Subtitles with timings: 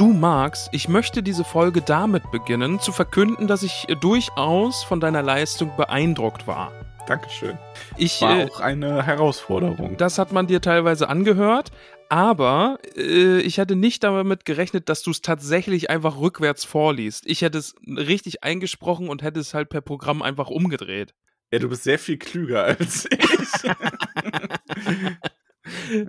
[0.00, 5.20] Du Max, ich möchte diese Folge damit beginnen, zu verkünden, dass ich durchaus von deiner
[5.22, 6.72] Leistung beeindruckt war.
[7.06, 7.58] Dankeschön.
[7.98, 9.98] Ich, War äh, auch eine Herausforderung.
[9.98, 11.70] das hat man dir teilweise angehört,
[12.08, 17.24] aber äh, ich hatte nicht damit gerechnet, dass du es tatsächlich einfach rückwärts vorliest.
[17.26, 21.12] Ich hätte es richtig eingesprochen und hätte es halt per Programm einfach umgedreht.
[21.52, 23.70] ja, du bist sehr viel klüger als ich.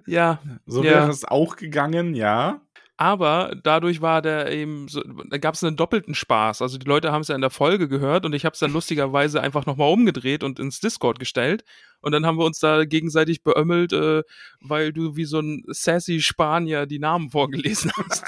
[0.06, 0.92] Ja, so Ja.
[0.92, 2.62] wäre es auch gegangen, ja.
[3.02, 6.62] Aber dadurch war der eben so, da gab es einen doppelten Spaß.
[6.62, 8.72] Also die Leute haben es ja in der Folge gehört und ich habe es dann
[8.74, 11.64] lustigerweise einfach nochmal umgedreht und ins Discord gestellt.
[12.02, 14.22] Und dann haben wir uns da gegenseitig beömmelt, äh,
[14.60, 18.24] weil du wie so ein sassy Spanier die Namen vorgelesen hast.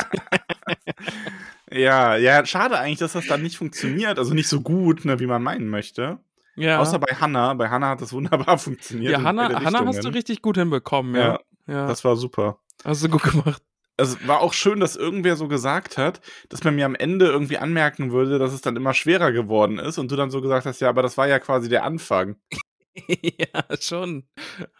[1.72, 4.18] Ja, ja, schade eigentlich, dass das dann nicht funktioniert.
[4.18, 6.18] Also nicht so gut, ne, wie man meinen möchte.
[6.56, 7.54] ja, Außer bei Hannah.
[7.54, 9.12] Bei Hannah hat das wunderbar funktioniert.
[9.12, 11.14] ja Hanna, Hanna hast du richtig gut hinbekommen.
[11.14, 12.58] Ja, ja, Das war super.
[12.84, 13.62] hast du gut gemacht.
[14.04, 17.58] Es war auch schön, dass irgendwer so gesagt hat, dass man mir am Ende irgendwie
[17.58, 20.80] anmerken würde, dass es dann immer schwerer geworden ist und du dann so gesagt hast,
[20.82, 22.36] ja, aber das war ja quasi der Anfang.
[23.08, 24.28] ja, schon.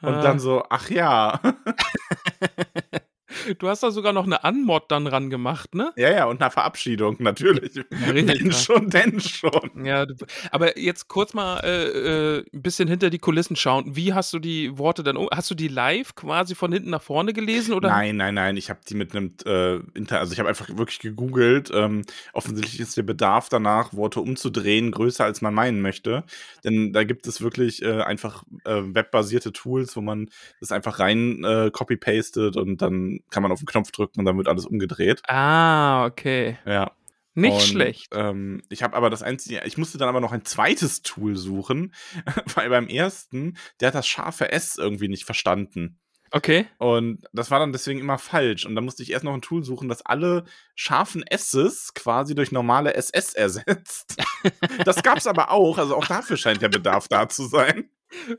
[0.02, 0.22] Und Ah.
[0.22, 1.40] dann so, ach ja.
[3.58, 5.92] Du hast da sogar noch eine Anmod dann ran gemacht, ne?
[5.96, 7.74] ja, ja, und eine Verabschiedung, natürlich.
[7.74, 8.64] denn krass.
[8.64, 9.86] schon, denn schon.
[9.86, 10.06] Ja,
[10.52, 13.96] aber jetzt kurz mal äh, äh, ein bisschen hinter die Kulissen schauen.
[13.96, 15.18] Wie hast du die Worte dann?
[15.32, 17.90] Hast du die live quasi von hinten nach vorne gelesen oder?
[17.90, 21.00] Nein, nein, nein, ich habe die mit einem, äh, Inter also ich habe einfach wirklich
[21.00, 21.72] gegoogelt.
[21.74, 22.04] Ähm,
[22.34, 26.24] offensichtlich ist der Bedarf danach, Worte umzudrehen, größer als man meinen möchte.
[26.64, 31.44] Denn da gibt es wirklich äh, einfach äh, webbasierte Tools, wo man das einfach rein
[31.44, 35.22] äh, copy-pastet und dann kann man auf den Knopf drücken und dann wird alles umgedreht.
[35.28, 36.58] Ah, okay.
[36.66, 36.92] Ja.
[37.36, 38.12] Nicht Und, schlecht.
[38.14, 41.94] Ähm, ich habe aber das einzige, ich musste dann aber noch ein zweites Tool suchen,
[42.56, 46.00] weil beim ersten, der hat das scharfe S irgendwie nicht verstanden.
[46.36, 46.66] Okay.
[46.80, 48.66] Und das war dann deswegen immer falsch.
[48.66, 52.52] Und da musste ich erst noch ein Tool suchen, das alle scharfen S's quasi durch
[52.52, 54.18] normale SS ersetzt.
[54.86, 57.90] das gab's aber auch, also auch dafür scheint der Bedarf da zu sein.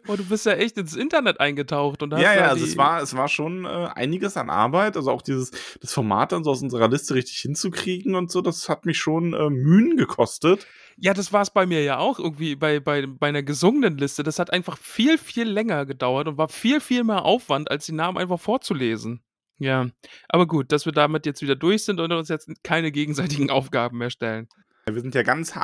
[0.09, 3.03] Oh, du bist ja echt ins Internet eingetaucht und hast ja, ja, also es war,
[3.03, 4.97] es war schon äh, einiges an Arbeit.
[4.97, 8.69] Also auch dieses, das Format dann so aus unserer Liste richtig hinzukriegen und so, das
[8.69, 10.67] hat mich schon äh, Mühen gekostet.
[10.97, 14.23] Ja, das war es bei mir ja auch irgendwie bei, bei, bei einer gesungenen Liste.
[14.23, 17.93] Das hat einfach viel, viel länger gedauert und war viel, viel mehr Aufwand, als die
[17.93, 19.23] Namen einfach vorzulesen.
[19.59, 19.89] Ja,
[20.29, 23.99] aber gut, dass wir damit jetzt wieder durch sind und uns jetzt keine gegenseitigen Aufgaben
[23.99, 24.49] mehr stellen.
[24.87, 25.55] Wir sind ja ganz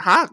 [0.00, 0.30] haar,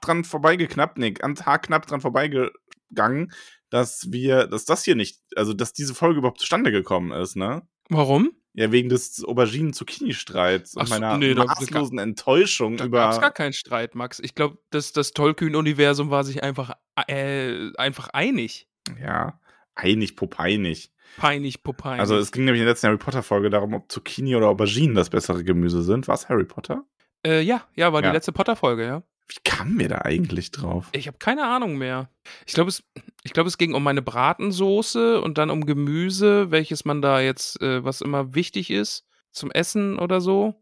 [0.00, 3.32] dran vorbeigeknappt, nee, ganz haarknapp dran vorbeigegangen,
[3.70, 7.62] dass wir, dass das hier nicht, also dass diese Folge überhaupt zustande gekommen ist, ne?
[7.88, 8.32] Warum?
[8.54, 13.28] Ja, wegen des Auberginen-Zucchini-Streits und so, meiner nee, da- maßlosen Enttäuschung Da gab es gar
[13.28, 13.34] über.
[13.34, 14.18] keinen Streit, Max.
[14.20, 16.72] Ich glaube, das, das Tollkühn-Universum war sich einfach,
[17.08, 18.68] äh, einfach einig.
[19.00, 19.40] Ja,
[19.76, 20.92] einig, popeinig.
[21.16, 22.00] Peinig, popeinig.
[22.00, 25.10] Also es ging nämlich in der letzten Harry Potter-Folge darum, ob Zucchini oder Auberginen das
[25.10, 26.08] bessere Gemüse sind.
[26.08, 26.84] Was Harry Potter?
[27.26, 28.10] Äh, ja, ja, war Ja.
[28.10, 29.02] die letzte Potter-Folge, ja.
[29.28, 30.88] Wie kamen wir da eigentlich drauf?
[30.92, 32.10] Ich habe keine Ahnung mehr.
[32.46, 32.82] Ich glaube, es,
[33.22, 37.60] ich glaub, es ging um meine Bratensoße und dann um Gemüse, welches man da jetzt,
[37.62, 40.60] äh, was immer wichtig ist zum Essen oder so.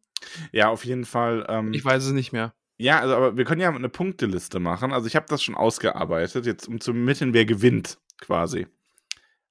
[0.52, 1.46] Ja, auf jeden Fall.
[1.48, 2.52] Ähm, Ich weiß es nicht mehr.
[2.76, 4.92] Ja, also aber wir können ja eine Punkteliste machen.
[4.92, 8.66] Also ich habe das schon ausgearbeitet, jetzt um zu ermitteln, wer gewinnt, quasi.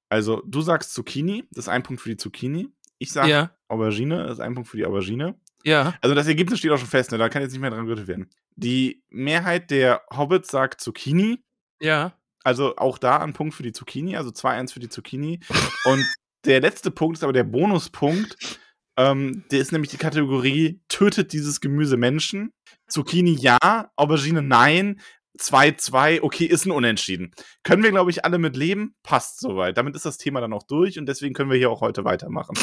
[0.08, 2.68] Also du sagst Zucchini, das ist ein Punkt für die Zucchini.
[2.98, 5.34] Ich sage Ja, Aubergine, das ist ein Punkt für die Aubergine.
[5.64, 5.94] Ja.
[6.00, 7.18] Also das Ergebnis steht auch schon fest, ne?
[7.18, 8.30] da kann jetzt nicht mehr dran gerüttelt werden.
[8.56, 11.42] Die Mehrheit der Hobbits sagt Zucchini.
[11.80, 12.12] Ja.
[12.44, 15.40] Also auch da ein Punkt für die Zucchini, also 2-1 für die Zucchini.
[15.84, 16.04] Und
[16.44, 18.58] der letzte Punkt ist aber der Bonuspunkt.
[18.96, 22.52] Ähm, der ist nämlich die Kategorie Tötet dieses Gemüse Menschen?
[22.88, 25.00] Zucchini ja, Aubergine nein.
[25.38, 27.32] 2-2, okay, ist ein Unentschieden.
[27.62, 28.96] Können wir, glaube ich, alle mit leben?
[29.04, 29.76] Passt soweit.
[29.76, 32.56] Damit ist das Thema dann auch durch und deswegen können wir hier auch heute weitermachen.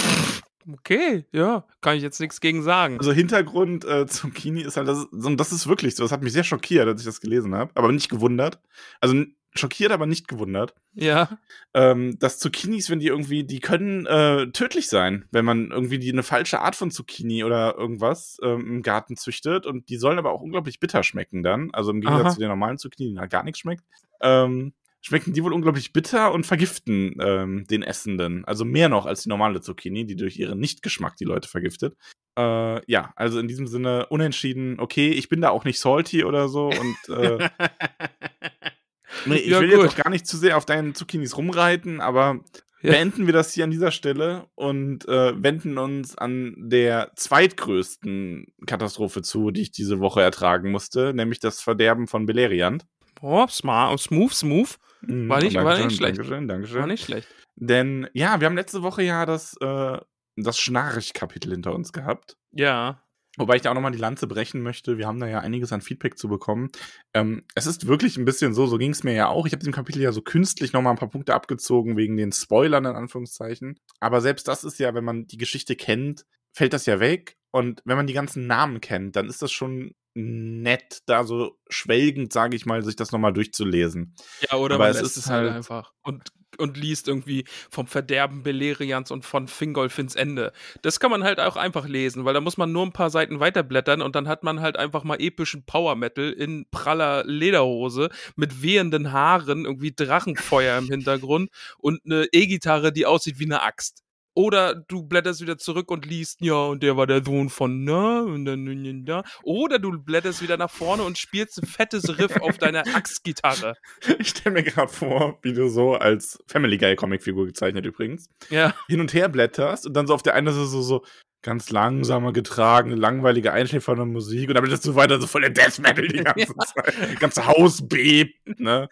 [0.71, 1.65] Okay, ja.
[1.81, 2.97] Kann ich jetzt nichts gegen sagen.
[2.97, 6.03] Also Hintergrund äh, Zucchini ist halt, das ist, das ist wirklich so.
[6.03, 8.59] Das hat mich sehr schockiert, als ich das gelesen habe, aber nicht gewundert.
[8.99, 9.23] Also
[9.53, 10.75] schockiert, aber nicht gewundert.
[10.93, 11.37] Ja.
[11.73, 16.11] Ähm, dass Zucchinis, wenn die irgendwie, die können äh, tödlich sein, wenn man irgendwie die
[16.11, 19.65] eine falsche Art von Zucchini oder irgendwas ähm, im Garten züchtet.
[19.65, 21.69] Und die sollen aber auch unglaublich bitter schmecken dann.
[21.73, 22.33] Also im Gegensatz Aha.
[22.33, 23.83] zu den normalen Zucchini, die halt gar nichts schmeckt.
[24.21, 24.73] Ähm,
[25.05, 28.43] schmecken die wohl unglaublich bitter und vergiften ähm, den Essenden.
[28.45, 31.95] Also mehr noch als die normale Zucchini, die durch ihren Nichtgeschmack die Leute vergiftet.
[32.37, 36.49] Äh, ja, also in diesem Sinne unentschieden, okay, ich bin da auch nicht salty oder
[36.49, 37.37] so und äh,
[39.25, 39.83] nee, ich Ja, will gut.
[39.83, 42.39] jetzt auch gar nicht zu sehr auf deinen Zucchinis rumreiten, aber
[42.81, 42.91] Ja.
[42.91, 49.21] beenden wir das hier an dieser Stelle und äh, wenden uns an der zweitgrößten Katastrophe
[49.21, 52.85] zu, die ich diese Woche ertragen musste, nämlich das Verderben von Beleriand.
[53.21, 54.77] Oh, smart, smooth, smooth.
[55.07, 56.17] Mhm, War nicht- war Dankeschön, nicht schlecht.
[56.17, 56.79] Dankeschön, Dankeschön.
[56.81, 57.27] War nicht schlecht.
[57.55, 59.97] Denn ja, wir haben letzte Woche ja das, äh,
[60.35, 62.37] das Schnarch-Kapitel hinter uns gehabt.
[62.51, 63.01] Ja.
[63.37, 64.97] Wobei ich da auch nochmal die Lanze brechen möchte.
[64.97, 66.69] Wir haben da ja einiges an Feedback zu bekommen.
[67.13, 69.45] Ähm, es ist wirklich ein bisschen so, so ging es mir ja auch.
[69.45, 72.85] Ich habe dem Kapitel ja so künstlich nochmal ein paar Punkte abgezogen wegen den Spoilern
[72.85, 73.77] in Anführungszeichen.
[73.99, 77.35] Aber selbst das ist ja, wenn man die Geschichte kennt, fällt das ja weg.
[77.51, 82.31] Und wenn man die ganzen Namen kennt, dann ist das schon nett, da so schwelgend,
[82.33, 84.15] sage ich mal, sich das nochmal durchzulesen.
[84.49, 87.43] Ja, oder Aber man es lässt ist es halt halt- einfach und, und liest irgendwie
[87.69, 90.53] vom Verderben Beleriands und von Fingolfins Ende.
[90.81, 93.41] Das kann man halt auch einfach lesen, weil da muss man nur ein paar Seiten
[93.41, 98.61] weiterblättern und dann hat man halt einfach mal epischen Power Metal in praller Lederhose mit
[98.61, 104.04] wehenden Haaren, irgendwie Drachenfeuer im Hintergrund und eine E-Gitarre, die aussieht wie eine Axt.
[104.35, 108.19] Oder du blätterst wieder zurück und liest, ja, und der war der Sohn von na
[108.21, 109.23] und dann da.
[109.43, 113.75] Oder du blätterst wieder nach vorne und spielst ein fettes Riff auf deiner Axtgitarre.
[114.19, 118.73] Ich stelle mir gerade vor, wie du so als Family Guy Comicfigur gezeichnet übrigens, Ja.
[118.87, 121.05] hin und her blätterst und dann so auf der einen Seite so, so
[121.41, 125.79] ganz langsame, getragene, langweilige, einschläfernde Musik und dann blätterst du weiter so voll der Death
[125.79, 126.93] Metal die ganze Zeit.
[127.13, 128.89] Das ganze Haus bebt, ne?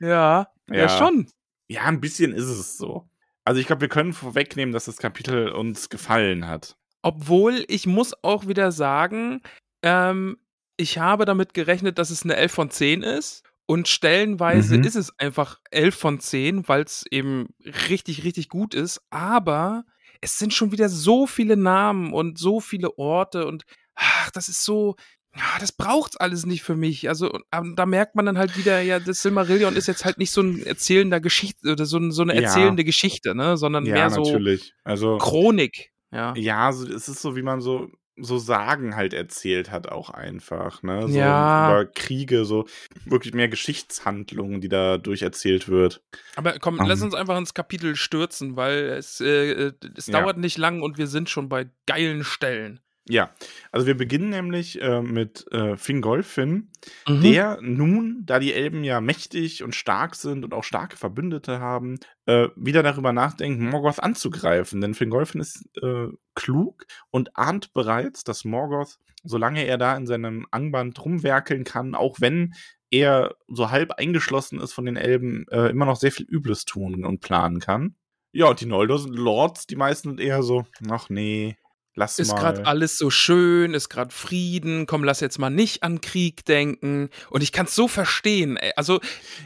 [0.00, 0.88] Ja, ja, Ja.
[0.88, 1.28] schon.
[1.68, 3.08] Ja, ein bisschen ist es so.
[3.44, 6.76] Also ich glaube, wir können vorwegnehmen, dass das Kapitel uns gefallen hat.
[7.02, 9.40] Obwohl, ich muss auch wieder sagen,
[9.82, 10.36] ähm,
[10.76, 13.42] ich habe damit gerechnet, dass es eine 11 von 10 ist.
[13.66, 14.84] Und stellenweise Mhm.
[14.84, 17.48] ist es einfach 11 von 10, weil es eben
[17.88, 19.00] richtig, richtig gut ist.
[19.10, 19.84] Aber
[20.20, 23.64] es sind schon wieder so viele Namen und so viele Orte und
[23.94, 24.96] ach, das ist so.
[25.36, 27.08] Ja, das braucht's alles nicht für mich.
[27.08, 30.32] Also, ähm, da merkt man dann halt wieder, ja, das Silmarillion ist jetzt halt nicht
[30.32, 32.40] so ein erzählender Geschichte oder so, ein, so eine Ja.
[32.40, 33.56] erzählende Geschichte, ne?
[33.56, 34.74] Sondern Ja, mehr so natürlich.
[34.82, 35.90] Also Chronik.
[36.12, 36.34] Ja.
[36.36, 37.88] ja, so, es ist so, wie man so
[38.22, 41.08] so Sagen halt erzählt hat auch einfach, ne?
[41.08, 41.64] So Ja.
[41.64, 42.66] über Kriege, so
[43.06, 46.02] wirklich mehr Geschichtshandlungen, die da durcherzählt wird.
[46.36, 46.86] Aber komm, Ähm.
[46.86, 50.20] lass uns einfach ins Kapitel stürzen, weil es, äh, äh, es Ja.
[50.20, 52.80] dauert nicht lang und wir sind schon bei geilen Stellen.
[53.08, 53.30] Ja,
[53.72, 56.70] also wir beginnen nämlich äh, mit äh, Fingolfin,
[57.08, 57.22] Mhm.
[57.22, 61.98] der nun, da die Elben ja mächtig und stark sind und auch starke Verbündete haben,
[62.26, 64.80] äh, wieder darüber nachdenkt, Morgoth anzugreifen.
[64.80, 70.46] Denn Fingolfin ist äh, klug und ahnt bereits, dass Morgoth, solange er da in seinem
[70.50, 72.54] Angband rumwerkeln kann, auch wenn
[72.90, 77.04] er so halb eingeschlossen ist von den Elben, äh, immer noch sehr viel Übles tun
[77.04, 77.96] und planen kann.
[78.32, 81.56] Ja, und die Noldor Lords, die meisten sind eher so, ach nee,
[81.94, 86.00] lass Ist gerade alles so schön, ist gerade Frieden, komm, lass jetzt mal nicht an
[86.00, 87.10] Krieg denken.
[87.30, 88.56] Und ich kann es so verstehen.
[88.56, 88.72] ey.
[88.76, 89.00] Also,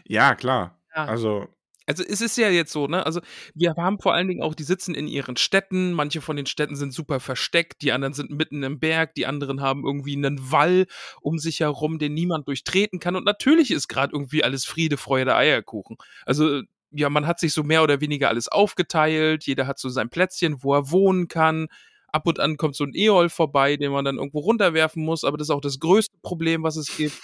[0.04, 0.78] Ja, klar.
[0.94, 1.06] Ja.
[1.06, 1.48] Also,
[1.86, 3.04] also es ist ja jetzt so, ne?
[3.04, 3.20] Also
[3.54, 6.76] wir haben vor allen Dingen auch, die sitzen in ihren Städten, manche von den Städten
[6.76, 10.86] sind super versteckt, die anderen sind mitten im Berg, die anderen haben irgendwie einen Wall
[11.20, 13.16] um sich herum, den niemand durchtreten kann.
[13.16, 15.96] Und natürlich ist gerade irgendwie alles Friede, Freude, Eierkuchen.
[16.24, 20.08] Also ja, man hat sich so mehr oder weniger alles aufgeteilt, jeder hat so sein
[20.08, 21.66] Plätzchen, wo er wohnen kann.
[22.14, 25.36] Ab und an kommt so ein Eol vorbei, den man dann irgendwo runterwerfen muss, aber
[25.36, 27.14] das ist auch das größte Problem, was es gibt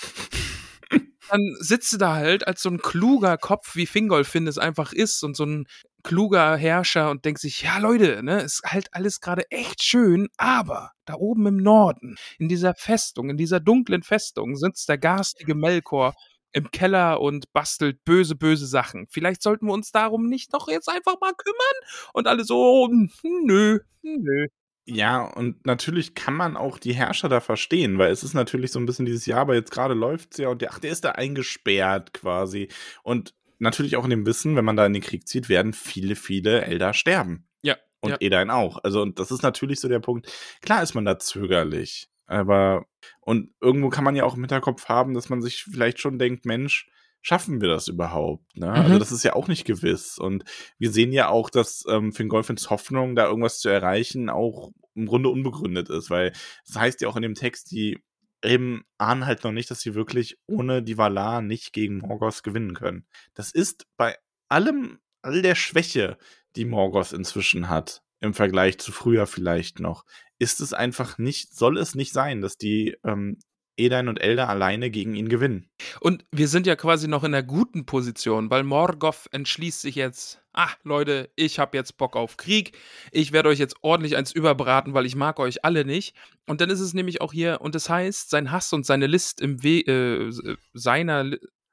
[1.31, 5.23] dann sitzt du da halt als so ein kluger Kopf, wie Fingolfin es einfach ist
[5.23, 5.67] und so ein
[6.03, 10.93] kluger Herrscher und denkt sich, ja Leute, ne, ist halt alles gerade echt schön, aber
[11.05, 16.15] da oben im Norden, in dieser Festung, in dieser dunklen Festung, sitzt der garstige Melkor
[16.53, 19.07] im Keller und bastelt böse, böse Sachen.
[19.09, 22.09] Vielleicht sollten wir uns darum nicht doch jetzt einfach mal kümmern?
[22.13, 23.11] Und alle so, hm,
[23.45, 24.47] nö, nö.
[24.91, 28.81] Ja, und natürlich kann man auch die Herrscher da verstehen, weil es ist natürlich so
[28.81, 31.13] ein bisschen dieses Jahr, aber jetzt gerade läuft's ja und der, ach, der ist da
[31.13, 32.69] eingesperrt quasi.
[33.05, 36.17] Und natürlich auch in dem Wissen, wenn man da in den Krieg zieht, werden viele,
[36.17, 37.47] viele Elder sterben.
[37.63, 37.77] Ja.
[38.01, 38.17] Und ja.
[38.21, 38.83] Edain auch.
[38.83, 40.29] Also, und das ist natürlich so der Punkt.
[40.61, 42.09] Klar ist man da zögerlich.
[42.27, 42.87] Aber,
[43.21, 46.47] und irgendwo kann man ja auch im Hinterkopf haben, dass man sich vielleicht schon denkt,
[46.47, 46.89] Mensch,
[47.23, 48.57] schaffen wir das überhaupt?
[48.57, 48.71] Ne?
[48.71, 48.99] Also, Mhm.
[48.99, 50.19] das ist ja auch nicht gewiss.
[50.19, 50.45] Und
[50.79, 55.29] wir sehen ja auch, dass ähm, Fingolfins Hoffnung, da irgendwas zu erreichen, auch im Grunde
[55.29, 57.99] unbegründet ist, weil es das heißt ja auch in dem Text, die
[58.43, 62.75] eben ahnen halt noch nicht, dass sie wirklich ohne die Valar nicht gegen Morgoth gewinnen
[62.75, 63.07] können.
[63.35, 64.17] Das ist bei
[64.49, 66.17] allem, all der Schwäche,
[66.57, 70.05] die Morgoth inzwischen hat, im Vergleich zu früher vielleicht noch,
[70.39, 73.39] ist es einfach nicht, soll es nicht sein, dass die ähm,
[73.81, 75.69] Edain und Elder alleine gegen ihn gewinnen.
[76.01, 80.43] Und wir sind ja quasi noch in der guten Position, weil Morgoth entschließt sich jetzt,
[80.53, 82.77] ah, Leute, ich habe jetzt Bock auf Krieg,
[83.13, 86.15] ich werde euch jetzt ordentlich eins überbraten, weil ich mag euch alle nicht.
[86.47, 89.41] Und dann ist es nämlich auch hier, und das heißt, sein Hass und seine List
[89.41, 91.31] im Wege, äh, seiner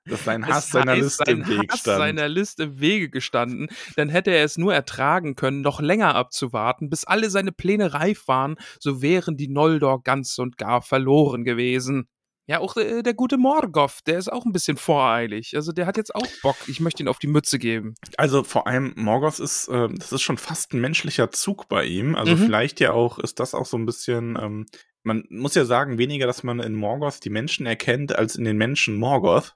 [0.10, 1.98] dass sein Hass seiner List sein im Weg Hass stand.
[1.98, 6.90] seiner List im Wege gestanden, dann hätte er es nur ertragen können, noch länger abzuwarten,
[6.90, 12.08] bis alle seine Pläne reif waren, so wären die Noldor ganz und gar verloren gewesen.
[12.50, 15.52] Ja, auch der, der gute Morgoth, der ist auch ein bisschen voreilig.
[15.58, 16.56] Also der hat jetzt auch Bock.
[16.68, 17.96] Ich möchte ihn auf die Mütze geben.
[18.16, 22.16] Also vor allem Morgoth ist, äh, das ist schon fast ein menschlicher Zug bei ihm.
[22.16, 22.46] Also Mhm.
[22.46, 24.66] vielleicht ja auch, ist das auch so ein bisschen, ähm,
[25.04, 28.56] man muss ja sagen, weniger, dass man in Morgoth die Menschen erkennt, als in den
[28.58, 29.56] Menschen Morgoth,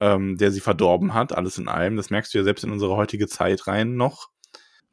[0.00, 1.96] ähm, der sie verdorben hat, alles in allem.
[1.96, 4.30] Das merkst du ja selbst in unsere heutige Zeit rein noch.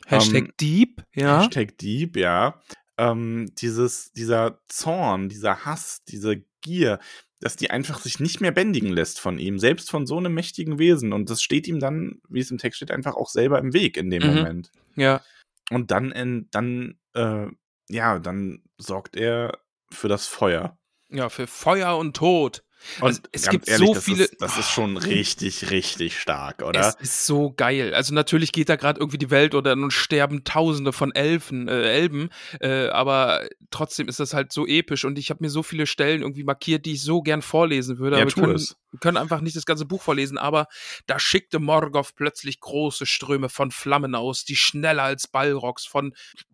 [0.06, 1.40] Hashtag Ähm, Dieb, ja.
[1.42, 2.62] Hashtag Dieb, ja.
[2.98, 7.00] Ähm, dieses, dieser Zorn, dieser Hass, diese Gier,
[7.42, 10.80] dass die einfach sich nicht mehr bändigen lässt von ihm, selbst von so einem mächtigen
[10.80, 11.12] Wesen.
[11.14, 13.98] Und das steht ihm dann, wie es im Text steht, einfach auch selber im Weg
[13.98, 14.36] in dem Mhm.
[14.36, 14.72] Moment.
[14.96, 15.22] Ja.
[15.70, 17.48] Und dann, in, dann, äh,
[17.90, 19.60] ja, dann sorgt er
[19.92, 20.78] für das Feuer.
[21.10, 22.64] Ja, für Feuer und Tod.
[23.00, 26.62] Und Also, es gibt ehrlich, so das viele- Ist, das ist schon richtig, richtig stark,
[26.62, 26.80] oder?
[26.80, 27.94] Es ist so geil.
[27.94, 31.84] Also natürlich geht da gerade irgendwie die Welt oder und sterben Tausende von Elfen, äh,
[31.92, 35.86] Elben, äh, aber trotzdem ist das halt so episch und ich habe mir so viele
[35.88, 38.18] Stellen irgendwie markiert, die ich so gern vorlesen würde.
[38.18, 38.75] Ja, aber wir tu können, es.
[38.92, 40.68] wir können einfach nicht das ganze Buch vorlesen, aber
[41.08, 46.13] da schickte Morgoth plötzlich große Ströme von Flammen aus, die schneller als Balrogs von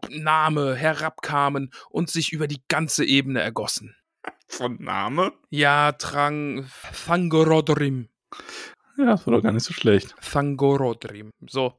[0.09, 3.95] Name herabkamen und sich über die ganze Ebene ergossen.
[4.51, 5.31] Von Name?
[5.49, 6.65] Ja, Trang
[7.05, 8.09] Thangorodrim.
[8.97, 10.13] Ja, das war doch gar nicht so schlecht.
[10.21, 11.31] Thangorodrim.
[11.47, 11.73] So.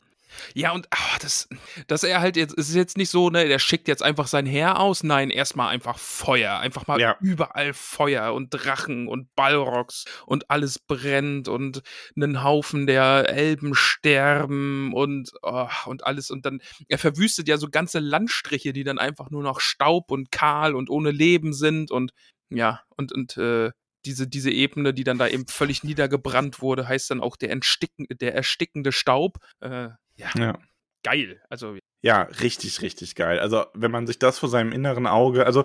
[0.54, 1.46] Ja, und ah, das,
[1.88, 4.46] dass er halt jetzt, es ist jetzt nicht so, ne, der schickt jetzt einfach sein
[4.46, 5.02] Heer aus.
[5.02, 6.58] Nein, erstmal einfach Feuer.
[6.58, 7.16] Einfach mal Ja.
[7.20, 11.82] überall Feuer und Drachen und Balrogs und alles brennt und
[12.16, 16.30] einen Haufen der Elben sterben und, oh, und alles.
[16.30, 20.32] Und dann, er verwüstet ja so ganze Landstriche, die dann einfach nur noch Staub und
[20.32, 22.12] kahl und ohne Leben sind und
[22.56, 23.70] ja, und, und, äh,
[24.04, 28.06] diese, diese Ebene, die dann da eben völlig niedergebrannt wurde, heißt dann auch der, entsticken,
[28.10, 29.38] der erstickende Staub.
[29.60, 30.58] Äh, ja, Ja.
[31.04, 31.40] geil.
[31.48, 33.38] Also, Ja, richtig, richtig geil.
[33.38, 35.64] Also, wenn man sich das vor seinem inneren Auge, also,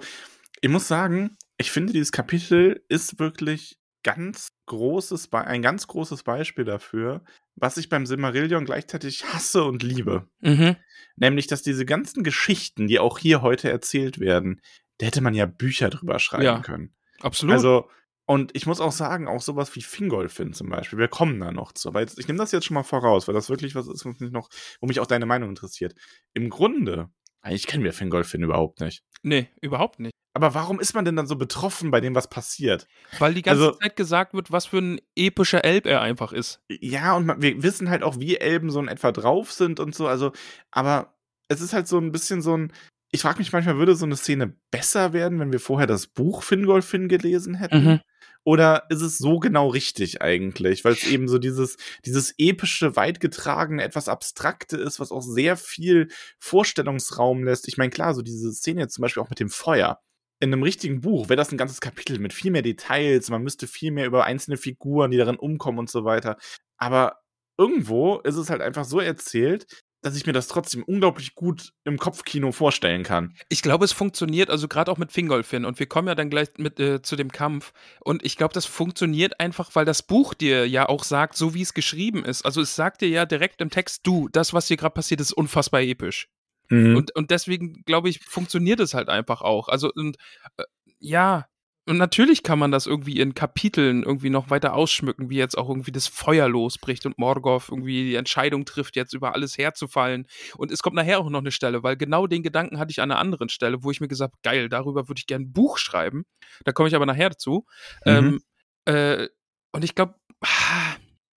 [0.62, 6.24] ich muss sagen, ich finde, dieses Kapitel ist wirklich ganz großes, Be- ein ganz großes
[6.24, 7.24] Beispiel dafür,
[7.56, 10.27] was ich beim Silmarillion gleichzeitig hasse und liebe.
[10.41, 10.75] mhm.
[11.15, 14.62] Nämlich, dass diese ganzen Geschichten, die auch hier heute erzählt werden,
[15.00, 16.60] da hätte man ja Bücher drüber schreiben Ja.
[16.60, 16.96] können.
[17.22, 17.54] absolut.
[17.54, 17.89] Also,
[18.25, 21.72] und ich muss auch sagen, auch sowas wie Fingolfin zum Beispiel, wir kommen da noch
[21.72, 21.88] zu.
[21.89, 24.20] Aber jetzt, ich nehme das jetzt schon mal voraus, weil das wirklich was ist, was
[24.20, 24.50] mich noch,
[24.82, 25.96] wo mich auch deine Meinung interessiert.
[26.34, 27.10] Im Grunde,
[27.42, 29.04] eigentlich kennen wir Fingolfin überhaupt nicht.
[29.24, 30.12] nee, überhaupt nicht.
[30.34, 32.88] Aber warum ist man denn dann so betroffen bei dem, was passiert?
[33.18, 36.62] Weil die ganze Also- Zeit gesagt wird, was für ein epischer Elb er einfach ist.
[36.70, 39.96] Ja, und man, wir wissen halt auch, wie Elben so in etwa drauf sind und
[39.96, 40.06] so.
[40.08, 40.34] Also,
[40.70, 41.16] aber
[41.48, 42.72] es ist halt so ein bisschen so ein.
[43.12, 46.44] Ich frage mich manchmal, würde so eine Szene besser werden, wenn wir vorher das Buch
[46.44, 47.84] Fingolfin gelesen hätten?
[47.84, 48.00] Mhm.
[48.44, 50.86] Oder ist es so genau richtig eigentlich?
[50.86, 56.08] Weil es eben so dieses, dieses epische, weitgetragene, etwas abstrakte ist, was auch sehr viel
[56.40, 57.68] Vorstellungsraum lässt.
[57.68, 60.00] Ich meine, klar, so diese Szene jetzt zum Beispiel auch mit dem Feuer.
[60.40, 63.30] In einem richtigen Buch wäre das ein ganzes Kapitel mit viel mehr Details.
[63.30, 66.38] Man müsste viel mehr über einzelne Figuren, die darin umkommen und so weiter.
[66.78, 67.18] Aber
[67.58, 69.66] irgendwo ist es halt einfach so erzählt,
[70.08, 73.36] dass ich mir das trotzdem unglaublich gut im Kopfkino vorstellen kann.
[73.50, 75.66] Ich glaube, es funktioniert, also gerade auch mit Fingolfin.
[75.66, 77.74] Und wir kommen ja dann gleich mit äh, zu dem Kampf.
[78.00, 81.62] Und ich glaube, das funktioniert einfach, weil das Buch dir ja auch sagt, so wie
[81.62, 82.46] es geschrieben ist.
[82.46, 85.34] Also es sagt dir ja direkt im Text, du, das, was hier gerade passiert, ist
[85.34, 86.30] unfassbar episch.
[86.70, 86.96] Mhm.
[86.96, 89.68] Und, und deswegen, glaube ich, funktioniert es halt einfach auch.
[89.68, 90.18] Also, und
[90.58, 90.64] äh,
[91.00, 91.48] ja,
[91.88, 95.70] und natürlich kann man das irgendwie in Kapiteln irgendwie noch weiter ausschmücken, wie jetzt auch
[95.70, 100.27] irgendwie das Feuer losbricht und Morgoth irgendwie die Entscheidung trifft, jetzt über alles herzufallen.
[100.58, 103.10] Und es kommt nachher auch noch eine Stelle, weil genau den Gedanken hatte ich an
[103.10, 105.77] einer anderen Stelle, wo ich mir gesagt habe, geil, darüber würde ich gerne ein Buch
[105.77, 106.25] schreiben.
[106.65, 107.65] Da komme ich aber nachher dazu.
[108.06, 108.39] Mhm.
[108.86, 109.27] Ähm, äh,
[109.72, 110.15] und ich glaube,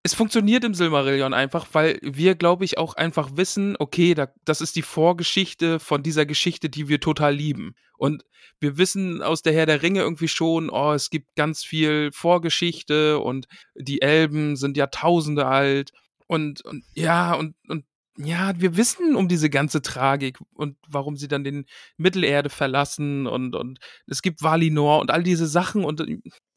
[0.03, 4.61] es funktioniert im Silmarillion einfach, weil wir, glaube ich, auch einfach wissen, okay, da, das
[4.63, 7.75] ist die Vorgeschichte von dieser Geschichte, die wir total lieben.
[7.99, 8.25] Und
[8.61, 13.19] wir wissen aus der Herr der Ringe irgendwie schon, oh, es gibt ganz viel Vorgeschichte
[13.19, 15.91] und die Elben sind Jahrtausende alt
[16.27, 17.85] und, und ja, und, und
[18.17, 21.67] ja, wir wissen um diese ganze Tragik und warum sie dann den
[21.97, 26.01] Mittelerde verlassen und, und es gibt Valinor und all diese Sachen und,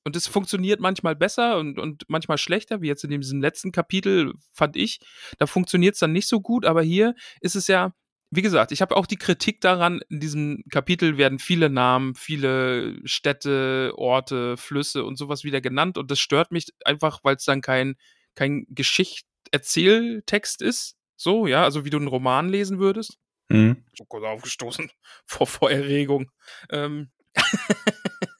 [0.03, 4.33] und es funktioniert manchmal besser und, und manchmal schlechter, wie jetzt in diesem letzten Kapitel,
[4.51, 4.99] fand ich.
[5.37, 7.93] Da funktioniert es dann nicht so gut, aber hier ist es ja,
[8.29, 12.99] wie gesagt, ich habe auch die Kritik daran, in diesem Kapitel werden viele Namen, viele
[13.05, 17.61] Städte, Orte, Flüsse und sowas wieder genannt und das stört mich einfach, weil es dann
[17.61, 17.95] kein,
[18.35, 23.19] kein Geschicht-Erzähltext ist, so, ja, also wie du einen Roman lesen würdest.
[23.49, 23.83] Mhm.
[23.95, 24.89] So kurz aufgestoßen
[25.25, 26.31] vor, vor Erregung.
[26.69, 27.11] Ähm.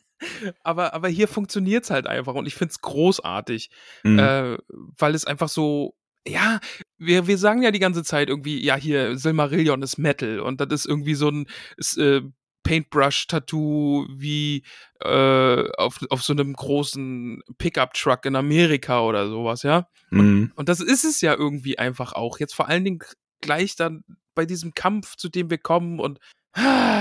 [0.63, 3.70] aber, aber hier funktioniert es halt einfach und ich finde es großartig,
[4.03, 4.20] Mhm.
[4.20, 4.58] äh,
[4.98, 5.96] weil es einfach so,
[6.27, 6.60] ja,
[6.98, 10.70] wir, wir sagen ja die ganze Zeit irgendwie, ja, hier, Silmarillion ist Metal und das
[10.72, 12.22] ist irgendwie so ein ist, äh,
[12.63, 14.63] Paintbrush-Tattoo wie
[15.01, 19.88] äh, auf, auf so einem großen Pickup-Truck in Amerika oder sowas, ja.
[20.12, 20.51] Mhm.
[20.56, 22.39] Und das ist es ja irgendwie einfach auch.
[22.39, 23.00] Jetzt vor allen Dingen
[23.42, 24.03] gleich dann
[24.36, 26.20] bei diesem Kampf, zu dem wir kommen und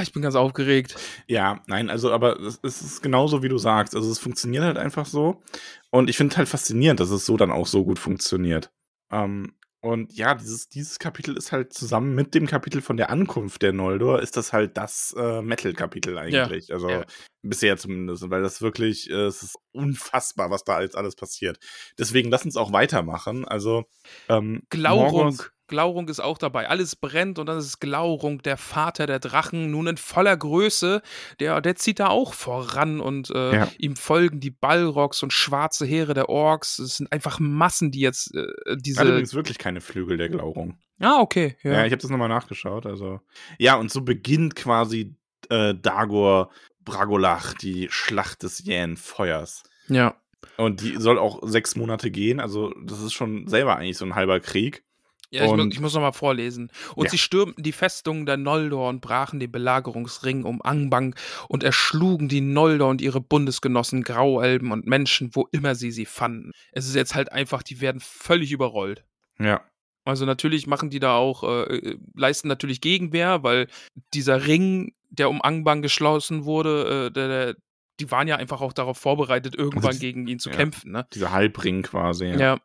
[0.02, 0.97] ich bin ganz aufgeregt.
[1.26, 3.94] Ja, nein, also, aber es, es ist genauso, wie du sagst.
[3.94, 5.42] Also, es funktioniert halt einfach so.
[5.90, 8.71] Und ich finde halt faszinierend, dass es so dann auch so gut funktioniert.
[9.11, 9.54] Ähm,
[9.85, 13.73] und ja, dieses, dieses Kapitel ist halt zusammen mit dem Kapitel von der Ankunft der
[13.73, 16.73] Noldor, ist das halt das äh, Metal-Kapitel eigentlich.
[16.73, 17.04] also ja.
[17.42, 21.59] bisher zumindest, weil das wirklich, äh, es ist unfassbar, was da jetzt alles passiert.
[21.99, 23.44] Deswegen lass uns auch weitermachen.
[23.44, 23.85] Also
[24.28, 25.30] ähm, Glaurung.
[25.30, 26.69] Morgoth- Glaurung ist auch dabei.
[26.69, 31.00] Alles brennt und dann ist Glaurung, der Vater der Drachen, nun in voller Größe.
[31.41, 33.69] Der, der zieht da auch voran und äh, Ja.
[33.79, 36.79] ihm folgen die Balrogs und schwarze Heere der Orks.
[36.79, 39.02] Es sind einfach Massen, die jetzt äh, Hat diese.
[39.02, 40.79] übrigens wirklich keine Flügel der Glaurung.
[41.00, 41.57] Ah, okay.
[41.62, 41.85] Ja, Ja.
[41.87, 42.87] ich habe das nochmal nachgeschaut.
[42.87, 43.21] Also
[43.59, 45.17] ja, und so beginnt quasi
[45.49, 46.50] äh, Dagor
[46.85, 49.62] Bragolach, die Schlacht des jähen Feuers.
[49.88, 50.14] ja.
[50.57, 52.41] Und die soll auch sechs Monate gehen.
[52.41, 54.85] Also das ist schon selber eigentlich so ein halber Krieg.
[55.32, 56.70] Ja, ich, mu ich muss noch mal vorlesen.
[56.94, 57.10] Und Ja.
[57.10, 61.14] sie stürmten die Festungen der Noldor und brachen den Belagerungsring um Angbang
[61.48, 66.52] und erschlugen die Noldor und ihre Bundesgenossen, Grauelben und Menschen, wo immer sie sie fanden.
[66.72, 69.04] Es ist jetzt halt einfach, die werden völlig überrollt.
[69.38, 69.62] Ja.
[70.04, 73.68] Also natürlich machen die da auch, äh, äh, leisten natürlich Gegenwehr, weil
[74.12, 77.56] dieser Ring, der um Angbang geschlossen wurde, äh, der, der,
[78.00, 80.56] die waren ja einfach auch darauf vorbereitet, irgendwann Also, gegen ihn zu ja.
[80.56, 80.90] kämpfen.
[80.92, 81.06] Ne?
[81.14, 82.26] Dieser Halbring quasi.
[82.26, 82.58] Ja.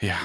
[0.00, 0.16] Ja.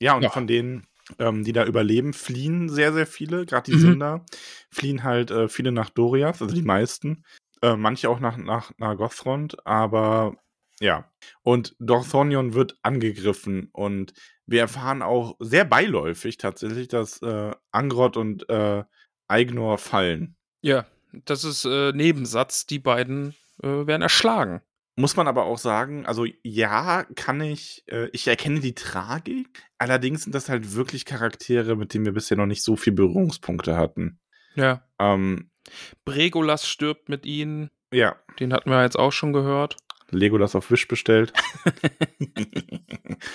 [0.00, 0.30] Ja, und Ja.
[0.30, 0.86] von denen,
[1.18, 3.46] ähm, die da überleben, fliehen sehr, sehr viele.
[3.46, 3.80] Gerade die Mhm.
[3.80, 4.26] Sünder
[4.70, 7.24] fliehen halt äh, viele nach Doriath, also die meisten.
[7.62, 10.36] Äh, manche auch nach, nach, nach Gothrond, aber
[10.80, 11.10] ja.
[11.42, 14.12] Und Dorthonion wird angegriffen und
[14.46, 18.84] wir erfahren auch sehr beiläufig tatsächlich, dass äh, Angrod und äh,
[19.26, 20.36] Eignor fallen.
[20.62, 20.86] Ja,
[21.24, 22.66] das ist äh, Nebensatz.
[22.66, 24.62] Die beiden äh, werden erschlagen.
[24.98, 30.24] Muss man aber auch sagen, also ja, kann ich, äh, ich erkenne die Tragik, allerdings
[30.24, 34.18] sind das halt wirklich Charaktere, mit denen wir bisher noch nicht so viel Berührungspunkte hatten.
[34.56, 34.82] Ja.
[34.98, 35.50] Ähm,
[36.04, 37.70] Bregolas stirbt mit ihnen.
[37.92, 39.76] ja, Den hatten wir jetzt auch schon gehört.
[40.10, 41.32] Legolas auf Wish bestellt.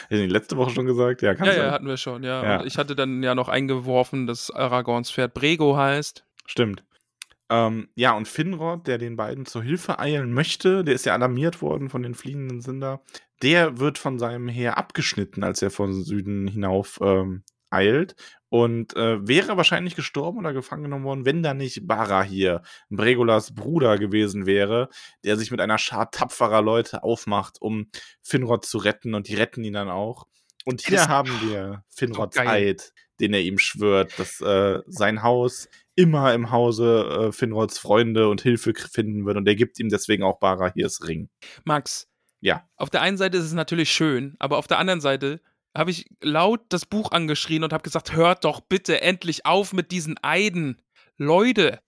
[0.10, 1.21] Hätte ich letzte Woche schon gesagt?
[1.21, 1.63] Ja, kann Ja, sein.
[1.65, 2.43] ja, hatten wir schon, ja.
[2.43, 2.63] Ja.
[2.65, 6.26] Ich hatte dann ja noch eingeworfen, dass Aragorns Pferd Brego heißt.
[6.45, 6.84] Stimmt.
[7.53, 11.61] Ähm, ja, und Finrod, der den beiden zur Hilfe eilen möchte, der ist ja alarmiert
[11.61, 13.03] worden von den fliehenden Sünder,
[13.43, 18.15] der wird von seinem Heer abgeschnitten, als er von Süden hinauf ähm, eilt
[18.49, 23.99] und äh, wäre wahrscheinlich gestorben oder gefangen genommen worden, wenn da nicht Barahir, Bregolas Bruder
[23.99, 24.89] gewesen wäre,
[25.23, 27.89] der sich mit einer Schar tapferer Leute aufmacht, um
[28.23, 30.25] Finrod zu retten und die retten ihn dann auch.
[30.65, 32.35] Und hier Das- haben wir Finrods.
[32.37, 38.27] Eid, den er ihm schwört, dass äh, sein Haus immer im Hause äh, Finrods Freunde
[38.27, 41.29] und Hilfe finden wird und er gibt ihm deswegen auch Barahirs Ring.
[41.63, 42.07] Max.
[42.41, 42.67] Ja.
[42.75, 45.39] Auf der einen Seite ist es natürlich schön, aber auf der anderen Seite
[45.75, 49.91] habe ich laut das Buch angeschrien und habe gesagt, hört doch bitte endlich auf mit
[49.91, 50.81] diesen Eiden.
[51.17, 51.79] Leute.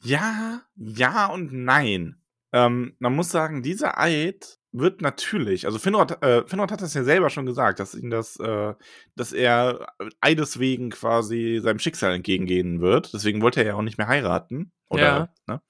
[0.00, 2.20] Ja, ja und nein.
[2.52, 7.04] Ähm, man muss sagen, dieser Eid wird natürlich, also Finrod, äh, Finrod hat das ja
[7.04, 8.74] selber schon gesagt, dass ihn das, äh,
[9.16, 9.86] dass er
[10.20, 13.12] Eides wegen quasi seinem Schicksal entgegengehen wird.
[13.12, 14.72] Deswegen wollte er ja auch nicht mehr heiraten.
[14.88, 15.54] Oder, Ja.
[15.54, 15.62] ne?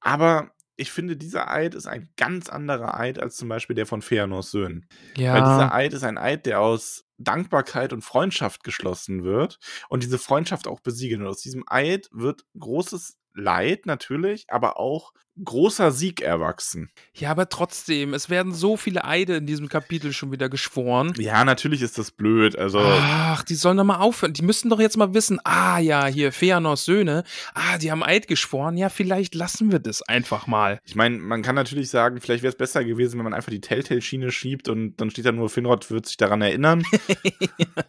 [0.00, 4.02] Aber ich finde, dieser Eid ist ein ganz anderer Eid als zum Beispiel der von
[4.02, 4.88] Feanors Söhnen.
[5.16, 5.34] Ja.
[5.34, 10.18] Weil dieser Eid ist ein Eid, der aus Dankbarkeit und Freundschaft geschlossen wird und diese
[10.18, 11.22] Freundschaft auch besiegeln.
[11.22, 16.90] Und aus diesem Eid wird großes Leid natürlich, aber auch großer Sieg erwachsen.
[17.14, 21.14] ja, aber trotzdem, es werden so viele Eide in diesem Kapitel schon wieder geschworen.
[21.16, 22.56] Ja, natürlich ist das blöd.
[22.56, 24.34] Also, Ach, die sollen doch mal aufhören.
[24.34, 28.28] Die müssten doch jetzt mal wissen, ah ja, hier Feanors Söhne, ah, die haben Eid
[28.28, 28.76] geschworen.
[28.76, 30.80] Ja, vielleicht lassen wir das einfach mal.
[30.84, 33.60] ich meine, man kann natürlich sagen, vielleicht wäre es besser gewesen, wenn man einfach die
[33.60, 36.82] Telltale-Schiene schiebt und dann steht da nur, Finrod wird sich daran erinnern.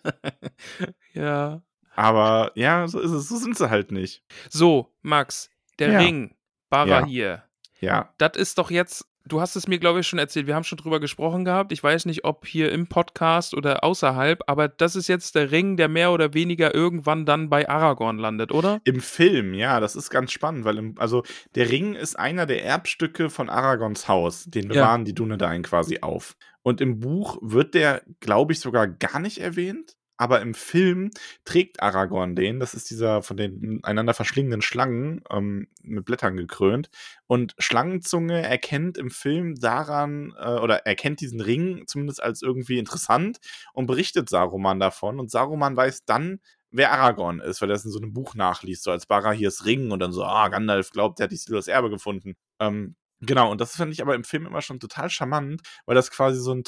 [1.13, 1.61] ja.
[1.95, 3.29] Aber ja, so ist es.
[3.29, 4.23] So sind sie halt nicht.
[4.49, 5.99] So, Max, der Ja.
[5.99, 6.35] Ring,
[6.69, 7.43] Barahir.
[7.79, 8.13] Ja.
[8.17, 10.77] Das ist doch jetzt, du hast es mir, glaube ich, schon erzählt, wir haben schon
[10.77, 11.71] drüber gesprochen gehabt.
[11.71, 15.77] Ich weiß nicht, ob hier im Podcast oder außerhalb, aber das ist jetzt der Ring,
[15.77, 18.79] der mehr oder weniger irgendwann dann bei Aragorn landet, oder?
[18.85, 21.23] Im Film, ja, das ist ganz spannend, weil im, also
[21.55, 24.45] der Ring ist einer der Erbstücke von Aragons Haus.
[24.45, 24.73] Den Ja.
[24.73, 26.35] bewahren die Dunedain quasi auf.
[26.61, 29.97] Und im Buch wird der, glaube ich, sogar gar nicht erwähnt.
[30.17, 31.11] Aber im Film
[31.43, 32.59] trägt Aragorn den.
[32.59, 36.89] Das ist dieser von den einander verschlingenden Schlangen ähm, mit Blättern gekrönt.
[37.27, 43.39] Und Schlangenzunge erkennt im Film daran, äh, oder erkennt diesen Ring zumindest als irgendwie interessant
[43.73, 45.19] und berichtet Saruman davon.
[45.19, 46.39] Und Saruman weiß dann,
[46.73, 49.91] wer Aragorn ist, weil er es in so einem Buch nachliest, so als Barahirs Ring
[49.91, 52.35] und dann so, ah, Gandalf glaubt, der hat die Silo das Erbe gefunden.
[52.59, 56.11] Ähm, genau, und das fand ich aber im Film immer schon total charmant, weil das
[56.11, 56.63] quasi so ein,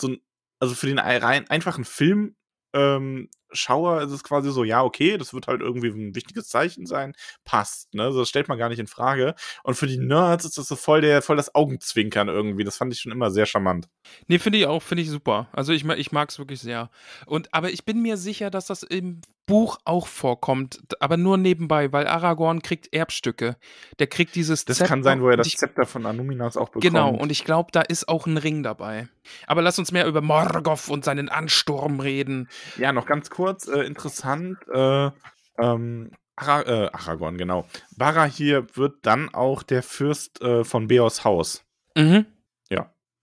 [0.00, 0.18] so ein
[0.60, 2.36] also für den rein einfachen Film
[2.72, 6.86] ähm, Schauer ist es quasi so, ja, okay, das wird halt irgendwie ein wichtiges Zeichen
[6.86, 8.12] sein, passt, ne?
[8.12, 9.34] Das stellt man gar nicht in Frage.
[9.62, 12.64] Und für die Nerds ist das so voll der, voll das Augenzwinkern irgendwie.
[12.64, 13.88] Das fand ich schon immer sehr charmant.
[14.26, 15.48] Nee, finde ich auch, finde ich super.
[15.52, 16.90] Also ich, ich mag es wirklich sehr.
[17.26, 21.92] Und, aber ich bin mir sicher, dass das im Buch auch vorkommt, aber nur nebenbei,
[21.92, 23.56] weil Aragorn kriegt Erbstücke.
[23.98, 26.68] Der kriegt dieses Das Zepter kann sein, wo er das ich, Zepter von Anuminas auch
[26.68, 26.84] bekommt.
[26.84, 29.08] Genau, und ich glaube, da ist auch ein Ring dabei.
[29.46, 32.48] Aber lass uns mehr über Morgoth und seinen Ansturm reden.
[32.76, 35.10] Ja, noch ganz kurz, äh, interessant, äh,
[35.58, 37.66] ähm, Ara äh, Aragorn, genau.
[37.96, 41.64] Barahir wird dann auch der Fürst äh, von Beors Haus.
[41.96, 42.26] Mhm.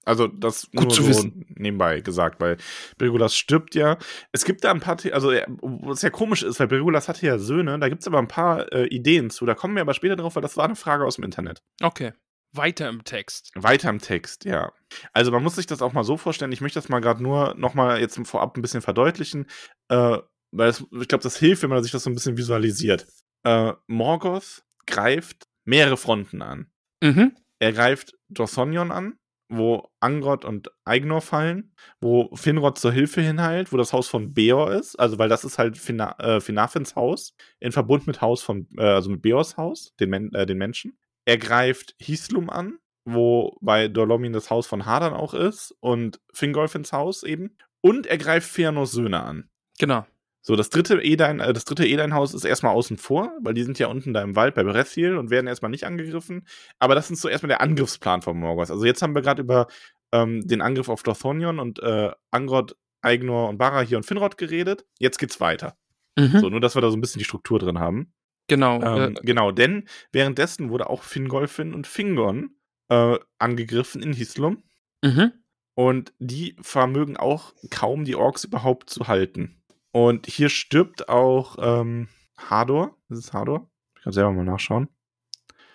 [0.05, 1.45] Also das Gut nur zu so wissen.
[1.49, 2.57] nebenbei gesagt, weil
[2.97, 3.97] Brigolas stirbt ja.
[4.31, 7.25] Es gibt da ein paar, The also äh, was ja komisch ist, weil Brigolas hatte
[7.25, 9.45] ja Söhne, da gibt es aber ein paar äh, Ideen zu.
[9.45, 11.63] Da kommen wir aber später drauf, weil das war eine Frage aus dem Internet.
[11.81, 12.13] Okay.
[12.53, 13.51] Weiter im Text.
[13.55, 14.71] Weiter im Text, ja.
[15.11, 17.53] Also man muss sich das auch mal so vorstellen, ich möchte das mal gerade nur
[17.55, 19.47] noch mal jetzt vorab ein bisschen verdeutlichen,
[19.89, 20.19] äh,
[20.51, 23.07] weil es, ich glaube, das hilft, wenn man sich das so ein bisschen visualisiert.
[23.43, 26.71] Äh, Morgoth greift mehrere Fronten an.
[27.03, 27.35] Mhm.
[27.59, 29.17] Er greift Dothonion an,
[29.49, 34.71] wo Angrod und Eignor fallen, wo Finrod zur Hilfe hinheilt, wo das Haus von Beor
[34.71, 38.67] ist, also weil das ist halt Fina, äh, Finafins Haus, in Verbund mit Haus von,
[38.77, 40.97] äh, also mit Beors Haus, den, Men äh, den Menschen.
[41.25, 46.91] Er greift Hislum an, wo bei Dolomin das Haus von Hadern auch ist und Fingolfins
[46.91, 47.55] Haus eben.
[47.81, 49.49] Und er greift Fëanors Söhne an.
[49.77, 50.05] Genau.
[50.47, 53.79] So, das dritte Edain, äh, das dritte Edain-Haus ist erstmal außen vor, weil die sind
[53.79, 56.45] ja unten da im Wald bei Berethiel und werden erstmal nicht angegriffen.
[56.77, 58.69] Aber das ist so erstmal der Angriffsplan von Morgoth.
[58.69, 59.65] Also jetzt haben wir gerade über
[60.11, 64.85] ähm, den Angriff auf Dothonion und äh, Angrod, Eignor und Barahir und Finrod geredet.
[64.99, 65.77] Jetzt geht's weiter.
[66.15, 66.37] Mhm.
[66.39, 68.13] So, nur dass wir da so ein bisschen die Struktur drin haben.
[68.45, 68.83] Genau.
[68.83, 72.51] Ähm, äh, genau, denn währenddessen wurde auch Fingolfin und Fingon
[72.89, 74.63] äh, angegriffen in Hislum.
[75.03, 75.31] mhm.
[75.73, 79.61] Und die vermögen auch kaum die Orks überhaupt zu halten.
[79.95, 82.97] Und hier stirbt auch ähm, Hador.
[83.07, 83.69] Ist es Hador?
[83.95, 84.89] Ich kann selber mal nachschauen.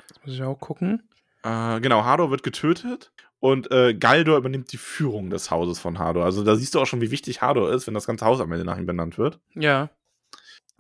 [0.09, 1.09] Das muss ich auch gucken.
[1.43, 6.27] Äh, genau, Hador wird getötet und äh, Galdor übernimmt die Führung des Hauses von Hador.
[6.27, 8.53] Also da siehst du auch schon, wie wichtig Hador ist, wenn das ganze Haus am
[8.53, 9.41] Ende nach ihm benannt wird.
[9.55, 9.89] Ja.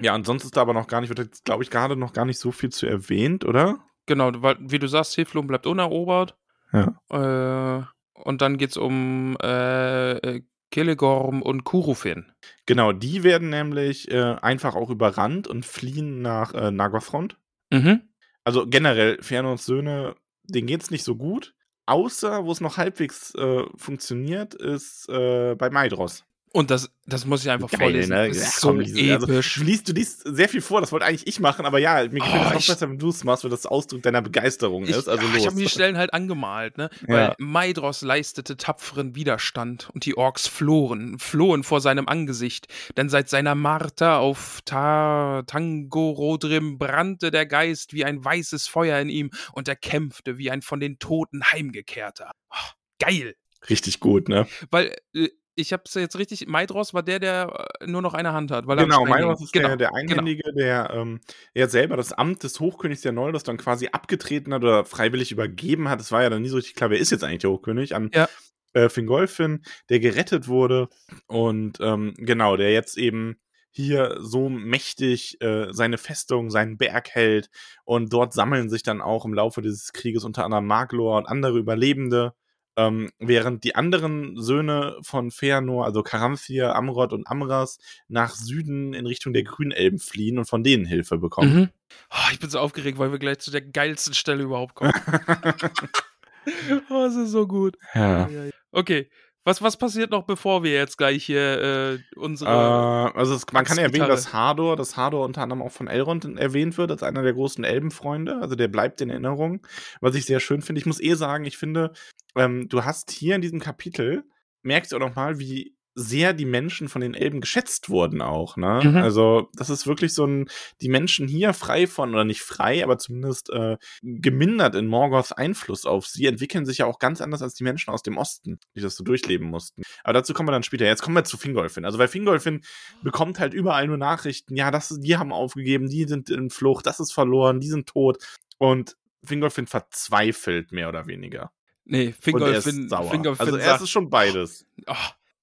[0.02, 2.12] Ja, und sonst ist da aber noch gar nicht, wird jetzt, glaube ich, gerade noch
[2.12, 3.78] gar nicht so viel zu erwähnt, oder?
[4.04, 6.36] Genau, weil, wie du sagst, Heflum bleibt unerobert.
[6.74, 7.00] Ja.
[7.08, 7.84] Äh,
[8.22, 12.32] und dann geht's um äh, äh, Kelegorm und Kurufin.
[12.66, 17.36] Genau, die werden nämlich äh, einfach auch überrannt und fliehen nach äh, Nagothrond.
[17.72, 18.00] Mhm.
[18.42, 21.54] also generell, Fernons Söhne, denen geht's nicht so gut.
[21.86, 26.24] Außer, wo es noch halbwegs äh, funktioniert, ist äh, bei Maidros.
[26.52, 28.10] Und das, das muss ich einfach Geil, vorlesen.
[28.10, 28.26] ne?
[28.28, 29.54] Das Ja, ist komm, so diese- also, episch.
[29.54, 32.18] Du liest, du liest sehr viel vor, das wollte eigentlich ich machen, aber ja, mir
[32.18, 34.82] gefällt Oh, es auch ich- besser, wenn du es machst, weil das Ausdruck deiner Begeisterung
[34.82, 35.08] ich ist.
[35.08, 35.36] Also ah, los.
[35.36, 36.90] ich habe mir die Stellen halt angemalt, ne?
[37.06, 37.14] Ja.
[37.14, 43.28] Weil Maidros leistete tapferen Widerstand und die Orks flohen, flohen vor seinem Angesicht, denn seit
[43.28, 49.68] seiner Marter auf Ta Tangorodrim brannte der Geist wie ein weißes Feuer in ihm und
[49.68, 52.32] er kämpfte wie ein von den Toten heimgekehrter.
[52.50, 53.34] Oh, geil!
[53.68, 54.46] Richtig gut, ne?
[54.70, 55.28] Weil äh,
[55.60, 56.46] ich habe es jetzt richtig.
[56.48, 58.66] Maidros war der, der äh, nur noch eine Hand hat.
[58.66, 59.68] Weil er Genau, Maidros ist genau.
[59.68, 61.20] der, der Einhändige, der ähm,
[61.54, 65.88] er selber das Amt des Hochkönigs der Noldos dann quasi abgetreten hat oder freiwillig übergeben
[65.88, 66.00] hat.
[66.00, 68.10] Es war ja dann nie so richtig klar, wer ist jetzt eigentlich der Hochkönig, an
[68.14, 68.28] Ja.
[68.72, 70.88] äh, Fingolfin, der gerettet wurde
[71.26, 73.36] und ähm, genau, der jetzt eben
[73.72, 77.50] hier so mächtig äh, seine Festung, seinen Berg hält
[77.84, 81.56] und dort sammeln sich dann auch im Laufe dieses Krieges unter anderem Maglor und andere
[81.58, 82.32] Überlebende,
[82.76, 87.78] ähm, während die anderen Söhne von Feanor, also Karamphir, Amrod und Amras,
[88.08, 91.54] nach Süden in Richtung der Grünelben fliehen und von denen Hilfe bekommen.
[91.54, 91.68] Mhm.
[92.10, 94.92] Oh, ich bin so aufgeregt, weil wir gleich zu der geilsten Stelle überhaupt kommen.
[96.90, 97.76] oh, es ist so gut.
[97.94, 98.28] Ja.
[98.72, 99.10] Okay,
[99.44, 102.50] Was, was passiert noch, bevor wir jetzt gleich hier äh, unsere.
[102.50, 105.88] Äh, also es, man kann ja erwähnen, dass Hardor, dass Hardor unter anderem auch von
[105.88, 108.38] Elrond erwähnt wird, als einer der großen Elbenfreunde.
[108.40, 109.66] Also der bleibt in Erinnerung,
[110.00, 110.80] was ich sehr schön finde.
[110.80, 111.92] Ich muss eh sagen, ich finde,
[112.36, 114.24] ähm, du hast hier in diesem Kapitel,
[114.62, 118.80] merkst du auch nochmal, wie sehr die Menschen von den Elben geschätzt wurden auch, ne?
[118.82, 118.96] Mhm.
[118.96, 120.48] Also, das ist wirklich so ein,
[120.80, 125.84] die Menschen hier frei von, oder nicht frei, aber zumindest äh, gemindert in Morgoths Einfluss
[125.84, 128.80] auf sie, entwickeln sich ja auch ganz anders als die Menschen aus dem Osten, die
[128.80, 129.82] das so durchleben mussten.
[130.02, 130.86] Aber dazu kommen wir dann später.
[130.86, 131.84] Jetzt kommen wir zu Fingolfin.
[131.84, 132.62] Also, weil Fingolfin
[133.02, 137.00] bekommt halt überall nur Nachrichten, ja, das, die haben aufgegeben, die sind in Flucht, das
[137.00, 138.18] ist verloren, die sind tot.
[138.58, 141.52] Und Fingolfin verzweifelt mehr oder weniger.
[141.84, 143.10] nee, Fingolfin, ist sauer.
[143.10, 144.66] Fingolfin also, er sagt, ist schon beides.
[144.86, 144.94] oh,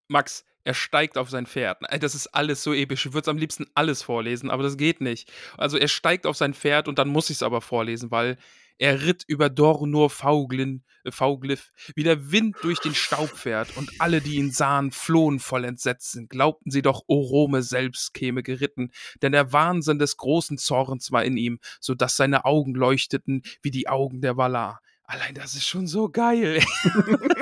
[0.08, 1.80] Max, er steigt auf sein Pferd.
[2.02, 3.06] Das ist alles so episch.
[3.06, 5.32] Ich würde es am liebsten alles vorlesen, aber das geht nicht.
[5.58, 8.38] Also er steigt auf sein Pferd und dann muss ich es aber vorlesen, weil
[8.78, 13.90] er ritt über Dornur Fauglin, äh, Fauglif, wie der Wind durch den Staub fährt, und
[14.00, 16.28] alle, die ihn sahen, flohen voll Entsetzen.
[16.28, 18.92] Glaubten sie doch, Orome selbst käme geritten,
[19.22, 23.72] denn der Wahnsinn des großen Zorns war in ihm, so dass seine Augen leuchteten wie
[23.72, 24.82] die Augen der Valar.
[25.04, 26.62] Allein das ist schon so geil.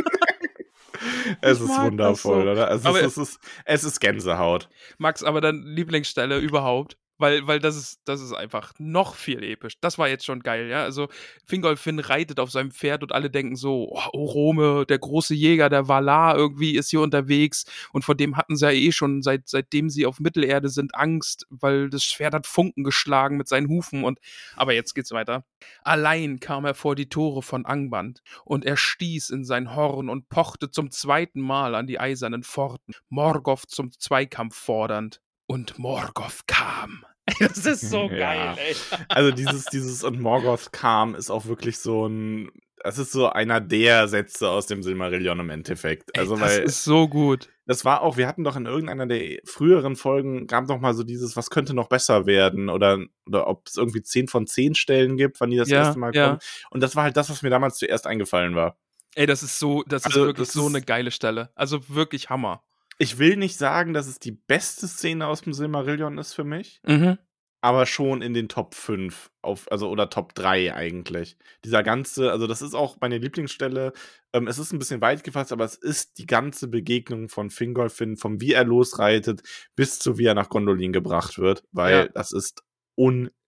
[1.42, 2.52] Es Ich ist wundervoll, so.
[2.52, 2.68] oder?
[2.68, 4.70] Also es, ist, es, ist, es ist Gänsehaut.
[4.98, 6.98] Max, aber dann Lieblingsstelle überhaupt.
[7.18, 9.76] Weil, weil das ist, das ist einfach noch viel episch.
[9.80, 10.84] Das war jetzt schon geil, ja.
[10.84, 11.08] Also
[11.46, 15.88] Fingolfin reitet auf seinem Pferd und alle denken so, oh, Orome, der große Jäger, der
[15.88, 17.66] Valar irgendwie ist hier unterwegs.
[17.94, 21.46] Und vor dem hatten sie ja eh schon, seit, seitdem sie auf Mittelerde sind, Angst,
[21.50, 24.20] weil das Schwert hat Funken geschlagen mit seinen Hufen und
[24.56, 25.46] aber jetzt geht's weiter.
[25.84, 30.30] Allein kam er vor die Tore von Angband und er stieß in sein Horn und
[30.30, 35.22] pochte zum zweiten Mal an die eisernen Pforten, Morgoth zum Zweikampf fordernd.
[35.48, 37.06] Und Morgoth kam.
[37.40, 38.18] Das ist so Ja.
[38.18, 38.76] geil, ey.
[39.10, 42.52] Also dieses, dieses und Morgoth kam ist auch wirklich so ein,
[42.84, 46.16] das ist so einer der Sätze aus dem Silmarillion im Endeffekt.
[46.18, 47.50] Also ey, das weil ist so gut.
[47.66, 51.02] das war auch, wir hatten doch in irgendeiner der früheren Folgen, gab doch mal so
[51.04, 55.18] dieses, was könnte noch besser werden oder, oder ob es irgendwie 10 von 10 Stellen
[55.18, 56.28] gibt, wann die das Ja, erste Mal ja.
[56.28, 56.40] kommen.
[56.70, 58.78] Und das war halt das, was mir damals zuerst eingefallen war.
[59.16, 61.50] Ey, das ist so, das Also, ist wirklich das so ist- eine geile Stelle.
[61.56, 62.62] Also wirklich Hammer.
[62.98, 66.80] Ich will nicht sagen, dass es die beste Szene aus dem Silmarillion ist für mich.
[66.86, 67.18] Mhm.
[67.62, 71.36] aber schon in den Top 5 auf, also oder Top 3 eigentlich.
[71.64, 73.92] Dieser ganze, also das ist auch meine Lieblingsstelle.
[74.34, 78.18] Ähm, es ist ein bisschen weit gefasst, aber es ist die ganze Begegnung von Fingolfin,
[78.18, 79.42] vom wie er losreitet,
[79.76, 82.08] bis zu wie er nach Gondolin gebracht wird, weil Ja.
[82.10, 82.62] das ist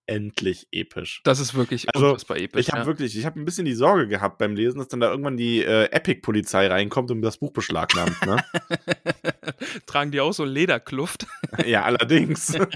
[0.09, 1.21] unendlich episch.
[1.23, 2.61] Das ist wirklich Also, unfassbar episch.
[2.61, 2.85] Ich habe ja.
[2.85, 5.63] wirklich, ich habe ein bisschen die Sorge gehabt beim Lesen, dass dann da irgendwann die
[5.63, 8.25] äh, Epic-Polizei reinkommt und das Buch beschlagnahmt.
[8.25, 8.37] Ne?
[9.85, 11.27] Tragen die auch so Lederkluft?
[11.65, 12.57] ja, allerdings.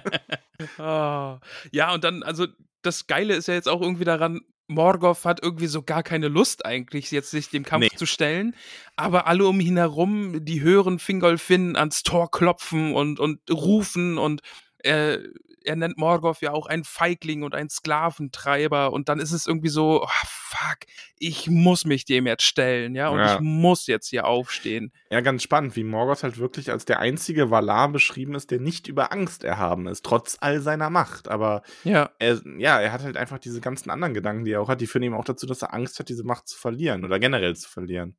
[0.77, 1.39] Ah.
[1.71, 2.45] Ja, und dann, also
[2.83, 6.67] das Geile ist ja jetzt auch irgendwie daran, Morgoth hat irgendwie so gar keine Lust
[6.67, 7.97] eigentlich, jetzt sich dem Kampf Nee.
[7.97, 8.55] zu stellen.
[8.95, 14.41] Aber alle um ihn herum, die hören Fingolfin ans Tor klopfen und, und rufen und
[14.83, 15.17] äh,
[15.65, 19.69] er nennt Morgoth ja auch einen Feigling und einen Sklaventreiber und dann ist es irgendwie
[19.69, 20.79] so, oh, fuck,
[21.17, 23.35] ich muss mich dem jetzt stellen, ja, und Ja.
[23.35, 24.91] ich muss jetzt hier aufstehen.
[25.09, 28.87] Ja, ganz spannend, wie Morgoth halt wirklich als der einzige Valar beschrieben ist, der nicht
[28.87, 31.27] über Angst erhaben ist, trotz all seiner Macht.
[31.27, 34.69] Aber Ja, er, ja, er hat halt einfach diese ganzen anderen Gedanken, die er auch
[34.69, 37.19] hat, die führen ihm auch dazu, dass er Angst hat, diese Macht zu verlieren oder
[37.19, 38.15] generell zu verlieren.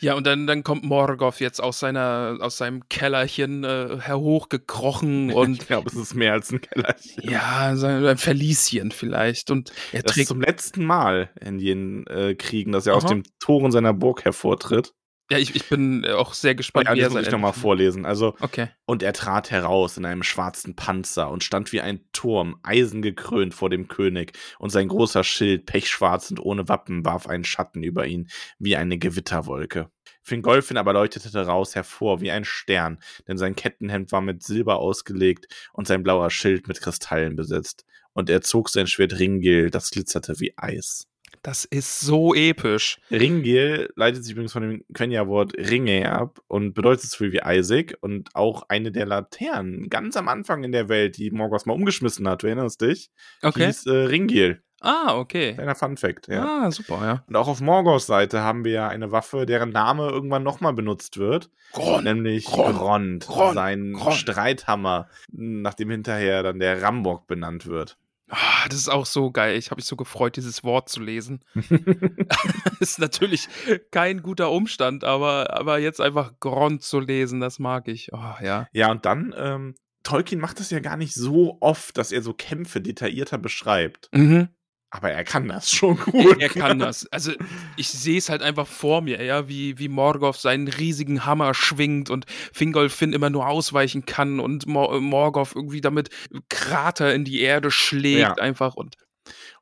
[0.00, 5.34] Ja, und dann, dann kommt Morgoth jetzt aus seiner, aus seinem Kellerchen äh, herhochgekrochen ich
[5.34, 7.22] und glaube, es ist mehr als ein Kellerchen.
[7.22, 9.50] ja, sein ein Verlieschen vielleicht.
[9.50, 10.28] Und er Das ist trägt.
[10.28, 13.08] zum letzten Mal in jenen äh, Kriegen, dass er aus Aha.
[13.14, 14.92] dem Toren seiner Burg hervortritt.
[15.30, 17.54] Ja, ich, ich bin äh, auch sehr gespannt, Ja, wie er das muss ich nochmal
[17.54, 18.04] vorlesen.
[18.04, 18.68] Also, Okay.
[18.84, 23.70] Und er trat heraus in einem schwarzen Panzer und stand wie ein Turm, eisengekrönt vor
[23.70, 28.28] dem König, und sein großer Schild, pechschwarz und ohne Wappen, warf einen Schatten über ihn,
[28.58, 29.90] wie eine Gewitterwolke.
[30.22, 35.46] Fingolfin aber leuchtete daraus hervor wie ein Stern, denn sein Kettenhemd war mit Silber ausgelegt
[35.72, 37.84] und sein blauer Schild mit Kristallen besetzt.
[38.12, 41.08] Und er zog sein Schwert Ringil, das glitzerte wie Eis.
[41.42, 42.98] Das ist so episch.
[43.10, 47.96] Ringil leitet sich übrigens von dem Quenya-Wort Ringe ab und bedeutet so viel wie eisig
[48.00, 52.26] und auch eine der Laternen ganz am Anfang in der Welt, die Morgoth mal umgeschmissen
[52.28, 53.10] hat, du erinnerst dich?
[53.42, 53.66] Okay.
[53.66, 54.62] Hieß äh, Ringil.
[54.84, 55.54] Ah, okay.
[55.54, 56.44] Kleiner Fun-Fact, ja.
[56.44, 57.24] Ah, super, ja.
[57.26, 61.16] Und auch auf Morgoths Seite haben wir ja eine Waffe, deren Name irgendwann nochmal benutzt
[61.16, 61.50] wird.
[61.72, 62.04] Gron.
[62.04, 62.74] Nämlich Gron.
[62.74, 63.54] Grond, Gron.
[63.54, 64.12] sein Gron.
[64.12, 67.96] Streithammer, nachdem hinterher dann der Rambock benannt wird.
[68.30, 69.56] Ah, das ist auch so geil.
[69.56, 71.44] Ich habe mich so gefreut, dieses Wort zu lesen.
[72.80, 73.48] ist natürlich
[73.90, 78.12] kein guter Umstand, aber, aber jetzt einfach Gron zu lesen, das mag ich.
[78.12, 78.66] Oh, ja.
[78.72, 82.34] Ja, und dann, ähm, Tolkien macht das ja gar nicht so oft, dass er so
[82.34, 84.08] Kämpfe detaillierter beschreibt.
[84.12, 84.48] Mhm.
[84.94, 86.40] Aber er kann das schon gut.
[86.40, 87.06] Er kann das.
[87.06, 87.32] Also
[87.76, 92.10] ich sehe es halt einfach vor mir, ja, wie, wie Morgoth seinen riesigen Hammer schwingt
[92.10, 96.10] und Fingolfin immer nur ausweichen kann und Mor Morgoth irgendwie damit
[96.48, 98.34] Krater in die Erde schlägt Ja.
[98.34, 98.94] einfach und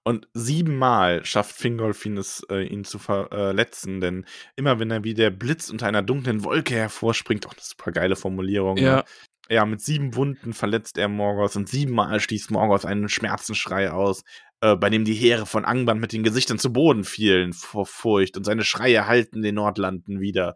[0.05, 5.31] Und siebenmal schafft Fingolfin es, äh, ihn zu verletzen, denn immer wenn er wie der
[5.31, 8.77] Blitz unter einer dunklen Wolke hervorspringt, auch eine super geile Formulierung.
[8.77, 8.97] Ja.
[8.97, 9.05] Ne?
[9.49, 14.23] Ja, mit sieben Wunden verletzt er Morgoth und siebenmal stieß Morgoth einen Schmerzensschrei aus,
[14.62, 18.37] äh, bei dem die Heere von Angband mit den Gesichtern zu Boden fielen vor Furcht
[18.37, 20.55] und seine Schreie hallten den Nordlanden wieder.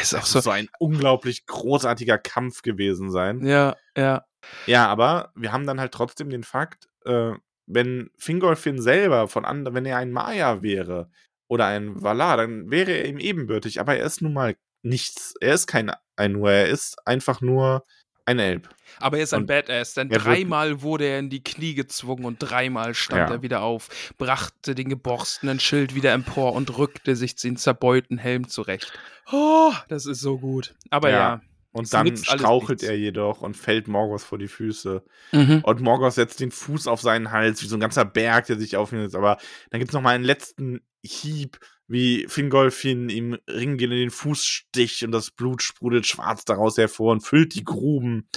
[0.00, 0.40] ist auch so.
[0.40, 3.44] so ein unglaublich großartiger Kampf gewesen sein.
[3.46, 4.26] Ja, ja.
[4.66, 7.32] Ja, aber wir haben dann halt trotzdem den Fakt, äh,
[7.66, 11.10] wenn Fingolfin selber von anderen, wenn er ein Maya wäre
[11.48, 15.34] oder ein Valar, dann wäre er ihm ebenbürtig, aber er ist nun mal nichts.
[15.40, 17.84] Er ist kein Ainur, er ist einfach nur
[18.26, 18.68] ein Elb.
[18.98, 22.38] Aber er ist ein Und Badass, denn dreimal wurde er in die Knie gezwungen und
[22.38, 23.36] dreimal stand Ja.
[23.36, 28.48] er wieder auf, brachte den geborstenen Schild wieder empor und rückte sich den zerbeulten Helm
[28.48, 28.92] zurecht.
[29.32, 30.74] Oh, das ist so gut.
[30.90, 31.16] Aber Ja.
[31.16, 31.40] ja.
[31.72, 35.02] Und dann strauchelt er jedoch und fällt Morgoth vor die Füße.
[35.32, 35.60] Mhm.
[35.62, 38.78] Und Morgoth setzt den Fuß auf seinen Hals, wie so ein ganzer Berg, der sich
[38.78, 39.14] auf ihn setzt.
[39.14, 39.36] Aber
[39.68, 41.58] dann gibt es nochmal einen letzten Hieb,
[41.88, 47.12] wie Fingolfin ihm Ringgel in den Fuß sticht und das Blut sprudelt schwarz daraus hervor
[47.12, 48.28] und füllt die Gruben.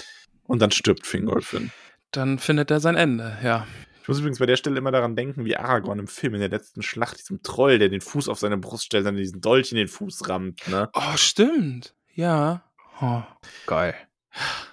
[0.44, 1.70] Und dann stirbt Fingolfin.
[2.10, 3.66] Dann findet er sein Ende, ja.
[4.02, 6.48] Ich muss übrigens bei der Stelle immer daran denken, wie Aragorn im Film in der
[6.48, 9.76] letzten Schlacht, diesem Troll, der den Fuß auf seine Brust stellt, dann diesen Dolch in
[9.78, 10.66] den Fuß rammt.
[10.66, 10.88] Ne?
[10.94, 11.94] Oh, stimmt.
[12.14, 12.64] Ja.
[13.00, 13.22] Oh,
[13.66, 13.94] geil.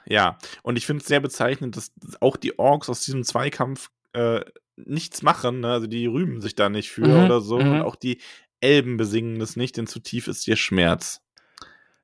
[0.05, 4.41] Ja, und ich finde es sehr bezeichnend, dass auch die Orks aus diesem Zweikampf äh,
[4.75, 5.59] nichts machen.
[5.59, 5.71] Ne?
[5.71, 7.59] Also die rühmen sich da nicht für Mhm, oder so.
[7.59, 7.71] mhm.
[7.73, 8.19] Und auch die
[8.61, 11.21] Elben besingen das nicht, denn zu tief ist ihr Schmerz.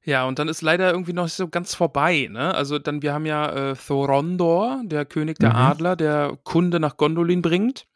[0.06, 2.54] Ja, und dann ist leider irgendwie noch so ganz vorbei, ne?
[2.54, 5.56] Also dann, wir haben ja äh, Thorondor, der König der Mhm.
[5.56, 7.88] Adler, der Kunde nach Gondolin bringt.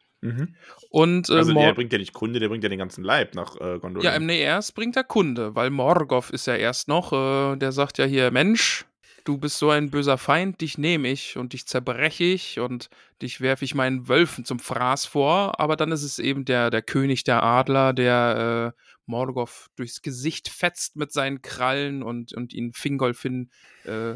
[0.90, 3.34] Und äh, Also Mor- der bringt ja nicht Kunde, der bringt ja den ganzen Leib
[3.36, 4.04] nach äh, Gondolin.
[4.04, 7.70] Ja, im nee, erst bringt er Kunde, weil Morgoth ist ja erst noch, äh, der
[7.70, 8.84] sagt ja hier, Mensch,
[9.28, 12.88] du bist so ein böser Feind, dich nehme ich und dich zerbreche ich und
[13.20, 16.80] dich werfe ich meinen Wölfen zum Fraß vor, aber dann ist es eben der, der
[16.80, 22.72] König der Adler, der äh, Morgoth durchs Gesicht fetzt mit seinen Krallen und, und ihn
[22.72, 23.50] Fingolfin
[23.84, 24.14] äh,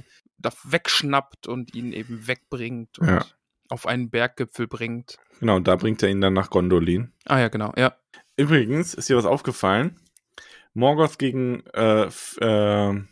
[0.64, 3.24] wegschnappt und ihn eben wegbringt und Ja.
[3.68, 5.18] auf einen Berggipfel bringt.
[5.40, 7.12] Genau, da bringt er ihn dann nach Gondolin.
[7.26, 7.94] Ah ja, genau, ja.
[8.38, 10.00] Übrigens ist dir was aufgefallen.
[10.72, 12.04] Morgoth gegen äh,
[12.40, 13.02] äh,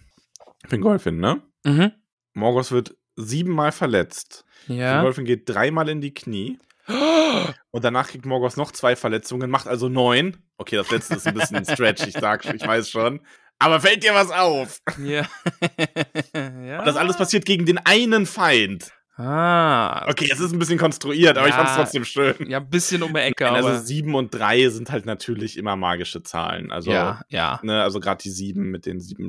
[0.67, 1.43] Fingolfin, ne?
[1.65, 1.93] Mhm.
[2.35, 4.45] Morgoth wird siebenmal verletzt.
[4.67, 4.97] Ja.
[4.97, 6.59] Fingolfin geht dreimal in die Knie.
[7.71, 10.37] Und danach kriegt Morgoth noch zwei Verletzungen, macht also neun.
[10.57, 13.21] Okay, das letzte ist ein bisschen ein Stretch, ich sag, ich weiß schon.
[13.59, 14.81] Aber fällt dir was auf?
[14.99, 15.27] Ja.
[16.35, 16.83] ja.
[16.85, 18.91] Das alles passiert gegen den einen Feind.
[19.17, 20.09] Ah.
[20.09, 21.59] Okay, es ist ein bisschen konstruiert, aber ich Ja.
[21.59, 22.35] fand's trotzdem schön.
[22.49, 25.77] Ja, ein bisschen um die Ecke, Nein, also sieben und drei sind halt natürlich immer
[25.77, 26.73] magische Zahlen.
[26.73, 27.61] Also, ja, ja.
[27.63, 29.29] ne, also gerade die sieben mit den sieben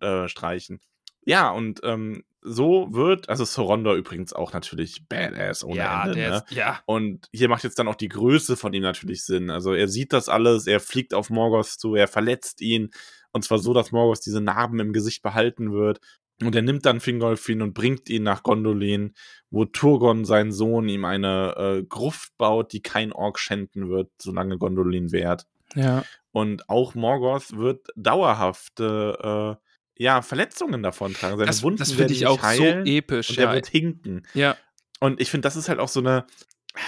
[0.00, 0.80] äh, Streichen.
[1.26, 6.14] Ja, und ähm, so wird, also Sorondor übrigens auch natürlich badass ohne ja, Ende.
[6.14, 6.36] der ne?
[6.36, 6.80] ist, ja.
[6.86, 9.50] Und hier macht jetzt dann auch die Größe von ihm natürlich Sinn.
[9.50, 12.90] Also er sieht das alles, er fliegt auf Morgoth zu, er verletzt ihn.
[13.32, 16.00] Und zwar so, dass Morgoth diese Narben im Gesicht behalten wird.
[16.40, 19.14] Und er nimmt dann Fingolfin und bringt ihn nach Gondolin,
[19.50, 24.58] wo Turgon, sein Sohn, ihm eine äh, Gruft baut, die kein Ork schänden wird, solange
[24.58, 25.46] Gondolin währt.
[25.74, 26.04] Ja.
[26.30, 29.65] Und auch Morgoth wird dauerhafte äh,
[29.98, 31.36] ja, Verletzungen davon tragen.
[31.36, 33.30] Seine Das, Wunden das werden finde ich auch heilen so episch.
[33.30, 33.52] und er Ja.
[33.54, 34.26] wird hinken.
[34.34, 34.56] ja.
[34.98, 36.26] Und ich finde, das ist halt auch so eine,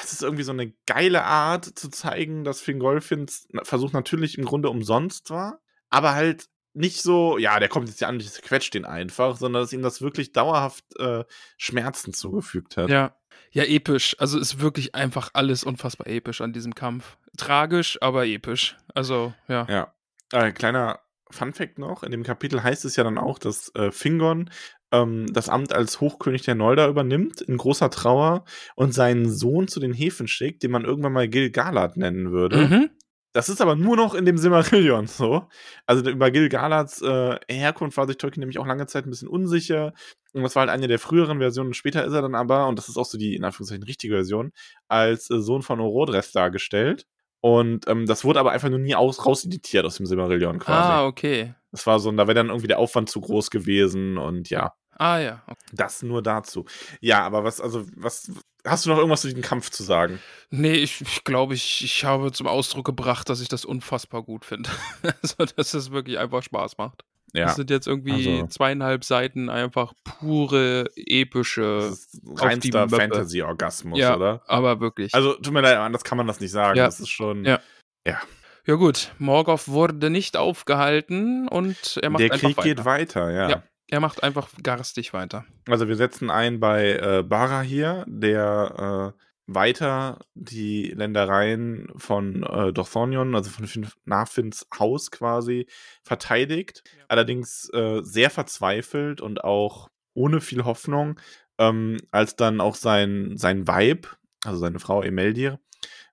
[0.03, 4.71] es ist irgendwie so eine geile Art zu zeigen, dass Fingolfins Versuch natürlich im Grunde
[4.71, 8.85] umsonst war, aber halt nicht so, ja, der kommt jetzt ja an, ich quetscht den
[8.87, 11.25] einfach, sondern dass ihm das wirklich dauerhaft äh,
[11.59, 12.89] Schmerzen zugefügt hat.
[12.89, 13.15] Ja.
[13.51, 14.15] Ja, episch.
[14.19, 17.17] Also ist wirklich einfach alles unfassbar episch an diesem Kampf.
[17.37, 18.77] Tragisch, aber episch.
[18.95, 19.67] Also, ja.
[19.69, 19.95] Ja.
[20.33, 24.51] Äh, kleiner Funfact noch: In dem Kapitel heißt es ja dann auch, dass äh, Fingon
[24.93, 29.81] ähm, das Amt als Hochkönig der Noldor übernimmt, in großer Trauer, und seinen Sohn zu
[29.81, 32.57] den Hefen schickt, den man irgendwann mal Gil-galad nennen würde.
[32.57, 32.91] Mhm.
[33.35, 35.47] Das ist aber nur noch in dem Silmarillion so.
[35.87, 39.93] Also über Gil-galads äh, Herkunft war sich Tolkien nämlich auch lange Zeit ein bisschen unsicher.
[40.33, 41.75] Und das war halt eine der früheren Versionen.
[41.75, 44.53] Später ist er dann aber, und das ist auch so die, in Anführungszeichen, richtige Version,
[44.89, 47.07] als äh, Sohn von Orodres dargestellt.
[47.41, 50.91] Und ähm, das wurde aber einfach nur nie aus, rauseditiert aus dem Silmarillion quasi.
[50.91, 51.55] Ah, okay.
[51.71, 55.19] Das war so, da wäre dann irgendwie der Aufwand zu groß gewesen und ja, Ah,
[55.19, 55.43] ja.
[55.47, 55.71] Okay.
[55.73, 56.65] das nur dazu.
[57.01, 58.33] Ja, aber was, also, was,
[58.65, 60.21] hast du noch irgendwas zu diesem Kampf zu sagen?
[60.51, 64.45] Nee, ich, ich glaube, ich, ich habe zum Ausdruck gebracht, dass ich das unfassbar gut
[64.45, 64.71] finde.
[65.23, 67.05] also, dass es wirklich einfach Spaß macht.
[67.35, 67.47] Ja.
[67.47, 71.93] Das sind jetzt irgendwie also- zweieinhalb Seiten einfach pure, epische,
[72.37, 72.89] reinster.
[72.89, 74.17] Fantasy-Orgasmus, Ja.
[74.17, 74.43] oder?
[74.47, 75.15] aber wirklich.
[75.15, 76.79] Also, tut mir leid, anders kann man das nicht sagen.
[76.79, 76.87] Ja.
[76.87, 77.45] Das ist schon.
[77.45, 77.61] Ja.
[78.07, 82.69] ja gut, Morgoth wurde nicht aufgehalten und er macht der einfach Krieg weiter.
[82.69, 83.51] geht weiter, ja.
[83.51, 83.63] Ja.
[83.91, 85.47] Er macht einfach garstig weiter.
[85.69, 92.73] Also wir setzen ein bei äh, Bara hier, der äh, weiter die Ländereien von äh,
[92.73, 95.67] Dorthonion, also von Fin Narfins Haus quasi,
[96.03, 96.85] verteidigt.
[97.09, 101.19] Allerdings äh, sehr verzweifelt und auch ohne viel Hoffnung,
[101.59, 105.59] ähm, als dann auch sein, sein Weib, also seine Frau Emeldir,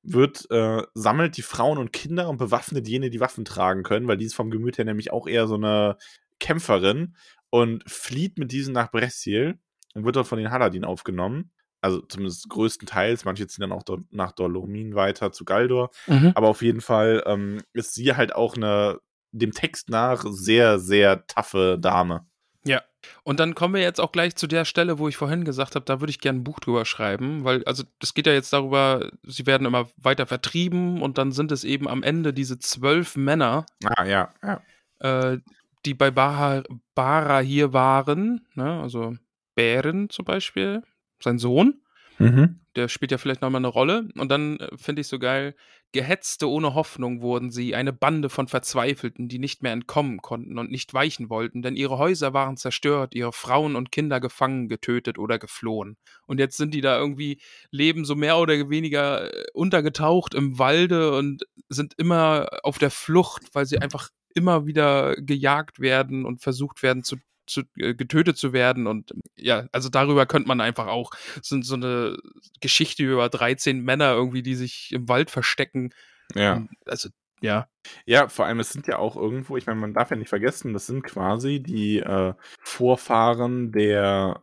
[0.01, 4.17] wird, äh, sammelt die Frauen und Kinder und bewaffnet jene, die Waffen tragen können, weil
[4.17, 5.97] die ist vom Gemüt her nämlich auch eher so eine
[6.39, 7.15] Kämpferin
[7.49, 9.59] und flieht mit diesen nach Bressil
[9.93, 11.51] und wird dort von den Haladin aufgenommen.
[11.85, 13.25] Also zumindest größtenteils.
[13.25, 15.91] Manche ziehen dann auch dort nach Dolomin weiter zu Galdor.
[16.35, 18.99] Aber auf jeden Fall ähm, ist sie halt auch eine,
[19.31, 22.25] dem Text nach, sehr, sehr taffe Dame.
[22.65, 22.81] Ja.
[23.23, 25.85] Und dann kommen wir jetzt auch gleich zu der Stelle, wo ich vorhin gesagt habe,
[25.85, 29.11] da würde ich gerne ein Buch drüber schreiben, weil, also, es geht ja jetzt darüber,
[29.21, 33.67] sie werden immer weiter vertrieben und dann sind es eben am Ende diese zwölf Männer,
[33.83, 34.61] Ah, ja, ja.
[35.33, 35.37] äh,
[35.85, 36.63] die bei Bara,
[36.95, 38.81] Bara hier waren, ne?
[38.81, 39.13] also
[39.53, 40.81] Bären zum Beispiel,
[41.25, 41.81] sein Sohn,
[42.17, 42.61] Mhm.
[42.77, 44.07] der spielt ja vielleicht nochmal eine Rolle.
[44.17, 45.53] Und dann äh, finde ich so geil,
[45.91, 50.69] Gehetzte ohne Hoffnung wurden sie, eine Bande von Verzweifelten, die nicht mehr entkommen konnten und
[50.69, 55.39] nicht weichen wollten, denn ihre Häuser waren zerstört, ihre Frauen und Kinder gefangen, getötet oder
[55.39, 55.95] geflohen.
[56.25, 57.39] Und jetzt sind die da irgendwie,
[57.71, 63.43] leben so mehr oder weniger äh, untergetaucht im Walde und sind immer auf der Flucht,
[63.53, 67.15] weil sie einfach immer wieder gejagt werden und versucht werden zu
[67.47, 71.75] zu, äh, getötet zu werden und ja, also darüber könnte man einfach auch so, so
[71.75, 72.17] eine
[72.61, 75.91] Geschichte über 13 Männer irgendwie, die sich im Wald verstecken.
[76.33, 76.55] Ja.
[76.55, 77.09] Und, Also,
[77.41, 77.67] ja.
[78.05, 80.73] Ja, vor allem, es sind ja auch irgendwo, ich meine, man darf ja nicht vergessen,
[80.73, 82.33] das sind quasi die äh,
[82.63, 84.39] Vorfahren der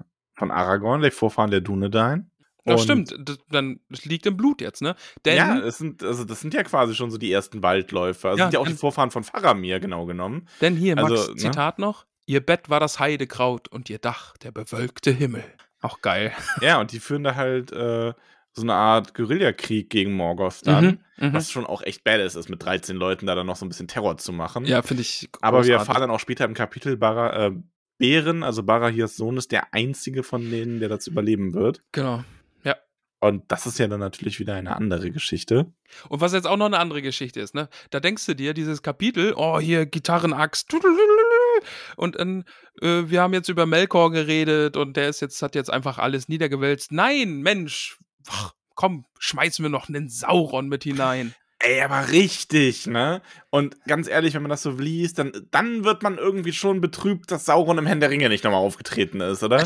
[0.00, 0.04] äh,
[0.38, 2.30] von Aragorn, der Vorfahren der Dunedain.
[2.66, 4.96] Das stimmt, das, dann das liegt im Blut jetzt, ne?
[5.26, 8.30] Denn, ja, es sind, also das sind ja quasi schon so die ersten Waldläufer.
[8.30, 10.48] Das Ja, sind ja auch die Vorfahren von Faramir, genau genommen.
[10.62, 11.36] denn hier, Max, also, ne?
[11.36, 15.44] Zitat noch, ihr Bett war das Heidekraut und ihr Dach der bewölkte Himmel.
[15.80, 16.32] Auch geil.
[16.60, 18.14] Ja, und die führen da halt äh,
[18.52, 21.00] so eine Art Guerillakrieg gegen Morgoth dann.
[21.18, 21.32] Mhm, mhm.
[21.34, 23.88] Was schon auch echt badass ist, mit 13 Leuten da dann noch so ein bisschen
[23.88, 24.64] Terror zu machen.
[24.64, 25.88] Ja, finde ich Aber wir großartig.
[25.88, 27.52] erfahren dann auch später im Kapitel, Bara, äh,
[27.98, 31.82] Bären, also Barahirs Sohn, ist der einzige von denen, der das überleben wird.
[31.92, 32.24] Genau.
[33.20, 35.72] Und das ist ja dann natürlich wieder eine andere Geschichte.
[36.08, 37.68] Und was jetzt auch noch eine andere Geschichte ist, ne?
[37.90, 40.74] Da denkst du dir, dieses Kapitel, oh, hier Gitarrenaxt.
[41.96, 42.44] Und äh,
[42.82, 46.92] wir haben jetzt über Melkor geredet und der ist jetzt, hat jetzt einfach alles niedergewälzt.
[46.92, 47.98] Nein, Mensch,
[48.28, 51.34] ach, komm, schmeißen wir noch einen Sauron mit hinein.
[51.66, 53.22] Ey, aber richtig, ne?
[53.48, 57.30] Und ganz ehrlich, wenn man das so liest, dann, dann wird man irgendwie schon betrübt,
[57.30, 59.64] dass Sauron im Herrn der Ringe nicht nochmal aufgetreten ist, oder?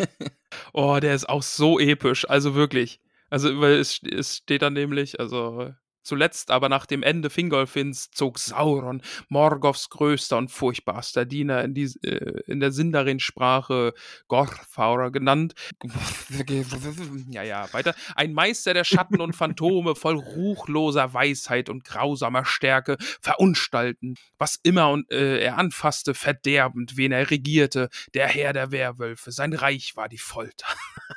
[0.72, 3.00] oh, der ist auch so episch, also wirklich.
[3.28, 5.70] Also, weil es, es steht dann nämlich, also
[6.08, 11.84] zuletzt aber nach dem Ende Fingolfins zog Sauron, Morgoths größter und furchtbarster Diener in, die,
[12.02, 13.92] äh, in der Sindarin-Sprache
[14.26, 15.54] Gorthaur genannt.
[17.28, 17.94] ja, ja, weiter.
[18.16, 24.90] Ein Meister der Schatten und Phantome voll ruchloser Weisheit und grausamer Stärke, verunstalten, was immer
[24.90, 29.30] und, äh, er anfasste, verderbend, wen er regierte, der Herr der Werwölfe.
[29.30, 30.66] Sein Reich war die Folter.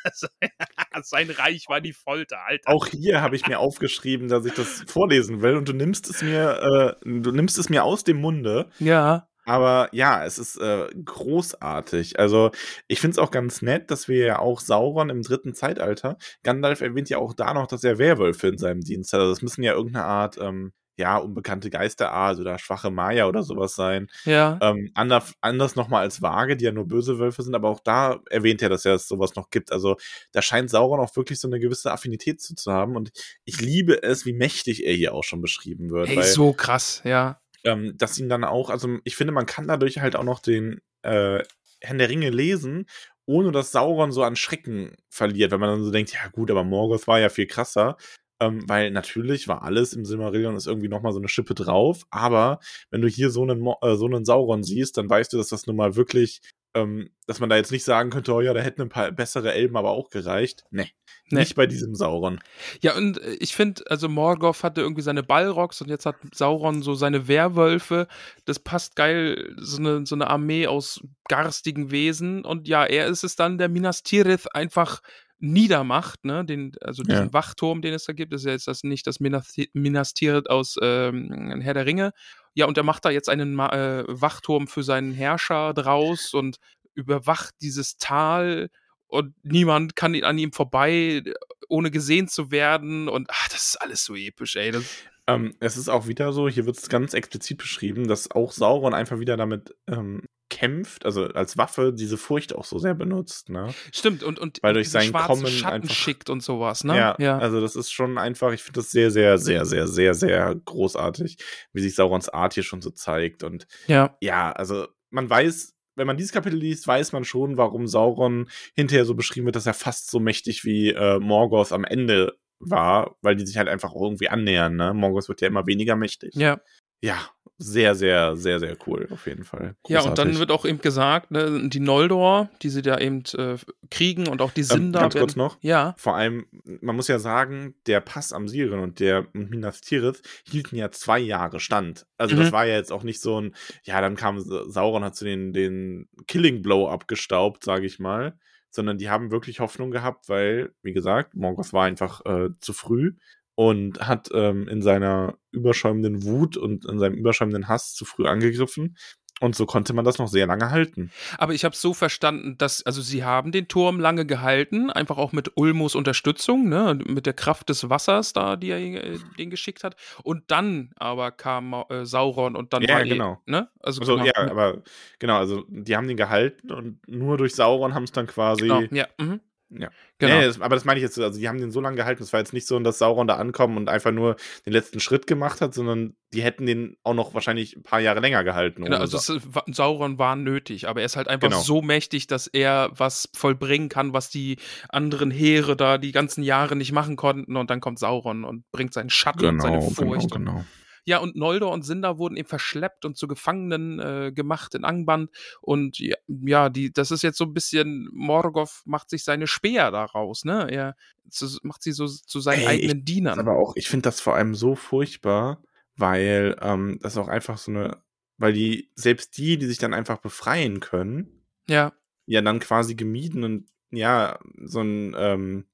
[1.04, 2.70] Sein Reich war die Folter, Alter.
[2.70, 6.22] Auch hier habe ich mir aufgeschrieben, dass ich das vorlesen will und du nimmst es
[6.22, 8.68] mir, äh, du nimmst es mir aus dem Munde.
[8.80, 9.28] Ja.
[9.46, 12.20] Aber ja, es ist äh, großartig.
[12.20, 12.52] Also,
[12.88, 16.82] ich finde es auch ganz nett, dass wir ja auch Sauron im dritten Zeitalter, Gandalf
[16.82, 19.20] erwähnt ja auch da noch, dass er Werwölfe in seinem Dienst hat.
[19.20, 23.76] Also, das müssen ja irgendeine Art, ähm, ja, unbekannte Geisterart oder schwache Maya oder sowas
[23.76, 24.10] sein.
[24.26, 24.60] Ja.
[24.62, 28.20] Ähm, anders anders nochmal als Waage, die ja nur böse Wölfe sind, aber auch da
[28.30, 29.72] erwähnt er, dass ja es sowas noch gibt.
[29.72, 29.98] Also,
[30.32, 32.96] da scheint Sauron auch wirklich so eine gewisse Affinität zu, zu haben.
[32.96, 33.12] Und
[33.46, 36.10] ich liebe es, wie mächtig er hier auch schon beschrieben wird.
[36.10, 37.42] Hey, weil, so krass, ja.
[37.64, 40.82] ähm, dass ihn dann auch, also ich finde, man kann dadurch halt auch noch den
[41.04, 41.44] äh,
[41.80, 42.86] Herrn der Ringe lesen,
[43.26, 46.64] ohne dass Sauron so an Schrecken verliert, wenn man dann so denkt, ja gut, aber
[46.64, 47.98] Morgoth war ja viel krasser.
[48.42, 52.60] Ähm, weil natürlich war alles im Silmarillion ist irgendwie nochmal so eine Schippe drauf, aber
[52.90, 55.68] wenn du hier so einen, äh, so einen Sauron siehst, dann weißt du, dass das
[55.68, 56.42] nun mal wirklich,
[56.74, 59.54] ähm, dass man da jetzt nicht sagen könnte, oh ja, da hätten ein paar bessere
[59.54, 60.64] Elben aber auch gereicht.
[60.72, 60.90] Nee,
[61.30, 61.42] Nee.
[61.42, 62.40] nicht bei diesem Sauron.
[62.82, 66.82] Ja, und äh, ich finde, also Morgoth hatte irgendwie seine Balrogs und jetzt hat Sauron
[66.82, 68.08] so seine Werwölfe.
[68.46, 72.44] Das passt geil, so eine, so eine Armee aus garstigen Wesen.
[72.44, 75.02] Und ja, er ist es dann, der Minas Tirith einfach
[75.42, 77.34] niedermacht, ne, den, also diesen Ja.
[77.34, 80.50] Wachturm, den es da gibt, das ist ja jetzt das nicht das Minas Minas Tirith
[80.50, 82.14] aus ähm, Herr der Ringe.
[82.54, 86.58] Ja, und er macht da jetzt einen äh, Wachturm für seinen Herrscher draus und
[86.94, 88.70] überwacht dieses Tal
[89.08, 91.24] und niemand kann an ihm vorbei,
[91.68, 93.10] ohne gesehen zu werden.
[93.10, 94.72] Und ach, das ist alles so episch, ey.
[94.72, 94.86] Das,
[95.28, 98.94] Ähm, es ist auch wieder so, hier wird es ganz explizit beschrieben, dass auch Sauron
[98.94, 103.74] einfach wieder damit ähm, kämpft, also als Waffe diese Furcht auch so sehr benutzt, ne?
[103.94, 106.98] stimmt, und, und Weil durch diesen sein schwarzen Kommen Schatten einfach- schickt und sowas, ne?
[106.98, 107.38] Ja, ja.
[107.38, 111.38] also das ist schon einfach, ich finde das sehr, sehr, sehr, sehr, sehr, sehr großartig,
[111.72, 113.44] wie sich Saurons Art hier schon so zeigt.
[113.44, 114.18] Und ja.
[114.20, 119.06] ja, also man weiß, wenn man dieses Kapitel liest, weiß man schon, warum Sauron hinterher
[119.06, 123.36] so beschrieben wird, dass er fast so mächtig wie äh, Morgoth am Ende war, weil
[123.36, 124.94] die sich halt einfach irgendwie annähern, ne?
[124.94, 126.34] Morgoth wird ja immer weniger mächtig.
[126.36, 126.60] Ja.
[127.04, 127.18] Ja,
[127.58, 129.76] sehr, sehr, sehr, sehr cool, auf jeden Fall.
[129.88, 130.40] Ja, und dann Großartig.
[130.40, 133.56] wird auch eben gesagt, ne, die Noldor, die sie da eben äh,
[133.90, 135.02] kriegen und auch die ähm, Sindar.
[135.04, 136.46] ganz kurz werden- noch, Ja, vor allem,
[136.82, 141.18] man muss ja sagen, der Pass am Siren und der Minas Tirith hielten ja zwei
[141.20, 142.06] Jahre stand.
[142.20, 142.52] Also das Mhm.
[142.52, 145.54] war ja jetzt auch nicht so ein, ja, dann kam Sa- Sauron, hat so den,
[145.54, 148.38] den Killing Blow abgestaubt, sage ich mal,
[148.72, 153.14] sondern die haben wirklich Hoffnung gehabt, weil, wie gesagt, Morgoth war einfach äh, zu früh
[153.56, 158.98] und hat ähm, in seiner überschäumenden Wut und in seinem überschäumenden Hass zu früh angegriffen.
[159.42, 161.12] Und so konnte man das noch sehr lange halten.
[161.38, 165.34] aber ich habe so verstanden, dass, also sie haben den Turm lange gehalten, einfach auch
[165.34, 169.84] mit Ulmos Unterstützung, ne, mit der Kraft des Wassers da, die er äh, den geschickt
[169.84, 169.96] hat.
[170.24, 173.42] Und dann aber kam äh, Sauron und dann Ja, war eh- genau.
[173.48, 173.68] ne?
[173.82, 174.84] Also, Also, genau, ja, aber
[175.20, 178.62] genau, also die haben den gehalten und nur durch Sauron haben es dann quasi.
[178.62, 179.40] genau, ja, mhm.
[179.74, 179.90] Ja.
[180.18, 180.36] Genau.
[180.40, 182.22] Nee, das, aber das meine ich jetzt, so, also die haben den so lange gehalten,
[182.24, 185.28] es war jetzt nicht so, dass Sauron da ankommt und einfach nur den letzten Schritt
[185.28, 188.84] gemacht hat, sondern die hätten den auch noch wahrscheinlich ein paar Jahre länger gehalten.
[188.84, 189.18] Genau, also
[189.54, 191.62] wa- Sauron war nötig, aber er ist halt einfach Genau.
[191.62, 194.58] so mächtig, dass er was vollbringen kann, was die
[194.90, 197.56] anderen Heere da die ganzen Jahre nicht machen konnten.
[197.56, 200.36] Und dann kommt Sauron und bringt seinen Schatten und seine genau, genau, Furcht.
[200.36, 200.66] Und, genau.
[201.04, 205.32] Ja, und Noldor und Sindar wurden eben verschleppt und zu Gefangenen äh, gemacht in Angband.
[205.62, 209.92] Und ja, ja, die, das ist jetzt so ein bisschen, Morgoth macht sich seine Speer
[209.92, 210.68] daraus, ne?
[210.70, 210.96] Er
[211.30, 213.40] zu, macht sie so zu seinen Ey, eigenen Dienern.
[213.40, 215.64] Aber auch, ich finde das vor allem so furchtbar,
[215.96, 217.98] weil ähm, das auch einfach so eine,
[218.38, 221.94] weil die, selbst die, die sich dann einfach befreien können, ja,
[222.26, 225.66] ja dann quasi gemieden und ja, so ein ähm,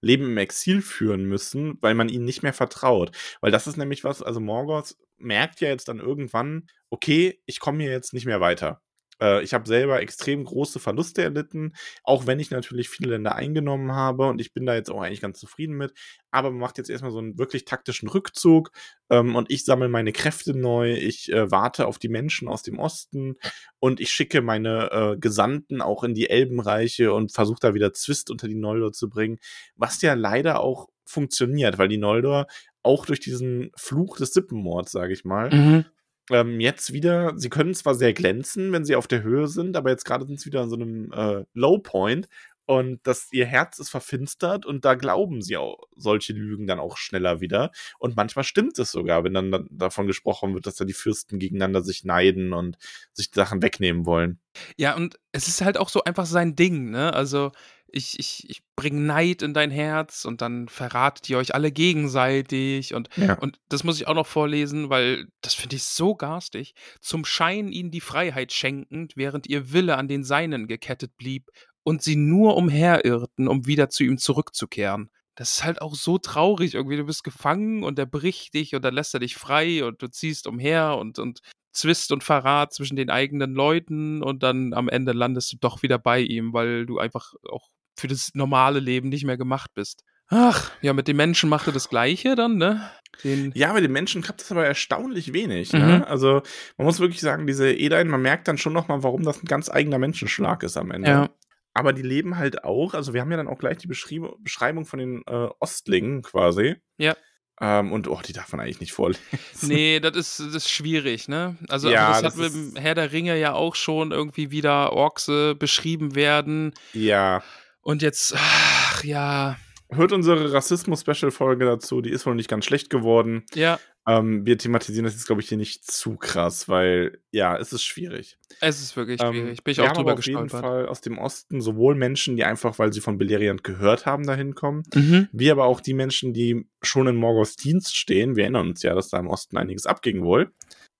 [0.00, 3.16] Leben im Exil führen müssen, weil man ihnen nicht mehr vertraut.
[3.40, 7.82] Weil das ist nämlich was, also Morgoth merkt ja jetzt dann irgendwann, okay, ich komme
[7.82, 8.82] hier jetzt nicht mehr weiter.
[9.20, 13.92] Äh, ich habe selber extrem große Verluste erlitten, auch wenn ich natürlich viele Länder eingenommen
[13.92, 15.92] habe und ich bin da jetzt auch eigentlich ganz zufrieden mit.
[16.30, 18.70] Aber man macht jetzt erstmal so einen wirklich taktischen Rückzug
[19.10, 22.78] ähm, und ich sammle meine Kräfte neu, ich äh, warte auf die Menschen aus dem
[22.78, 23.36] Osten
[23.78, 28.30] und ich schicke meine äh, Gesandten auch in die Elbenreiche und versuche da wieder Zwist
[28.30, 29.38] unter die Noldor zu bringen,
[29.76, 32.46] was ja leider auch funktioniert, weil die Noldor
[32.82, 35.84] auch durch diesen Fluch des Sippenmords, sage ich mal, mhm.
[36.30, 39.90] Ähm, jetzt wieder, sie können zwar sehr glänzen, wenn sie auf der Höhe sind, aber
[39.90, 42.28] jetzt gerade sind sie wieder an so einem äh, Low Point
[42.70, 46.98] und das, ihr Herz ist verfinstert und da glauben sie auch solche Lügen dann auch
[46.98, 47.72] schneller wieder.
[47.98, 51.82] Und manchmal stimmt es sogar, wenn dann davon gesprochen wird, dass da die Fürsten gegeneinander
[51.82, 52.78] sich neiden und
[53.12, 54.38] sich Sachen wegnehmen wollen.
[54.76, 57.12] Ja, und es ist halt auch so einfach sein Ding, ne?
[57.12, 57.50] Also,
[57.92, 62.94] ich, ich, ich bringe Neid in dein Herz und dann verratet ihr euch alle gegenseitig
[62.94, 63.34] und, Ja.
[63.34, 66.74] und das muss ich auch noch vorlesen, weil das finde ich so garstig.
[67.00, 71.48] Zum Schein ihnen die Freiheit schenkend, während ihr Wille an den Seinen gekettet blieb
[71.82, 75.10] und sie nur umherirrten, um wieder zu ihm zurückzukehren.
[75.36, 76.96] Das ist halt auch so traurig irgendwie.
[76.96, 80.08] Du bist gefangen und er bricht dich und dann lässt er dich frei und du
[80.08, 81.40] ziehst umher und, und
[81.72, 85.98] Zwist und Verrat zwischen den eigenen Leuten und dann am Ende landest du doch wieder
[85.98, 87.68] bei ihm, weil du einfach auch
[88.00, 90.02] für das normale Leben nicht mehr gemacht bist.
[90.28, 92.88] Ach, ja, mit den Menschen macht er das Gleiche dann, ne?
[93.24, 95.72] Den, Ja, bei den Menschen klappt das aber erstaunlich wenig.
[95.72, 95.80] Mhm.
[95.80, 96.06] Ne?
[96.06, 96.42] Also
[96.78, 99.46] man muss wirklich sagen, diese Edain, man merkt dann schon noch mal, warum das ein
[99.46, 101.10] ganz eigener Menschenschlag ist am Ende.
[101.10, 101.30] ja,
[101.74, 104.86] Aber die leben halt auch, also wir haben ja dann auch gleich die Beschrieb Beschreibung
[104.86, 106.76] von den äh, Ostlingen quasi.
[106.96, 107.16] Ja.
[107.60, 109.20] Ähm, und oh, die darf man eigentlich nicht vorlesen.
[109.62, 111.56] nee, das ist, das ist schwierig, ne?
[111.68, 114.92] Also, Ja, also das, das hat mit Herr der Ringe ja auch schon irgendwie wieder
[114.92, 117.42] Orkse beschrieben werden Ja.
[117.82, 119.56] Und jetzt, ach, ja,
[119.92, 123.44] Hört unsere Rassismus-Special-Folge dazu, die ist wohl nicht ganz schlecht geworden.
[123.54, 127.72] ja, Ähm, wir thematisieren das jetzt, glaube ich, hier nicht zu krass, weil ja, es
[127.72, 128.38] ist schwierig.
[128.60, 129.64] es ist wirklich Ähm, schwierig.
[129.64, 130.60] Bin ich auch drüber aber auf jeden gestolpert.
[130.70, 134.54] Fall aus dem Osten sowohl Menschen, die einfach, weil sie von Beleriand gehört haben, dahin
[134.54, 135.28] kommen, Mhm.
[135.32, 138.36] wie aber auch die Menschen, die schon in Morgoths Dienst stehen.
[138.36, 140.52] Wir erinnern uns ja, dass da im Osten einiges abging wohl.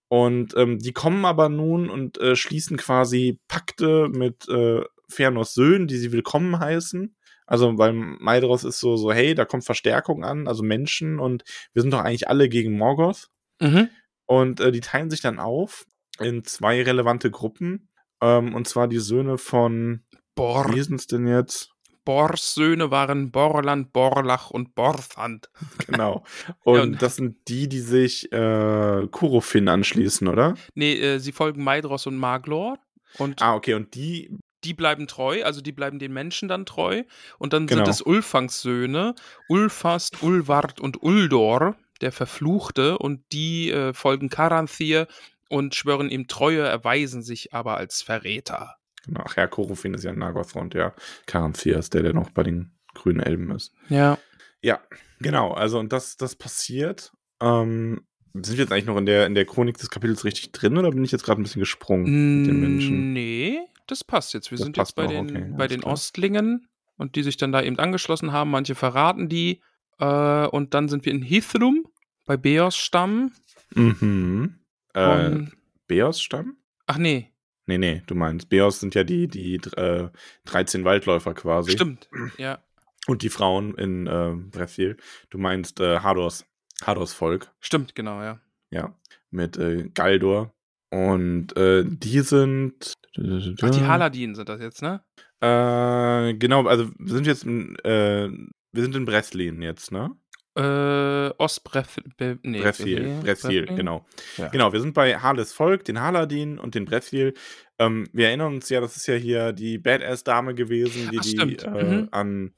[0.09, 5.87] Und ähm, die kommen aber nun und äh, schließen quasi Pakte mit äh, Fëanors Söhnen,
[5.87, 7.15] die sie willkommen heißen.
[7.47, 11.43] Also, weil Maedros ist so, so, hey, da kommt Verstärkung an, also Menschen und
[11.73, 13.29] wir sind doch eigentlich alle gegen Morgoth.
[13.61, 13.89] Mhm.
[14.27, 15.85] Und äh, die teilen sich dann auf
[16.21, 17.89] in zwei relevante Gruppen.
[18.23, 20.05] Ähm, und zwar die Söhne von,
[20.37, 21.71] Bor wie es denn jetzt?
[22.05, 25.51] Bors Söhne waren Borland, Borlach und Borthand.
[25.87, 26.25] Genau.
[26.65, 30.55] Und, und- das sind die, die sich äh, Kurofin anschließen, oder?
[30.75, 32.79] Nee, äh, sie folgen Maedros und Maglor.
[33.19, 33.75] Und Ah, okay.
[33.75, 37.03] Und die, die bleiben treu, also die bleiben den Menschen dann treu.
[37.39, 37.85] Und dann Genau.
[37.85, 39.15] sind es Ulfangs Söhne,
[39.49, 45.07] Ulfast, Ulward und Uldor, der Verfluchte, und die äh, folgen Karanthir
[45.49, 48.77] und schwören ihm Treue, erweisen sich aber als Verräter.
[49.05, 50.95] genau, ach ja, Kurofin ist ja Nagoth und ja,
[51.27, 53.73] Karanthir ist der, der noch bei den grünen Elben ist.
[53.89, 54.19] Ja.
[54.63, 54.81] Ja,
[55.21, 55.53] genau.
[55.53, 57.13] Also, und das, das passiert.
[57.41, 58.03] Ähm,
[58.35, 60.91] sind wir jetzt eigentlich noch in der, in der Chronik des Kapitels richtig drin oder
[60.91, 63.13] bin ich jetzt gerade ein bisschen gesprungen mit den Menschen?
[63.13, 63.59] Nee,
[63.91, 64.51] das passt jetzt.
[64.51, 65.93] Wir Das sind jetzt bei noch, den, okay, bei den klar.
[65.95, 68.51] Ostlingen und die sich dann da eben angeschlossen haben.
[68.51, 69.61] Manche verraten die.
[69.99, 71.85] Äh, und dann sind wir in Hithrum
[72.27, 73.33] bei Beos Stamm.
[73.75, 74.57] Mhm.
[74.95, 75.47] Äh,
[75.87, 76.57] Beos-Stamm?
[76.87, 77.31] ach nee,
[77.67, 78.49] Nee, nee, du meinst.
[78.49, 80.09] Beos sind ja die, die äh,
[80.47, 81.71] 13 Waldläufer quasi.
[81.71, 82.09] stimmt.
[82.37, 82.59] Ja.
[83.07, 84.97] Und die Frauen in äh, Bressil.
[85.31, 86.45] Du meinst äh, Hadors.
[86.83, 87.53] Hadors Volk.
[87.61, 88.41] Stimmt, genau, ja.
[88.71, 88.95] Ja.
[89.31, 90.53] Mit äh, Galdor.
[90.91, 92.95] Und äh, die sind.
[93.17, 95.03] Ach, die Haladin sind das jetzt, ne?
[95.41, 98.29] Äh, genau, also wir sind jetzt in, äh,
[98.73, 100.11] wir sind in Breslin jetzt, ne?
[100.57, 101.99] Äh, Ostbref...
[102.43, 103.67] Nee, Bressil, Bressil?
[103.67, 104.05] genau.
[104.37, 104.49] Ja.
[104.49, 107.35] Genau, wir sind bei Hales Volk, den Haladin und den Bressil.
[107.79, 111.57] Ähm, wir erinnern uns ja, das ist ja hier die Badass-Dame gewesen, die Ach, die
[111.65, 112.09] äh, Mhm.
[112.11, 112.55] an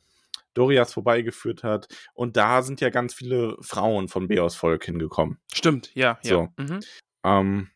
[0.55, 1.87] Dorias vorbeigeführt hat.
[2.15, 5.39] Und da sind ja ganz viele Frauen von Beos Volk hingekommen.
[5.53, 6.31] Stimmt, ja, ja.
[6.31, 6.49] So.
[6.57, 6.81] Mhm.
[7.25, 7.69] Ähm,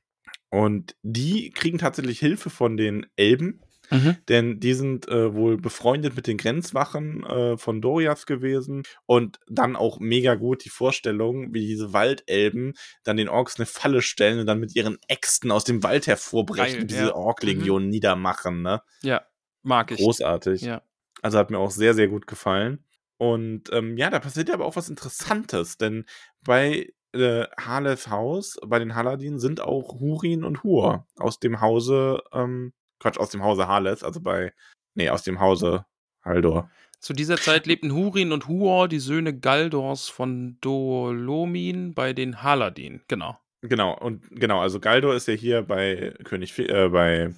[0.50, 4.16] und die kriegen tatsächlich Hilfe von den Elben, Mhm.
[4.28, 9.76] denn die sind äh, wohl befreundet mit den Grenzwachen äh, von Dorias gewesen und dann
[9.76, 12.74] auch mega gut die Vorstellung, wie diese Waldelben
[13.04, 16.82] dann den Orks eine Falle stellen und dann mit ihren Äxten aus dem Wald hervorbrechen
[16.82, 17.06] und diese ja.
[17.10, 17.22] Mhm.
[17.22, 18.82] Ork-Legion niedermachen, ne?
[19.02, 19.24] Ja,
[19.62, 19.98] mag ich.
[19.98, 20.62] Großartig.
[20.62, 20.82] Ja.
[21.22, 22.84] Also hat mir auch sehr, sehr gut gefallen.
[23.18, 26.04] Und ähm, ja, da passiert ja aber auch was Interessantes, denn
[26.44, 32.22] bei äh, Hales Haus, bei den Haladin, sind auch Hurin und Hur aus dem Hause,
[32.32, 34.52] ähm, Quatsch, aus dem Hause Hales, also bei,
[34.94, 35.84] nee, aus dem Hause
[36.22, 36.70] Haldor.
[36.98, 43.02] Zu dieser Zeit lebten Hurin und Huor, die Söhne Galdors von Dolomin, bei den Haladin.
[43.06, 43.38] Genau.
[43.62, 47.32] Genau, und genau, also Galdor ist ja hier bei König, äh, bei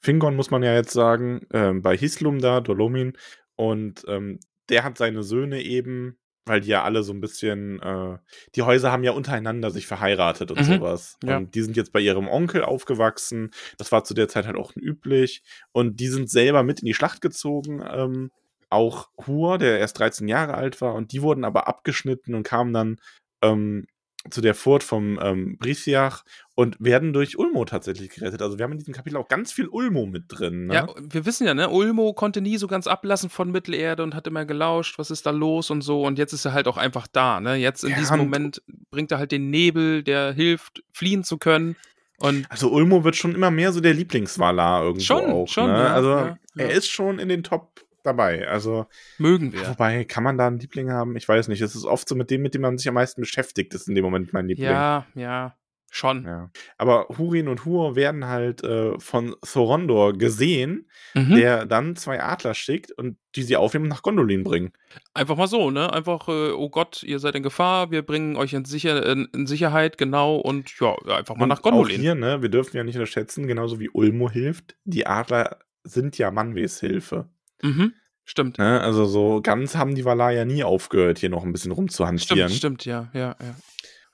[0.00, 3.16] Fingon, muss man ja jetzt sagen, ähm, bei Hislum da, Dolomin.
[3.56, 8.18] Und ähm, der hat seine Söhne eben, weil die ja alle so ein bisschen, äh,
[8.54, 11.16] die Häuser haben ja untereinander sich verheiratet und Mhm, sowas.
[11.22, 11.36] ja.
[11.36, 13.50] Und die sind jetzt bei ihrem Onkel aufgewachsen.
[13.76, 15.42] Das war zu der Zeit halt auch üblich.
[15.72, 17.82] Und die sind selber mit in die Schlacht gezogen.
[17.88, 18.30] Ähm,
[18.70, 20.94] auch Hur, der erst 13 Jahre alt war.
[20.94, 22.96] Und die wurden aber abgeschnitten und kamen dann
[23.42, 23.86] ähm,
[24.30, 26.24] zu der Furt vom ähm, Brisiach
[26.54, 28.42] und werden durch Ulmo tatsächlich gerettet.
[28.42, 30.66] Also wir haben in diesem Kapitel auch ganz viel Ulmo mit drin.
[30.66, 30.74] Ne?
[30.74, 34.26] Ja, wir wissen ja, ne, Ulmo konnte nie so ganz ablassen von Mittelerde und hat
[34.26, 36.04] immer gelauscht, was ist da los und so.
[36.04, 37.54] Und jetzt ist er halt auch einfach da, ne?
[37.56, 41.76] Jetzt in Ja, diesem Moment bringt er halt den Nebel, der hilft, fliehen zu können.
[42.18, 45.48] Und Also Ulmo wird schon immer mehr so der Lieblingsvalar irgendwo Schon, auch.
[45.48, 45.78] schon, ne?
[45.78, 48.48] ja, also ja, er ist schon in den Top dabei.
[48.48, 48.86] Also
[49.18, 49.68] mögen wir.
[49.68, 51.16] wobei kann man da einen Liebling haben?
[51.16, 51.60] Ich weiß nicht.
[51.60, 53.94] Es ist oft so mit dem, mit dem man sich am meisten beschäftigt, ist in
[53.94, 54.66] dem Moment mein Liebling.
[54.68, 55.56] Ja, ja,
[55.90, 56.24] schon.
[56.24, 56.50] Ja.
[56.76, 61.36] Aber Hurin und Hur werden halt äh, von Thorondor gesehen, Mhm.
[61.36, 64.72] der dann zwei Adler schickt und die sie aufnehmen und nach Gondolin bringen.
[65.14, 65.90] Einfach mal so, ne?
[65.92, 69.96] Einfach, äh, oh Gott, ihr seid in Gefahr, wir bringen euch in, Sicher in, Sicherheit,
[69.96, 72.00] genau, und ja, einfach mal Und nach Auch Gondolin.
[72.00, 76.30] hier, ne, wir dürfen ja nicht unterschätzen, genauso wie Ulmo hilft, die Adler sind ja
[76.30, 77.30] Manwes Hilfe.
[77.62, 77.94] Mhm.
[78.24, 78.58] Stimmt.
[78.58, 78.80] Ne?
[78.80, 82.50] Also so ganz haben die Valar ja nie aufgehört, hier noch ein bisschen rumzuhantieren.
[82.50, 83.54] Stimmt, stimmt, ja, ja, ja.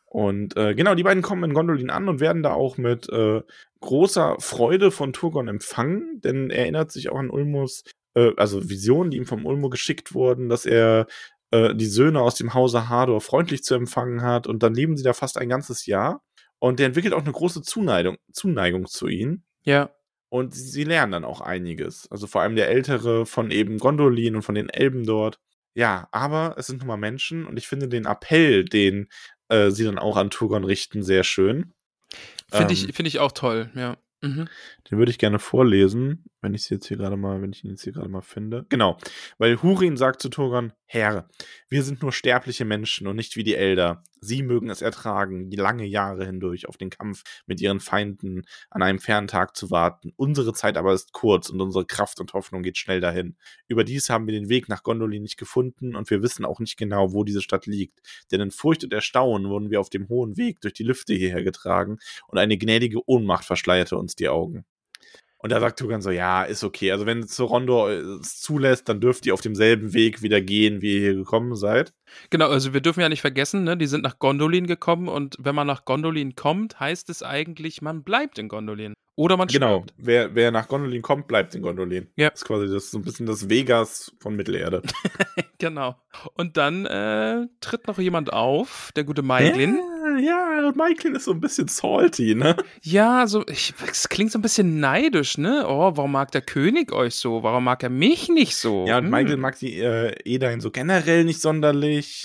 [0.05, 3.43] Und äh, genau, die beiden kommen in Gondolin an und werden da auch mit äh,
[3.81, 7.83] großer Freude von Turgon empfangen, denn er erinnert sich auch an Ulmos,
[8.15, 11.09] äh, also Visionen, die ihm vom Ulmo geschickt wurden, dass er
[11.51, 15.03] äh, die Söhne aus dem Hause Hador freundlich zu empfangen hat und dann leben sie
[15.03, 16.23] da fast ein ganzes Jahr.
[16.61, 19.45] Und der entwickelt auch eine große Zuneigung, Zuneigung zu ihnen.
[19.65, 19.91] Ja,
[20.35, 22.11] Und sie, sie lernen dann auch einiges.
[22.11, 25.39] Also vor allem der Ältere von eben Gondolin und von den Elben dort.
[25.76, 29.07] Ja, aber es sind nun mal Menschen und ich finde den Appell, den
[29.49, 31.72] äh, sie dann auch an Turgon richten, sehr schön.
[32.51, 33.97] finde Ähm, ich, find ich auch toll, ja.
[34.22, 34.49] Mhm.
[34.91, 37.83] Den würde ich gerne vorlesen, wenn ich jetzt hier gerade mal, wenn ich ihn jetzt
[37.83, 38.67] hier gerade mal finde.
[38.69, 38.99] Genau,
[39.39, 41.29] weil Hurin sagt zu Turgon, Herr,
[41.69, 44.05] wir sind nur sterbliche Menschen und nicht wie die Elder.
[44.21, 48.83] Sie mögen es ertragen, die lange Jahre hindurch auf den Kampf mit ihren Feinden an
[48.83, 50.13] einem fernen Tag zu warten.
[50.17, 53.37] Unsere Zeit aber ist kurz und unsere Kraft und Hoffnung geht schnell dahin.
[53.67, 57.13] Überdies haben wir den Weg nach Gondolin nicht gefunden und wir wissen auch nicht genau,
[57.13, 58.01] wo diese Stadt liegt.
[58.31, 61.43] Denn in Furcht und Erstaunen wurden wir auf dem hohen Weg durch die Lüfte hierher
[61.43, 64.67] getragen und eine gnädige Ohnmacht verschleierte uns die Augen.
[65.45, 66.91] Und da sagt Tugan so, ja, ist okay.
[66.91, 71.01] Also wenn Rondo es zulässt, dann dürft ihr auf demselben Weg wieder gehen, wie ihr
[71.01, 71.93] hier gekommen seid.
[72.31, 75.55] Genau, also wir dürfen ja nicht vergessen, ne, die sind nach Gondolin gekommen und wenn
[75.55, 78.95] man nach Gondolin kommt, heißt es eigentlich, man bleibt in Gondolin.
[79.17, 79.95] Oder man Genau, stirbt.
[79.99, 82.09] wer, wer nach Gondolin kommt, bleibt in Gondolin.
[82.17, 82.31] Ja.
[82.31, 84.81] Das ist quasi das, so ein bisschen das Vegas von Mittelerde.
[85.59, 85.95] Genau.
[86.35, 89.79] Und dann äh, tritt noch jemand auf, der gute Maiglin.
[90.19, 92.57] Ja, ja, und Maiklin ist so ein bisschen salty, ne?
[92.83, 95.65] Ja, so, ich, es klingt so ein bisschen neidisch, ne?
[95.69, 97.43] Oh, warum mag der König euch so?
[97.43, 98.87] Warum mag er mich nicht so?
[98.87, 99.11] Ja, und Hm.
[99.11, 102.25] Maiklin mag die äh, Edain so generell nicht sonderlich.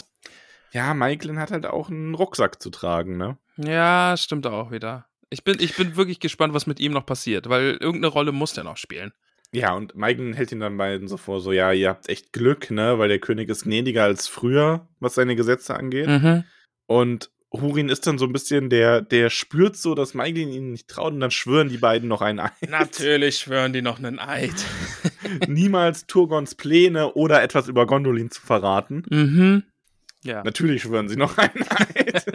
[0.72, 3.38] Ja, Maiklin hat halt auch einen Rucksack zu tragen, ne?
[3.58, 5.06] Ja, stimmt auch wieder.
[5.32, 8.54] Ich bin, ich bin wirklich gespannt, was mit ihm noch passiert, weil irgendeine Rolle muss
[8.54, 9.12] der noch spielen.
[9.52, 12.70] Ja, und Maiklin hält ihn dann beiden so vor, so, ja, ihr habt echt Glück,
[12.70, 13.00] ne?
[13.00, 16.08] Weil der König ist gnädiger als früher, was seine Gesetze angeht.
[16.08, 16.44] Mhm.
[16.86, 20.88] Und Hurin ist dann so ein bisschen, der, der spürt so, dass Maiklin ihnen nicht
[20.88, 22.52] traut und dann schwören die beiden noch einen Eid.
[22.70, 24.54] Natürlich schwören die noch einen Eid.
[25.47, 29.04] Niemals Turgons Pläne oder etwas über Gondolin zu verraten.
[29.10, 29.64] mhm.
[30.22, 30.43] Ja.
[30.43, 32.26] Natürlich schwören sie noch einen Eid.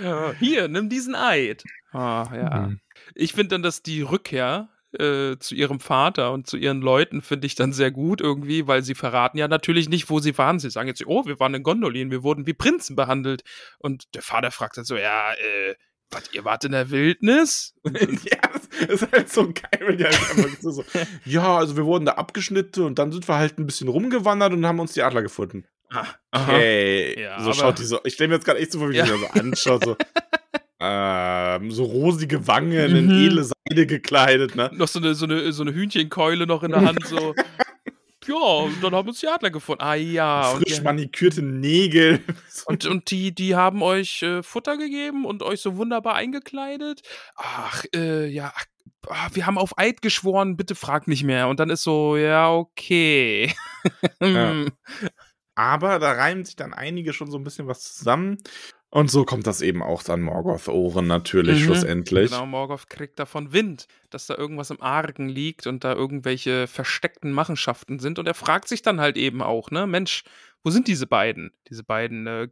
[0.40, 1.62] Hier, nimm diesen Eid.
[1.92, 2.66] Ah, ja.
[2.66, 2.80] Mhm.
[3.14, 4.68] Ich finde dann, dass die Rückkehr
[4.98, 8.82] äh, zu ihrem Vater und zu ihren Leuten finde ich dann sehr gut irgendwie, weil
[8.82, 10.58] sie verraten ja natürlich nicht, wo sie waren.
[10.58, 13.42] Sie sagen jetzt, oh, wir waren in Gondolin, wir wurden wie Prinzen behandelt.
[13.78, 15.74] Und der Vater fragt dann so, ja, äh,
[16.10, 17.74] was, ihr wart in der Wildnis?
[17.84, 18.38] ja,
[18.86, 20.84] das ist halt so geil, wenn die halt einfach so, so,
[21.26, 24.64] ja, also wir wurden da abgeschnitten und dann sind wir halt ein bisschen rumgewandert und
[24.66, 25.66] haben uns die Adler gefunden.
[25.90, 27.18] Ah, Okay.
[27.20, 28.98] Ja, so schaut die so, ich stelle mir jetzt gerade echt so vor, wie die
[28.98, 29.06] Ja.
[29.06, 29.96] da so anschaut, so,
[30.80, 33.26] ähm, so rosige Wangen, in Mhm.
[33.26, 34.70] edle Seide gekleidet, ne?
[34.74, 37.34] Noch so eine, so, eine, so eine Hühnchenkeule noch in der Hand, so.
[38.26, 39.82] ja, und dann haben uns die Adler gefunden.
[39.82, 40.54] Ah ja.
[40.56, 42.20] Frisch manikürte Nägel.
[42.66, 47.02] und, und die, die haben euch äh, Futter gegeben und euch so wunderbar eingekleidet.
[47.36, 48.64] Ach, äh, ja, ach,
[49.08, 51.48] ah, wir haben auf Eid geschworen, bitte frag nicht mehr.
[51.48, 53.52] Und dann ist so, ja, okay.
[54.22, 54.70] Hm.
[55.54, 58.38] Aber da reimen sich dann einige schon so ein bisschen was zusammen.
[58.90, 61.64] Und so kommt das eben auch an Morgoth Ohren natürlich Mhm.
[61.64, 62.30] schlussendlich.
[62.30, 67.32] Genau, Morgoth kriegt davon Wind, dass da irgendwas im Argen liegt und da irgendwelche versteckten
[67.32, 68.18] Machenschaften sind.
[68.18, 70.24] Und er fragt sich dann halt eben auch, ne, Mensch,
[70.64, 71.52] wo sind diese beiden?
[71.68, 72.48] Diese beiden äh,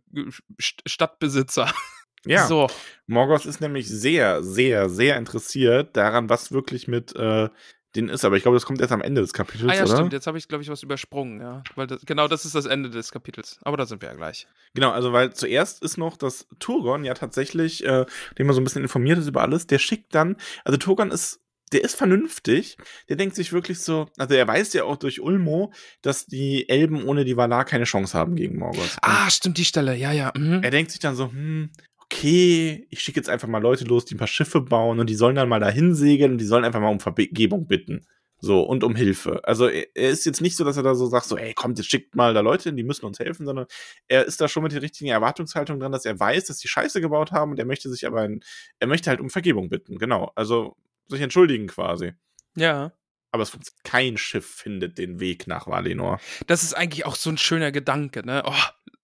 [0.60, 1.72] St Stadtbesitzer.
[2.28, 2.66] Ja, So.
[3.06, 7.48] Morgoth ist nämlich sehr, sehr, sehr interessiert daran, was wirklich mit äh,
[7.96, 8.24] denen ist.
[8.24, 9.96] Aber ich glaube, das kommt erst am Ende des Kapitels, Ah ja, oder?
[9.96, 10.12] stimmt.
[10.12, 11.62] Jetzt habe ich, glaube ich, was übersprungen, ja.
[11.74, 13.58] Weil das, genau das ist das Ende des Kapitels.
[13.62, 14.46] Aber da sind wir ja gleich.
[14.74, 18.04] Genau, also weil zuerst ist noch, dass Turgon ja tatsächlich, äh,
[18.38, 21.40] den man so ein bisschen informiert ist über alles, der schickt dann, also Turgon ist,
[21.72, 22.76] der ist vernünftig,
[23.08, 27.04] der denkt sich wirklich so, also er weiß ja auch durch Ulmo, dass die Elben
[27.04, 28.96] ohne die Valar keine Chance haben gegen Morgoth.
[29.02, 29.96] Ah, stimmt, die Stelle.
[29.96, 30.32] Ja, ja.
[30.36, 30.62] Mhm.
[30.62, 31.70] er denkt sich dann so, hm,
[32.10, 35.14] okay, ich schicke jetzt einfach mal Leute los, die ein paar Schiffe bauen und die
[35.14, 38.06] sollen dann mal dahin segeln und die sollen einfach mal um Vergebung bitten.
[38.38, 39.40] So, und um Hilfe.
[39.44, 41.88] Also er ist jetzt nicht so, dass er da so sagt, so, ey, kommt, jetzt
[41.88, 43.66] schickt mal da Leute hin, die müssen uns helfen, sondern
[44.08, 47.00] er ist da schon mit der richtigen Erwartungshaltung dran, dass er weiß, dass die Scheiße
[47.00, 48.40] gebaut haben und er möchte sich aber, ein,
[48.78, 50.32] er möchte halt um Vergebung bitten, genau.
[50.34, 50.76] Also
[51.08, 52.12] sich entschuldigen quasi.
[52.56, 52.92] Ja.
[53.36, 56.18] Aber es funktioniert, kein Schiff findet den Weg nach Valinor.
[56.46, 58.42] Das ist eigentlich auch so ein schöner Gedanke, ne?
[58.46, 58.52] Oh,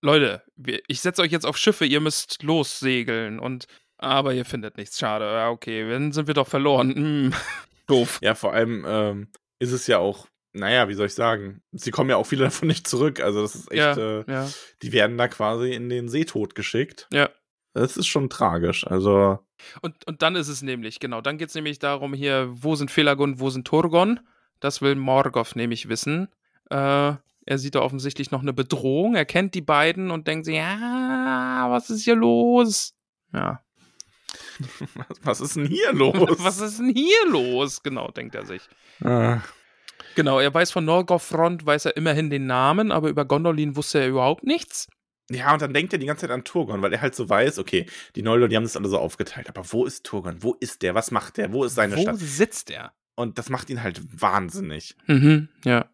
[0.00, 0.42] Leute,
[0.88, 3.66] ich setze euch jetzt auf Schiffe, ihr müsst lossegeln und
[3.98, 4.98] aber ihr findet nichts.
[4.98, 5.26] Schade.
[5.26, 6.94] Ja, okay, dann sind wir doch verloren.
[6.94, 7.34] Hm.
[7.86, 8.18] Doof.
[8.22, 9.28] Ja, vor allem ähm,
[9.58, 12.68] ist es ja auch, naja, wie soll ich sagen, sie kommen ja auch viele davon
[12.68, 13.20] nicht zurück.
[13.20, 14.48] Also das ist echt, Ja, äh, ja.
[14.82, 17.06] die werden da quasi in den Seetod geschickt.
[17.12, 17.28] Ja.
[17.74, 18.86] Das ist schon tragisch.
[18.86, 19.38] Also,
[19.80, 22.90] Und, und dann ist es nämlich, genau, dann geht es nämlich darum hier, wo sind
[22.90, 24.20] Felagund, wo sind Turgon?
[24.60, 26.28] Das will Morgoth nämlich wissen.
[26.70, 30.56] Äh, er sieht da offensichtlich noch eine Bedrohung, er kennt die beiden und denkt sich,
[30.56, 32.94] ja, was ist hier los?
[33.32, 33.60] Ja.
[35.22, 36.14] was ist denn hier los?
[36.38, 37.82] Was ist denn hier los?
[37.82, 38.62] Genau, denkt er sich.
[39.02, 39.42] Ah,
[40.14, 44.08] Genau, er weiß von Norgothrond, weiß er immerhin den Namen, aber über Gondolin wusste er
[44.08, 44.88] überhaupt nichts.
[45.30, 47.58] Ja, und dann denkt er die ganze Zeit an Turgon, weil er halt so weiß,
[47.58, 49.48] okay, die Noldor, die haben das alle so aufgeteilt.
[49.48, 50.42] Aber wo ist Turgon?
[50.42, 50.94] Wo ist der?
[50.94, 51.52] Was macht der?
[51.52, 52.18] Wo ist seine Wo Stadt?
[52.18, 52.92] sitzt er?
[53.14, 54.96] Und das macht ihn halt wahnsinnig.
[55.06, 55.88] Mhm, ja.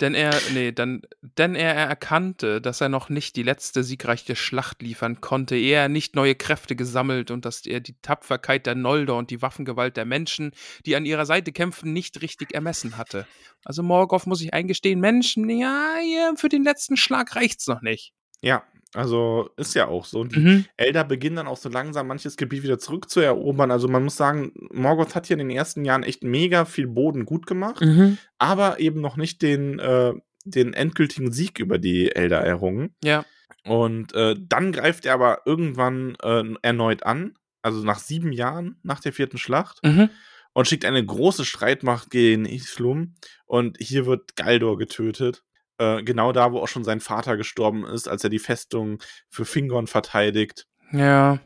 [0.00, 1.02] Denn er, nee, dann,
[1.38, 5.88] denn er erkannte, dass er noch nicht die letzte siegreiche Schlacht liefern konnte, ehe er
[5.88, 10.04] nicht neue Kräfte gesammelt und dass er die Tapferkeit der Nolder und die Waffengewalt der
[10.04, 10.52] Menschen,
[10.86, 13.26] die an ihrer Seite kämpfen, nicht richtig ermessen hatte.
[13.64, 18.12] Also Morgoth muss ich eingestehen, Menschen, ja, ja, für den letzten Schlag reicht's noch nicht.
[18.42, 18.64] Ja,
[18.94, 20.20] also ist ja auch so.
[20.20, 20.64] Und die Mhm.
[20.76, 23.70] Elder beginnen dann auch so langsam manches Gebiet wieder zurückzuerobern.
[23.70, 27.24] Also man muss sagen, Morgoth hat hier in den ersten Jahren echt mega viel Boden
[27.24, 28.18] gut gemacht, Mhm.
[28.38, 30.12] aber eben noch nicht den, äh,
[30.44, 32.94] den endgültigen Sieg über die Elder errungen.
[33.02, 33.24] Ja.
[33.64, 38.98] Und äh, dann greift er aber irgendwann äh, erneut an, also nach sieben Jahren nach
[39.00, 40.10] der vierten Schlacht, Mhm.
[40.52, 43.14] und schickt eine große Streitmacht gegen Islum.
[43.46, 45.44] Und hier wird Galdor getötet.
[45.82, 49.44] Äh, genau da, wo auch schon sein Vater gestorben ist, als er die Festung für
[49.44, 50.66] Fingon verteidigt.
[50.92, 51.38] Ja.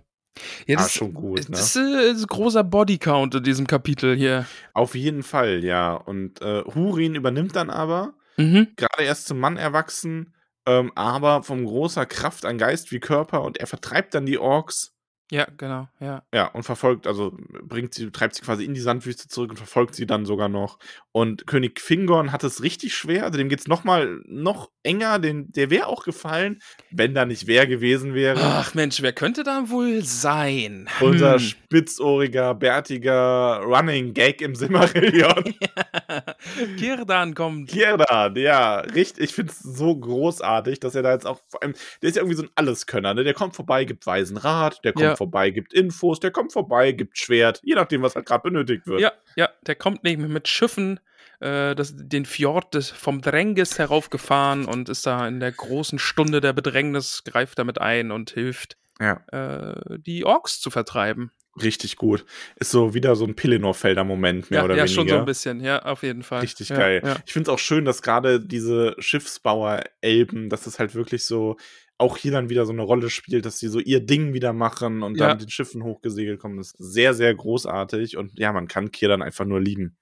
[0.66, 1.56] Ja, Ah, das, schon gut, ne?
[1.56, 4.44] das äh, ist ein großer Bodycount in diesem Kapitel hier.
[4.74, 5.94] Auf jeden Fall, ja.
[5.94, 8.68] Und äh, Hurin übernimmt dann aber, Mhm.
[8.76, 10.34] gerade erst zum Mann erwachsen,
[10.66, 14.92] ähm, aber von großer Kraft an Geist wie Körper und er vertreibt dann die Orks.
[15.30, 16.22] Ja, genau, ja.
[16.32, 19.96] Ja, und verfolgt, also bringt sie, treibt sie quasi in die Sandwüste zurück und verfolgt
[19.96, 20.78] sie dann sogar noch.
[21.10, 25.50] Und König Fingon hat es richtig schwer, also dem geht's noch mal noch enger, den,
[25.50, 26.60] der wäre auch gefallen,
[26.92, 28.38] wenn da nicht wer gewesen wäre.
[28.40, 30.88] Ach Mensch, wer könnte da wohl sein?
[31.00, 31.38] Unser Hm.
[31.40, 35.54] spitzohriger, bärtiger Running Gag im Simmerillion.
[36.78, 37.68] Kirdan kommt.
[37.68, 39.24] Kierdan, ja, richtig.
[39.24, 42.22] Ich finde es so großartig, dass er da jetzt auch, vor allem, der ist ja
[42.22, 43.24] irgendwie so ein Alleskönner, ne?
[43.24, 45.15] Der kommt vorbei, gibt weisen Rat, der kommt Ja.
[45.16, 49.00] Vorbei, gibt Infos, der kommt vorbei, gibt Schwert, je nachdem, was halt gerade benötigt wird.
[49.00, 51.00] Ja, ja, der kommt nämlich mit Schiffen
[51.40, 56.40] äh, das, den Fjord des, vom Drängis heraufgefahren und ist da in der großen Stunde
[56.40, 61.30] der Bedrängnis, greift damit ein und hilft, Ja, äh, die Orks zu vertreiben.
[61.62, 62.24] richtig gut.
[62.56, 64.94] Ist so wieder so ein Pillenor-Felder Moment, mehr ja, oder ja weniger.
[64.94, 66.40] schon so ein bisschen, ja, auf jeden Fall.
[66.40, 67.02] Richtig ja, geil.
[67.04, 67.16] Ja.
[67.26, 71.56] Ich finde es auch schön, dass gerade diese Schiffsbauer-Elben, dass das halt wirklich so
[71.98, 75.02] auch hier dann wieder so eine Rolle spielt, dass sie so ihr Ding wieder machen
[75.02, 75.28] und Ja.
[75.28, 76.56] dann mit den Schiffen hochgesegelt kommen.
[76.58, 79.96] Das ist sehr, sehr großartig und ja, man kann Kier dann einfach nur lieben.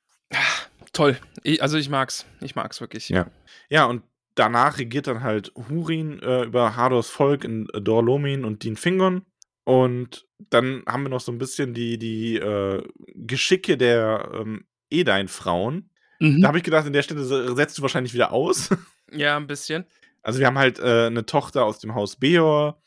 [0.92, 1.16] Toll.
[1.42, 2.26] Ich, also ich mag's.
[2.40, 3.08] Ich mag's wirklich.
[3.08, 3.26] Ja.
[3.68, 4.02] Ja, und
[4.34, 9.22] danach regiert dann halt Hurin äh, über Hardors Volk in äh, Dorlomin und Din Fingon.
[9.64, 12.82] Und dann haben wir noch so ein bisschen die, die äh,
[13.14, 15.90] Geschicke der ähm, Edain-Frauen.
[16.20, 16.42] Mhm.
[16.42, 18.70] Da habe ich gedacht, an der Stelle se- setzt du wahrscheinlich wieder aus.
[19.12, 19.84] Ja, ein bisschen.
[20.24, 22.80] Also wir haben halt äh, eine Tochter aus dem Haus Beor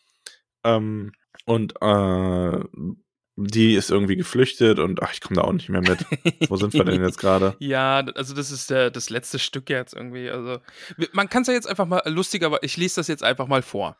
[0.64, 1.14] ähm,
[1.46, 2.60] und äh,
[3.38, 6.00] die ist irgendwie geflüchtet und ach, ich komme da auch nicht mehr mit.
[6.50, 7.56] Wo sind wir denn jetzt gerade?
[7.60, 10.30] Ja, also das ist der, das letzte Stück jetzt irgendwie.
[10.30, 10.60] Also
[11.14, 13.62] man kann es ja jetzt einfach mal lustiger, aber ich lese das jetzt einfach mal
[13.62, 13.96] vor.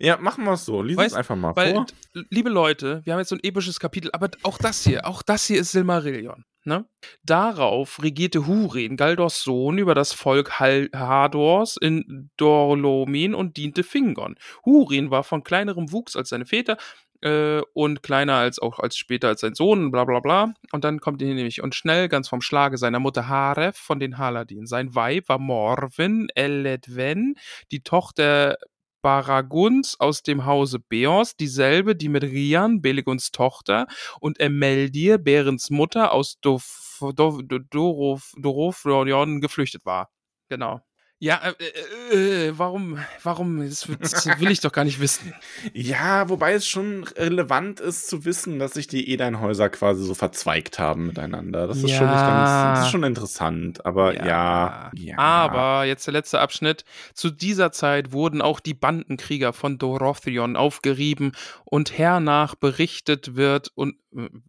[0.00, 0.82] Ja, machen wir es so.
[0.82, 1.86] Lies es einfach mal Weil, vor.
[2.30, 5.46] liebe Leute, wir haben jetzt so ein episches Kapitel, aber auch das hier, auch das
[5.46, 6.44] hier ist Silmarillion.
[6.64, 6.84] Ne?
[7.24, 14.36] Darauf regierte Hurin, Galdors Sohn, über das Volk Hal Hadors in Dorlomin und diente Fingon.
[14.66, 16.76] Hurin war von kleinerem Wuchs als seine Väter
[17.22, 20.54] äh, und kleiner als auch als später als sein Sohn, bla bla bla.
[20.72, 24.18] Und dann kommt hier nämlich, und schnell ganz vom Schlage seiner Mutter Haref von den
[24.18, 24.66] Haladin.
[24.66, 27.36] Sein Weib war Morwen Eledwen,
[27.70, 28.58] die Tochter
[29.02, 33.86] Baraguns aus dem Hause Beors, dieselbe, die mit Rian, Beleguns Tochter,
[34.20, 37.40] und Emeldir, Berens Mutter, aus Dof, Dof,
[37.70, 40.10] Dorof, Dorofrion geflüchtet war.
[40.48, 40.80] Genau.
[41.22, 45.34] Ja, äh, äh, äh, warum, warum, das, das will ich doch gar nicht wissen.
[45.74, 50.78] Ja, wobei es schon relevant ist zu wissen, dass sich die Edain-Häuser quasi so verzweigt
[50.78, 51.66] haben miteinander.
[51.66, 52.26] Das ist schon Ja.
[52.26, 54.90] ganz, das ist schon interessant, aber ja.
[54.94, 55.18] ja.
[55.18, 56.84] Aber jetzt der letzte Abschnitt.
[57.12, 61.32] Zu dieser Zeit wurden auch die Bandenkrieger von Dorothrion aufgerieben
[61.64, 63.96] und hernach berichtet wird und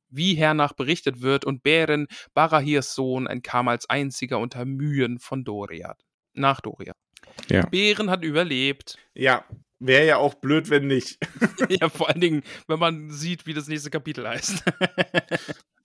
[0.09, 6.05] wie hernach berichtet wird und Bären, Barahirs Sohn, entkam als einziger unter Mühen von Doriath.
[6.33, 6.97] Nach Doriath.
[7.49, 7.65] Ja.
[7.67, 8.97] Bären hat überlebt.
[9.13, 9.45] Ja,
[9.79, 11.17] wäre ja auch blöd, wenn nicht.
[11.69, 14.63] ja, vor allen Dingen, wenn man sieht, wie das nächste Kapitel heißt.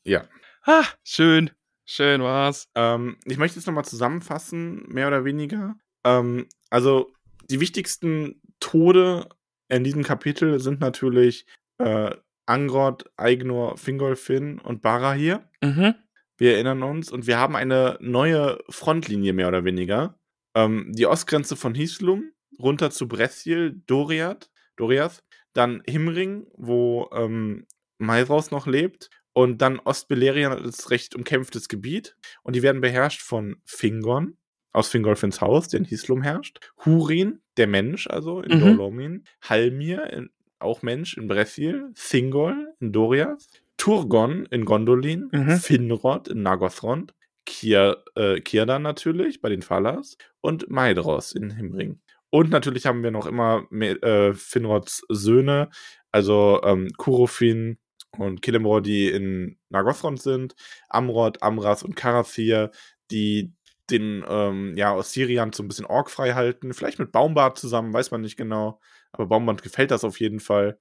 [0.06, 0.24] Ja.
[0.62, 1.50] Ah, schön.
[1.84, 2.68] Schön war's.
[2.76, 5.74] Ähm, ich möchte es nochmal zusammenfassen, mehr oder weniger.
[6.04, 7.12] Ähm, also,
[7.50, 9.28] die wichtigsten Tode
[9.68, 11.44] in diesem Kapitel sind natürlich
[11.78, 12.14] äh,
[12.46, 15.48] Angrod, Eignor, Fingolfin und Barahir.
[15.60, 15.94] Mhm.
[16.38, 20.18] Wir erinnern uns und wir haben eine neue Frontlinie mehr oder weniger.
[20.56, 27.66] Ähm, die Ostgrenze von Hislum runter zu Bressil, Doriath, Doriath, dann Himring, wo ähm,
[27.98, 33.56] Maelraus noch lebt und dann Ostbeleriand ist recht umkämpftes Gebiet und die werden beherrscht von
[33.66, 34.38] Fingon
[34.72, 38.60] aus Fingolfins Haus, der in Hislum herrscht, Hurin, der Mensch also in Mhm.
[38.60, 43.46] Dorlomin, Halmir, in, auch Mensch in Bressil, Thingol in Doriath,
[43.78, 45.50] Turgon in Gondolin, Mhm.
[45.58, 47.14] Finrod in Nagothrond,
[47.46, 52.00] Kier, äh, Kirdan natürlich bei den Falas und Maedros in Himring.
[52.30, 55.70] Und natürlich haben wir noch immer äh, Finrods Söhne,
[56.12, 57.78] also ähm, Kurofin
[58.18, 60.54] und Kilemor, die in Nagothrond sind,
[60.88, 62.70] Amrod, Amras und Karathir,
[63.10, 63.54] die
[63.90, 66.74] den ähm, ja, Ossirian so ein bisschen orgfrei halten.
[66.74, 68.80] Vielleicht mit Baumbart zusammen, weiß man nicht genau.
[69.12, 70.78] Aber Baumbart gefällt das auf jeden Fall.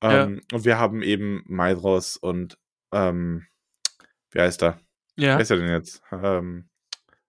[0.00, 0.56] ähm, ja.
[0.56, 2.58] Und wir haben eben Maedros und
[2.92, 3.46] ähm,
[4.30, 4.80] wie heißt er?
[5.16, 5.36] Ja.
[5.36, 6.02] Wer ist er denn jetzt?
[6.12, 6.68] Ähm,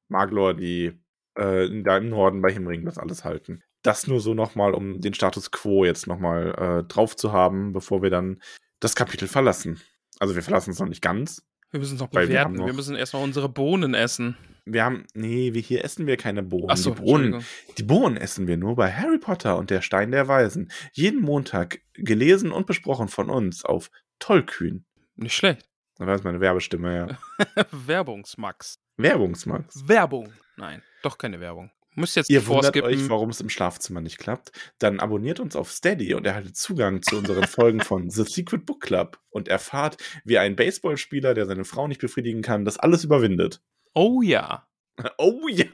[0.07, 0.99] Maglor, die
[1.35, 3.63] äh, da im Norden bei Himring das alles halten.
[3.83, 8.01] Das nur so nochmal, um den Status quo jetzt nochmal äh, drauf zu haben, bevor
[8.01, 8.41] wir dann
[8.79, 9.79] das Kapitel verlassen.
[10.19, 11.43] Also wir verlassen es noch nicht ganz.
[11.71, 12.57] Wir müssen es noch bewerten.
[12.57, 14.37] Wir, wir, müssen erstmal unsere Bohnen essen.
[14.65, 16.69] Wir haben, nee, wir, hier essen wir keine Bohnen.
[16.69, 17.45] Ach so, die Bohnen,
[17.77, 20.71] die Bohnen essen wir nur bei Harry Potter und der Stein der Weisen.
[20.93, 24.85] Jeden Montag gelesen und besprochen von uns auf Tollkühn.
[25.15, 25.69] Nicht schlecht.
[25.97, 27.65] Da war es meine Werbestimme, ja.
[27.71, 28.79] Werbungsmax.
[28.97, 29.87] Werbungsmax.
[29.87, 30.31] Werbung.
[30.57, 31.71] Nein, doch keine Werbung.
[31.95, 34.51] Müsst jetzt Ihr wundert euch, warum es im Schlafzimmer nicht klappt?
[34.79, 38.81] Dann abonniert uns auf Steady und erhaltet Zugang zu unseren Folgen von The Secret Book
[38.81, 43.61] Club und erfahrt, wie ein Baseballspieler, der seine Frau nicht befriedigen kann, das alles überwindet.
[43.93, 44.67] Oh ja.
[45.17, 45.65] Oh ja.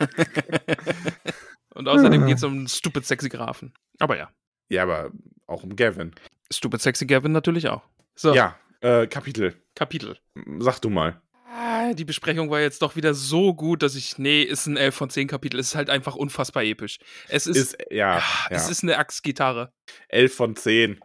[1.74, 3.72] und außerdem geht es um Stupid Sexy Grafen.
[3.98, 4.30] Aber ja.
[4.68, 5.12] Ja, aber
[5.46, 6.14] auch um Gavin.
[6.52, 7.82] Stupid Sexy Gavin natürlich auch.
[8.14, 8.34] So.
[8.34, 9.54] Ja, äh, Kapitel.
[9.74, 10.18] Kapitel.
[10.58, 11.20] Sag du mal.
[11.52, 14.94] Ah, die Besprechung war jetzt doch wieder so gut, dass ich, nee, ist ein 11
[14.94, 15.58] von 10 Kapitel.
[15.58, 16.98] Es ist halt einfach unfassbar episch.
[17.28, 19.72] Es ist, ist ja, ja, es ist eine Axtgitarre.
[20.08, 21.00] 11 von 10.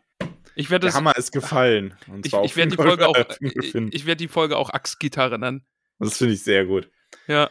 [0.55, 1.95] Ich werde Der Hammer ist gefallen.
[2.23, 5.65] ich, ich werde die Folge auch, ich, ich werde die Folge auch Axtgitarre nennen.
[5.99, 6.89] Das finde ich sehr gut.
[7.27, 7.49] Ja.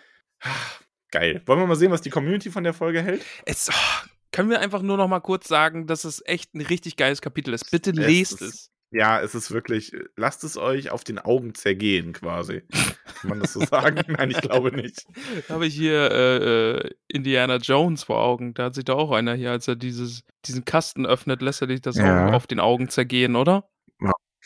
[1.10, 1.42] Geil.
[1.46, 3.24] Wollen wir mal sehen, was die Community von der Folge hält?
[3.44, 6.96] Es, oh, können wir einfach nur noch mal kurz sagen, dass es echt ein richtig
[6.96, 7.70] geiles Kapitel ist.
[7.70, 8.40] Bitte lest es.
[8.40, 8.73] es.
[8.94, 12.62] Ja, es ist wirklich, lasst es euch auf den Augen zergehen, quasi.
[12.70, 14.00] Kann man das so sagen?
[14.16, 15.06] Nein, ich glaube nicht.
[15.48, 18.54] Da habe ich hier äh, äh, Indiana Jones vor Augen.
[18.54, 21.66] Da hat sich da auch einer hier, als er dieses, diesen Kasten öffnet, lässt er
[21.66, 22.28] dich das ja.
[22.28, 23.68] auch auf den Augen zergehen, oder?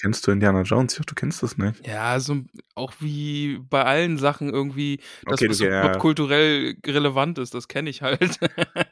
[0.00, 0.94] Kennst du Indiana Jones?
[0.94, 1.86] Hoffe, du kennst das nicht.
[1.86, 2.44] Ja, so
[2.74, 5.96] auch wie bei allen Sachen irgendwie, das okay, was okay, ja.
[5.96, 8.38] kulturell relevant ist, das kenne ich halt.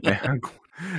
[0.01, 0.51] ja, gut.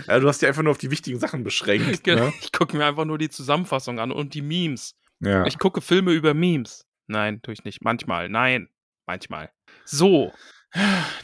[0.07, 2.03] Ja, du hast dich einfach nur auf die wichtigen Sachen beschränkt.
[2.03, 2.25] Genau.
[2.25, 2.33] Ne?
[2.41, 4.95] Ich gucke mir einfach nur die Zusammenfassung an und die Memes.
[5.19, 5.45] Ja.
[5.45, 6.85] Ich gucke Filme über Memes.
[7.07, 7.83] Nein, tue ich nicht.
[7.83, 8.29] Manchmal.
[8.29, 8.69] Nein.
[9.05, 9.51] Manchmal.
[9.85, 10.33] So.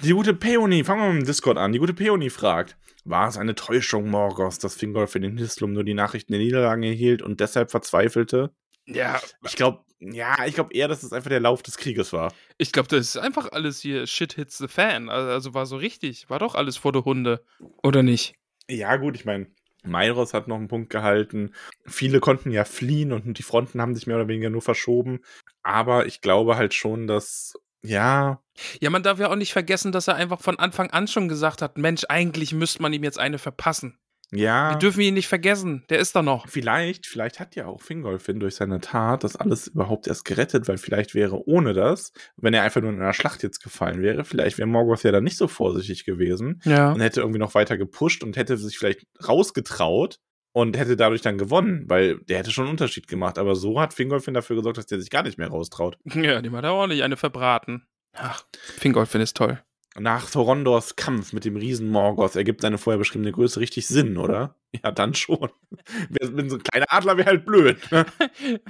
[0.03, 1.71] Die gute Peony, fangen wir mit dem Discord an.
[1.73, 5.84] Die gute Peony fragt, war es eine Täuschung Morgos, dass Fingolf in den Hislum nur
[5.84, 8.53] die Nachrichten der Niederlagen erhielt und deshalb verzweifelte?
[8.86, 9.21] Ja.
[9.43, 12.34] Ich glaube, ja, ich glaube eher, dass es einfach der Lauf des Krieges war.
[12.57, 15.09] Ich glaube, das ist einfach alles hier Shit hits the fan.
[15.09, 16.29] Also war so richtig.
[16.29, 17.45] War doch alles vor der Hunde.
[17.81, 18.36] Oder nicht?
[18.69, 19.47] Ja, gut, ich meine,
[19.84, 21.53] Mairos hat noch einen Punkt gehalten.
[21.86, 25.19] Viele konnten ja fliehen und die Fronten haben sich mehr oder weniger nur verschoben.
[25.61, 28.41] Aber ich glaube halt schon, dass, ja.
[28.79, 31.61] Ja, man darf ja auch nicht vergessen, dass er einfach von Anfang an schon gesagt
[31.61, 33.97] hat: Mensch, eigentlich müsste man ihm jetzt eine verpassen.
[34.36, 34.71] Ja.
[34.71, 35.84] Wir dürfen ihn nicht vergessen.
[35.89, 36.47] Der ist da noch.
[36.47, 40.77] Vielleicht, vielleicht hat ja auch Fingolfin durch seine Tat das alles überhaupt erst gerettet, weil
[40.77, 44.57] vielleicht wäre ohne das, wenn er einfach nur in einer Schlacht jetzt gefallen wäre, vielleicht
[44.57, 46.91] wäre Morgoth ja dann nicht so vorsichtig gewesen ja.
[46.91, 50.19] und hätte irgendwie noch weiter gepusht und hätte sich vielleicht rausgetraut
[50.53, 53.38] und hätte dadurch dann gewonnen, weil der hätte schon einen Unterschied gemacht.
[53.38, 55.97] Aber so hat Fingolfin dafür gesorgt, dass der sich gar nicht mehr raustraut.
[56.13, 57.86] Ja, dem hat er auch nicht eine verbraten.
[58.13, 58.43] Ach,
[58.77, 59.59] Fingolfin ist toll.
[60.00, 64.56] Nach Thorondors Kampf mit dem Riesen Morgoth ergibt seine vorher beschriebene Größe richtig Sinn, oder?
[64.84, 65.50] Ja, dann schon.
[66.10, 67.80] Wenn so ein kleiner Adler wäre halt blöd.
[67.91, 68.06] Ne?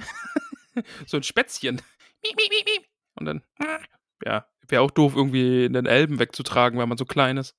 [1.06, 1.80] so ein Spätzchen.
[3.14, 3.42] Und dann,
[4.24, 7.54] ja, wäre auch doof, irgendwie in den Elben wegzutragen, weil man so klein ist.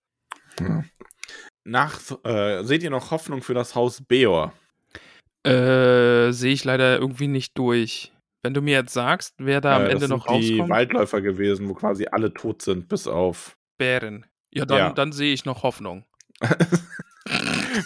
[0.60, 0.84] Ja.
[1.64, 4.54] Nach, äh, seht ihr noch Hoffnung für das Haus Beor?
[5.44, 8.12] Äh, sehe ich leider irgendwie nicht durch.
[8.46, 10.44] Wenn du mir jetzt sagst, wer da am äh, Ende noch rauskommt.
[10.44, 14.28] die Waldläufer gewesen, wo quasi alle tot sind, bis auf Bären.
[14.52, 14.94] Ja, dann, ja.
[14.94, 16.06] dann sehe ich noch Hoffnung.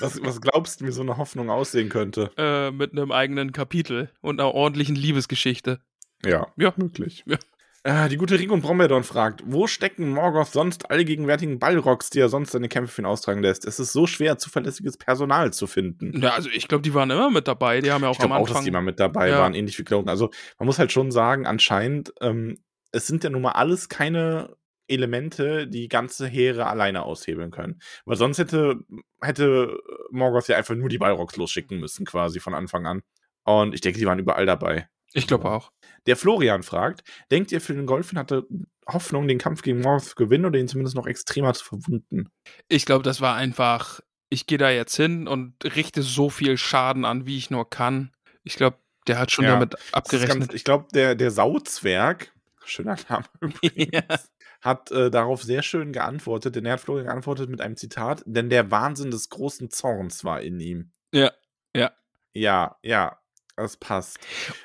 [0.02, 2.32] was, was, glaubst du, wie so eine Hoffnung aussehen könnte?
[2.36, 5.80] Äh, mit einem eigenen Kapitel und einer ordentlichen Liebesgeschichte.
[6.26, 6.74] Ja, ja.
[6.76, 7.24] möglich.
[7.26, 7.38] Ja.
[7.84, 12.52] Äh, die gute Rigon Bromberdon fragt, wo stecken Morgoth sonst allgegenwärtigen Ballrocks, die er sonst
[12.52, 13.66] seine Kämpfe für ihn austragen lässt?
[13.66, 16.22] Es ist so schwer, zuverlässiges Personal zu finden.
[16.22, 17.80] Ja, also ich glaube, die waren immer mit dabei.
[17.80, 18.44] Die haben ja auch ich am Anfang...
[18.44, 19.40] auch, dass die immer mit dabei ja.
[19.40, 20.10] waren, ähnlich wie Cloak.
[20.10, 22.58] Also man muss halt schon sagen, anscheinend, ähm,
[22.92, 24.58] es sind ja nun mal alles keine
[24.90, 27.80] Elemente, die ganze Heere alleine aushebeln können.
[28.06, 28.80] Weil sonst hätte,
[29.22, 29.80] hätte
[30.12, 33.04] Morgoth ja einfach nur die Ballrocks losschicken müssen, quasi von Anfang an.
[33.44, 34.90] Und ich denke, die waren überall dabei.
[35.14, 35.72] Ich glaube auch.
[36.06, 38.46] Der Florian fragt: Denkt ihr, für den Golfin hatte
[38.88, 42.30] Hoffnung, den Kampf gegen Morph zu gewinnen oder ihn zumindest noch extremer zu verwunden?
[42.68, 47.06] Ich glaube, das war einfach, ich gehe da jetzt hin und richte so viel Schaden
[47.06, 48.12] an, wie ich nur kann.
[48.44, 50.40] Ich glaube, der hat schon ja, damit abgerechnet.
[50.40, 52.32] Ganz, ich glaube, der, der Sauzwerg
[52.70, 54.20] schöner Name übrigens, Ja.
[54.62, 58.50] hat äh, darauf sehr schön geantwortet, denn er hat Florian geantwortet mit einem Zitat, denn
[58.50, 60.92] der Wahnsinn des großen Zorns war in ihm.
[61.14, 61.32] Ja,
[61.76, 61.92] ja.
[62.34, 63.19] Ja, ja,
[63.62, 64.20] das passt.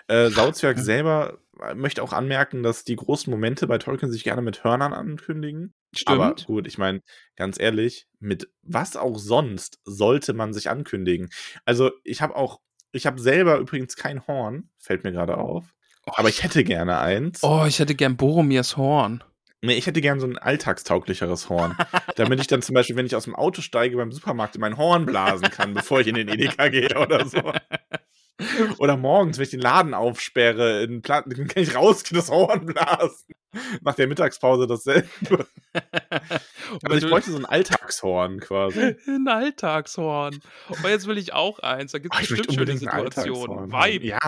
[0.09, 4.42] Äh, Sauzwerg selber äh, möchte auch anmerken, dass die großen Momente bei Tolkien sich gerne
[4.42, 5.74] mit Hörnern ankündigen.
[6.07, 6.47] Aber Stimmt.
[6.47, 7.01] gut, ich meine,
[7.36, 11.30] ganz ehrlich, mit was auch sonst sollte man sich ankündigen?
[11.64, 12.61] Also, ich habe auch,
[12.92, 15.64] ich habe selber übrigens kein Horn, fällt mir gerade auf.
[16.07, 17.42] Aber ich hätte gerne eins.
[17.42, 19.24] Oh, ich hätte gern Boromirs Horn.
[19.64, 21.74] Nee, ich hätte gern so ein alltagstauglicheres Horn.
[22.16, 24.76] damit ich dann zum Beispiel, wenn ich aus dem Auto steige, beim Supermarkt in mein
[24.76, 27.38] Horn blasen kann, bevor ich in den Edeka gehe oder so.
[28.78, 32.66] Oder morgens, wenn ich den Laden aufsperre, in Platten, dann kann ich rausgehen, das Horn
[32.66, 33.35] blasen.
[33.82, 35.47] Nach der Mittagspause dasselbe.
[36.85, 38.97] Also ich bräuchte so ein Alltagshorn quasi.
[39.07, 40.41] Ein Alltagshorn.
[40.68, 41.93] Aber jetzt will ich auch eins.
[41.93, 43.72] Da gibt Oh, es möchte bestimmt schöne Situationen.
[43.72, 44.07] Vibe.
[44.07, 44.18] Ja.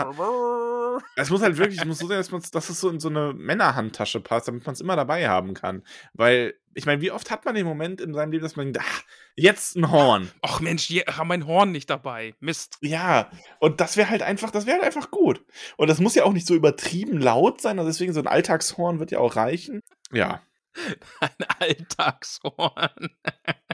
[1.16, 3.08] Es muss halt wirklich, es muss so sein, dass, man's- dass es so in so
[3.08, 5.82] eine Männerhandtasche passt, damit man es immer dabei haben kann.
[6.14, 8.80] Weil, ich meine, wie oft hat man den Moment in seinem Leben, dass man denkt,
[8.80, 9.00] ah,
[9.34, 10.30] jetzt ein Horn.
[10.42, 12.34] Ach Mensch, je, hab mein Horn nicht dabei.
[12.40, 12.78] Mist.
[12.80, 13.30] Ja,
[13.60, 15.44] und das wäre halt einfach, das wäre halt einfach gut.
[15.76, 18.98] Und das muss ja auch nicht so übertrieben laut sein, also deswegen so ein Alltagshorn
[18.98, 19.82] wird ja auch reichen.
[20.12, 20.42] Ja.
[21.20, 23.10] Ein Alltagshorn.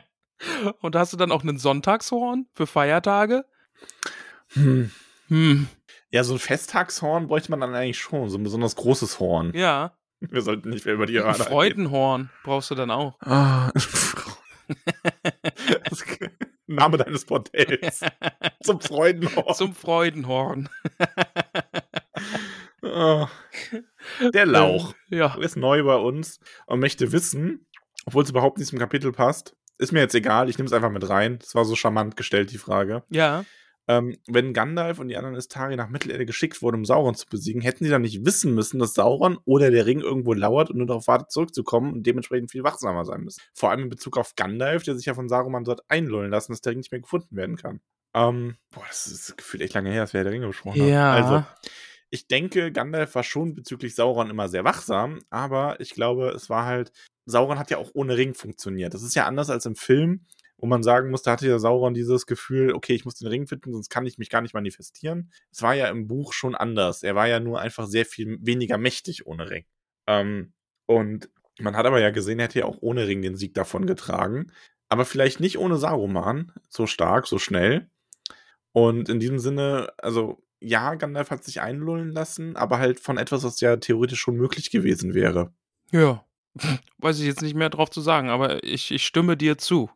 [0.80, 3.44] Und hast du dann auch einen Sonntagshorn für Feiertage?
[4.54, 4.90] Hm.
[5.28, 5.68] Hm,
[6.12, 9.52] Ja, so ein Festtagshorn bräuchte man dann eigentlich schon, so ein besonders großes Horn.
[9.54, 9.96] ja.
[10.30, 11.48] Wir sollten nicht mehr über die Ein Hörner reden.
[11.50, 13.18] Freudenhorn brauchst du dann auch.
[13.22, 13.72] Ah.
[16.68, 18.02] Name deines Bordells.
[18.62, 19.54] Zum Freudenhorn.
[19.54, 20.68] Zum Freudenhorn.
[22.84, 23.28] Ah.
[24.32, 24.94] Der Lauch.
[25.10, 25.34] Äh, ja.
[25.40, 27.66] ist neu bei uns und möchte wissen,
[28.06, 29.56] obwohl es überhaupt nicht zum Kapitel passt.
[29.78, 31.40] Ist mir jetzt egal, ich nehme es einfach mit rein.
[31.40, 33.02] Das war so charmant gestellt, die Frage.
[33.10, 33.44] Ja.
[33.88, 37.62] Ähm, wenn Gandalf und die anderen Istari nach Mittelerde geschickt wurden, um Sauron zu besiegen,
[37.62, 40.86] hätten sie dann nicht wissen müssen, dass Sauron oder der Ring irgendwo lauert und nur
[40.86, 43.42] darauf wartet, zurückzukommen und dementsprechend viel wachsamer sein müssen.
[43.54, 46.60] Vor allem in Bezug auf Gandalf, der sich ja von Saruman dort einlullen lassen, dass
[46.60, 47.80] der Ring nicht mehr gefunden werden kann.
[48.14, 50.88] Ähm, boah, das ist gefühlt echt lange her, dass wir der Ringe besprochen haben.
[50.88, 51.12] Ja.
[51.12, 51.44] Also,
[52.10, 56.66] ich denke, Gandalf war schon bezüglich Sauron immer sehr wachsam, aber ich glaube, es war
[56.66, 56.92] halt,
[57.24, 58.92] Sauron hat ja auch ohne Ring funktioniert.
[58.92, 60.26] Das ist ja anders als im Film,
[60.62, 63.48] wo man sagen muss, da hatte ja Sauron dieses Gefühl, okay, ich muss den Ring
[63.48, 65.32] finden, sonst kann ich mich gar nicht manifestieren.
[65.50, 67.02] Es war ja im Buch schon anders.
[67.02, 69.64] Er war ja nur einfach sehr viel weniger mächtig ohne Ring.
[70.06, 70.52] Ähm,
[70.86, 73.86] und man hat aber ja gesehen, er hätte ja auch ohne Ring den Sieg davon
[73.86, 74.52] getragen.
[74.88, 77.90] Aber vielleicht nicht ohne Saruman, so stark, so schnell.
[78.70, 83.42] Und in diesem Sinne, also ja, Gandalf hat sich einlullen lassen, aber halt von etwas,
[83.42, 85.52] was ja theoretisch schon möglich gewesen wäre.
[85.90, 86.24] Ja.
[86.98, 89.90] Weiß ich jetzt nicht mehr drauf zu sagen, aber ich, ich stimme dir zu.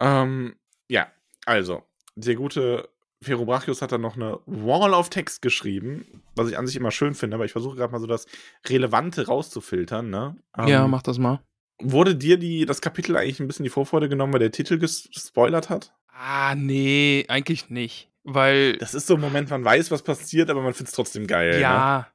[0.00, 0.56] Ähm,
[0.88, 1.08] ja,
[1.46, 1.82] also,
[2.14, 2.88] der gute
[3.22, 7.14] Ferobrachius hat dann noch eine Wall of Text geschrieben, was ich an sich immer schön
[7.14, 8.26] finde, aber ich versuche gerade mal so das
[8.66, 10.36] Relevante rauszufiltern, ne?
[10.66, 11.42] ja, Ähm, mach das mal.
[11.82, 15.12] Wurde dir die, das Kapitel eigentlich ein bisschen die Vorfreude genommen, weil der Titel ges-
[15.12, 15.94] gespoilert hat?
[16.08, 18.10] Ah, nee, eigentlich nicht.
[18.22, 21.26] Weil, Das ist so ein Moment, man weiß, was passiert, aber man findet es trotzdem
[21.26, 21.58] geil.
[21.60, 22.06] ja,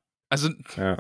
[0.44, 0.50] also?
[0.78, 0.98] Ja.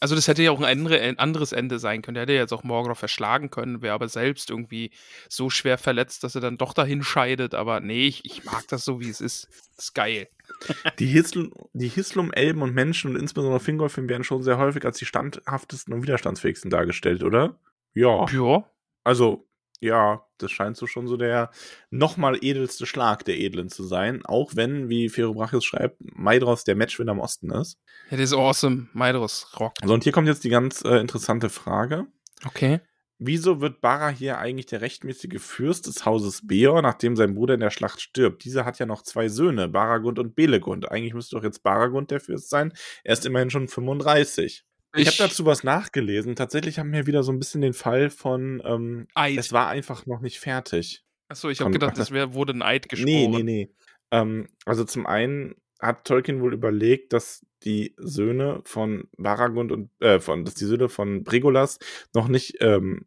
[0.00, 2.14] also das hätte ja auch ein andere, ein anderes Ende sein können.
[2.14, 4.90] Der hätte jetzt auch Morgoth verschlagen können, wäre aber selbst irgendwie
[5.28, 7.54] so schwer verletzt, dass er dann doch dahin scheidet.
[7.54, 9.48] Aber nee, ich, ich mag das so, wie es ist.
[9.76, 10.28] Das ist geil.
[10.98, 14.98] Die, Hisl die Hislum, Elben und Menschen und insbesondere Fingolfin werden schon sehr häufig als
[14.98, 17.58] die standhaftesten und widerstandsfähigsten dargestellt, oder?
[17.94, 18.26] Ja.
[18.30, 18.64] Ja.
[19.04, 19.48] Also,
[19.82, 21.50] ja, das scheint so schon so der
[21.90, 24.24] nochmal edelste Schlag der Edlen zu sein.
[24.24, 27.78] Auch wenn, wie Ferobrachius schreibt, Maidros der Matchwinner im Osten ist.
[28.10, 28.88] Ja, das ist awesome.
[28.92, 29.78] Maidros rockt.
[29.84, 32.06] So, und hier kommt jetzt die ganz äh, interessante Frage.
[32.46, 32.80] Okay.
[33.18, 37.60] Wieso wird Barra hier eigentlich der rechtmäßige Fürst des Hauses Beor, nachdem sein Bruder in
[37.60, 38.44] der Schlacht stirbt?
[38.44, 40.90] Dieser hat ja noch zwei Söhne, Baragund und Belegund.
[40.90, 42.72] Eigentlich müsste doch jetzt Baragund der Fürst sein.
[43.04, 44.64] Er ist immerhin schon 35.
[44.94, 46.36] Ich, habe dazu was nachgelesen.
[46.36, 49.38] Tatsächlich haben wir wieder so ein bisschen den Fall von, ähm, Eid.
[49.38, 51.04] es war einfach noch nicht fertig.
[51.28, 53.08] Achso, ich habe gedacht, ach, das wär, wurde ein Eid geschworen.
[53.08, 53.74] Nee, nee, nee.
[54.10, 60.20] Ähm, also zum einen hat Tolkien wohl überlegt, dass die Söhne von Baragund und äh,
[60.20, 61.78] von, dass die Söhne von Bregolas
[62.12, 63.06] noch nicht ähm,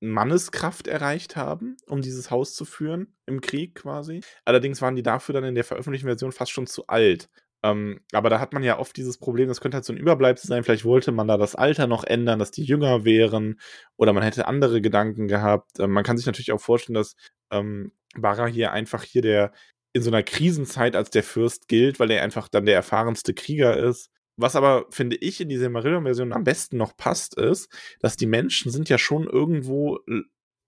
[0.00, 4.20] Manneskraft erreicht haben, um dieses Haus zu führen im Krieg quasi.
[4.44, 7.28] Allerdings waren die dafür dann in der veröffentlichten Version fast schon zu alt.
[7.66, 10.48] Ähm, aber da hat man ja oft dieses Problem, das könnte halt so ein Überbleibsel
[10.48, 10.62] sein.
[10.62, 13.60] Vielleicht wollte man da das Alter noch ändern, dass die jünger wären
[13.96, 15.80] oder man hätte andere Gedanken gehabt.
[15.80, 17.16] Ähm, man kann sich natürlich auch vorstellen, dass
[17.50, 19.52] ähm, Barra hier einfach hier der
[19.92, 23.76] in so einer Krisenzeit als der Fürst gilt, weil er einfach dann der erfahrenste Krieger
[23.76, 24.10] ist.
[24.36, 28.70] Was aber, finde ich, in dieser Marillion-Version am besten noch passt, ist, dass die Menschen
[28.70, 30.00] sind ja schon irgendwo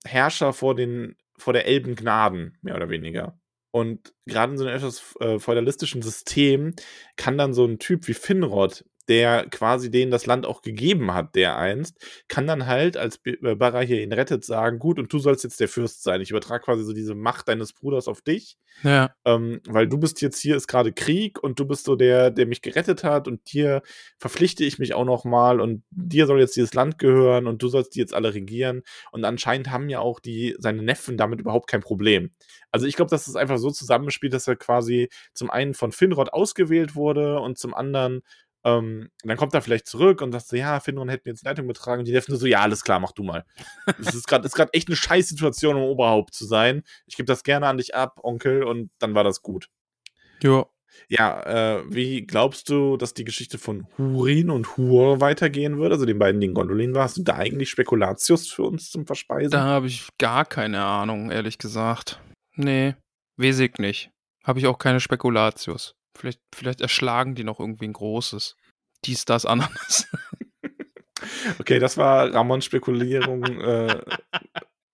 [0.05, 3.39] Herrscher vor den, vor der Elbengnaden, mehr oder weniger.
[3.71, 6.75] Und gerade in so einem etwas äh, feudalistischen System
[7.17, 11.35] kann dann so ein Typ wie Finrod der quasi denen das Land auch gegeben hat,
[11.35, 11.97] der einst,
[12.29, 15.61] kann dann halt, als äh, Barra hier ihn rettet, sagen, gut, und du sollst jetzt
[15.61, 16.21] der Fürst sein.
[16.21, 19.15] Ich übertrage quasi so diese Macht deines Bruders auf dich, Ja.
[19.25, 22.47] ähm, weil du bist jetzt hier, ist gerade Krieg und du bist so der, der
[22.47, 23.83] mich gerettet hat und dir
[24.19, 27.69] verpflichte ich mich auch noch mal und dir soll jetzt dieses Land gehören und du
[27.69, 28.83] sollst die jetzt alle regieren
[29.13, 32.31] und anscheinend haben ja auch die, seine Neffen damit überhaupt kein Problem.
[32.71, 36.33] Also ich glaube, dass es einfach so zusammenspielt, dass er quasi zum einen von Finrod
[36.33, 38.21] ausgewählt wurde und zum anderen
[38.69, 41.67] ähm, dann kommt er vielleicht zurück und sagt so, ja, Finrod hätte mir jetzt Leitung
[41.67, 42.01] betragen.
[42.01, 43.45] Und die Neffen so, ja, alles klar, mach du mal.
[44.01, 46.83] Es ist gerade echt eine scheiß Situation, um Oberhaupt zu sein.
[47.07, 49.69] Ich gebe das gerne an dich ab, Onkel, und dann war das gut.
[50.43, 50.67] Ja.
[51.09, 51.43] Ja,
[51.79, 55.93] äh, wie glaubst du, dass die Geschichte von Hurin und Hur weitergehen wird?
[55.93, 57.05] Also den beiden, die in Gondolin war.
[57.05, 59.51] Hast du da eigentlich Spekulatius für uns zum Verspeisen?
[59.51, 62.21] Da habe ich gar keine Ahnung, ehrlich gesagt.
[62.57, 62.95] Nee,
[63.37, 64.11] ich nicht.
[64.43, 65.95] Habe ich auch keine Spekulatius.
[66.17, 68.57] Vielleicht, vielleicht erschlagen die noch irgendwie ein großes.
[69.05, 70.09] Dies, das, Ananas.
[71.59, 74.01] Okay, das war Ramons Spekulierung, äh,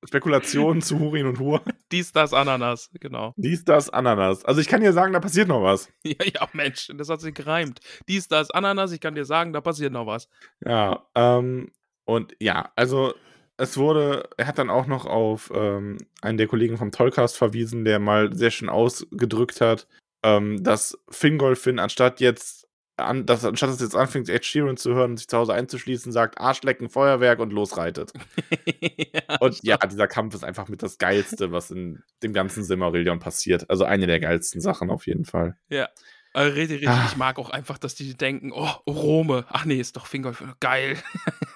[0.06, 1.62] Spekulation zu Hurin und Hur.
[1.92, 3.34] Dies, das, Ananas, genau.
[3.36, 4.44] Dies, das, Ananas.
[4.44, 5.90] Also ich kann dir sagen, da passiert noch was.
[6.04, 7.80] Ja, ja, Mensch, das hat sich gereimt.
[8.08, 10.28] Dies, das, Ananas, ich kann dir sagen, da passiert noch was.
[10.64, 11.70] Ja, ähm,
[12.04, 13.14] und ja, also
[13.56, 17.84] es wurde, er hat dann auch noch auf ähm, einen der Kollegen vom Tollcast verwiesen,
[17.84, 19.86] der mal sehr schön ausgedrückt hat,
[20.24, 25.12] ähm, dass Fingolfin anstatt jetzt, an, dass, anstatt es jetzt anfängt, Ed Sheeran zu hören
[25.12, 28.12] und sich zu Hause einzuschließen, sagt Arschlecken, Feuerwerk und losreitet.
[29.12, 33.18] ja, Und ja, dieser Kampf ist einfach mit das Geilste, was in dem ganzen Silmarillion
[33.18, 33.68] passiert.
[33.68, 35.56] Also eine der geilsten Sachen auf jeden Fall.
[35.68, 35.88] Ja.
[36.32, 36.88] Also richtig, richtig.
[36.88, 37.06] Ah.
[37.08, 39.44] Ich mag auch einfach, dass die denken, oh, Rome.
[39.48, 40.42] Ach nee, ist doch Fingolf.
[40.58, 40.96] Geil.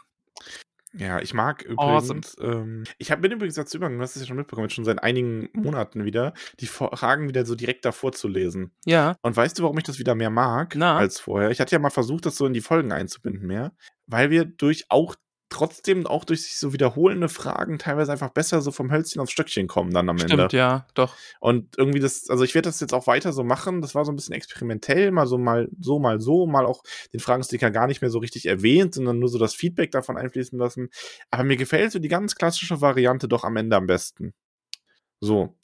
[0.94, 2.20] Ja, ich mag Awesome.
[2.20, 4.74] übrigens, ähm, ich hab, bin übrigens dazu übergegangen, du hast es ja schon mitbekommen, jetzt
[4.74, 8.72] schon seit einigen Monaten wieder, die Fragen wieder so direkt davor zu lesen.
[8.86, 9.16] Ja.
[9.22, 10.96] Und weißt du, warum ich das wieder mehr mag Na?
[10.96, 11.50] als vorher?
[11.50, 13.72] Ich hatte ja mal versucht, das so in die Folgen einzubinden mehr,
[14.06, 15.14] weil wir durch auch
[15.50, 19.66] trotzdem auch durch sich so wiederholende Fragen teilweise einfach besser so vom Hölzchen aufs Stöckchen
[19.66, 20.34] kommen dann am Ende.
[20.34, 21.14] Stimmt, ja, doch.
[21.40, 23.80] Und irgendwie das, also ich werde das jetzt auch weiter so machen.
[23.80, 27.20] Das war so ein bisschen experimentell, mal so, mal so, mal so, mal auch den
[27.20, 30.90] Fragensticker gar nicht mehr so richtig erwähnt, sondern nur so das Feedback davon einfließen lassen.
[31.30, 34.34] Aber mir gefällt so die ganz klassische Variante doch am Ende am besten.
[35.20, 35.56] So.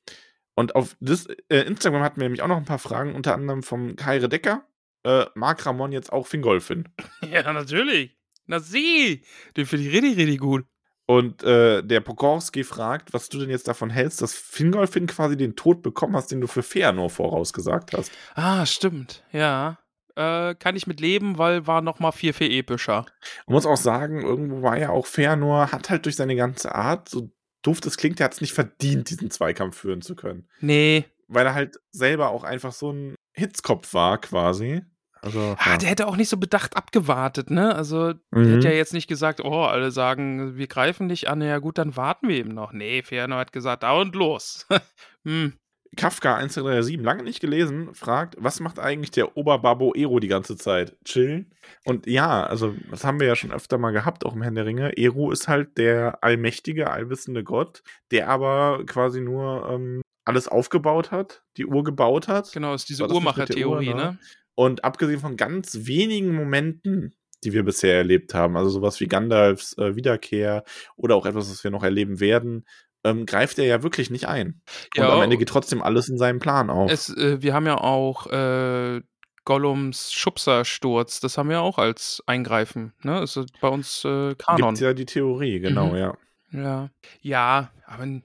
[0.55, 3.63] Und auf das, äh, Instagram hatten wir nämlich auch noch ein paar Fragen, unter anderem
[3.63, 4.67] vom Kaire Decker.
[5.05, 6.89] Äh, mag Ramon jetzt auch Fingolfin?
[7.31, 8.14] Ja, natürlich.
[8.47, 9.25] Na sie.
[9.57, 10.65] Den finde ich richtig, richtig gut.
[11.07, 15.55] Und äh, der Pokorski fragt, was du denn jetzt davon hältst, dass Fingolfin quasi den
[15.55, 18.11] Tod bekommen hast, den du für Feanor vorausgesagt hast.
[18.35, 19.23] Ah, stimmt.
[19.31, 19.79] Ja.
[20.17, 23.05] Äh, kann ich mit leben, weil war noch mal viel, viel epischer.
[23.47, 27.09] Man muss auch sagen, irgendwo war ja auch Feanor, hat halt durch seine ganze Art,
[27.09, 27.31] so
[27.63, 30.49] doof das klingt, der hat es nicht verdient, diesen Zweikampf führen zu können.
[30.61, 31.05] Nee.
[31.27, 34.83] Weil er halt selber auch einfach so ein Hitzkopf war, quasi.
[35.25, 35.77] Also, Ah, ja.
[35.79, 37.75] der hätte auch nicht so bedacht abgewartet, ne?
[37.75, 38.53] Also, der Mhm.
[38.55, 41.41] hätte ja jetzt nicht gesagt, oh, alle sagen, wir greifen dich an.
[41.41, 42.73] Ja, gut, dann warten wir eben noch.
[42.73, 44.67] Nee, Ferno hat gesagt, da und los.
[45.25, 45.55] hm.
[45.97, 50.97] Kafka 1337, lange nicht gelesen, fragt, was macht eigentlich der Oberbabo Ero die ganze Zeit?
[51.05, 51.55] Chillen?
[51.85, 54.67] Und ja, also, das haben wir ja schon öfter mal gehabt, auch im Herrn der
[54.67, 54.97] Ringe.
[54.99, 61.45] Ero ist halt der allmächtige, allwissende Gott, der aber quasi nur ähm, alles aufgebaut hat,
[61.57, 62.51] die Uhr gebaut hat.
[62.53, 64.19] Genau, ist diese der Uhr, Uhrmacher-Theorie, ne?
[64.55, 69.77] Und abgesehen von ganz wenigen Momenten, die wir bisher erlebt haben, also sowas wie Gandalfs
[69.79, 70.65] äh, Wiederkehr
[70.97, 72.65] oder auch etwas, was wir noch erleben werden,
[73.05, 74.63] ähm, greift er ja wirklich nicht ein.
[74.95, 76.91] Ja, und am Ende geht trotzdem alles in seinem Plan auf.
[76.91, 79.03] Es, äh, wir haben ja auch äh,
[79.45, 83.23] Gollums Schubsersturz, das haben wir auch als Eingreifen, ne?
[83.23, 84.71] Ist bei uns äh, Kanon.
[84.75, 85.97] Gibt ja die Theorie, genau, Mhm.
[85.97, 86.17] ja.
[86.53, 86.91] Ja.
[87.21, 88.21] Ja, aber äh,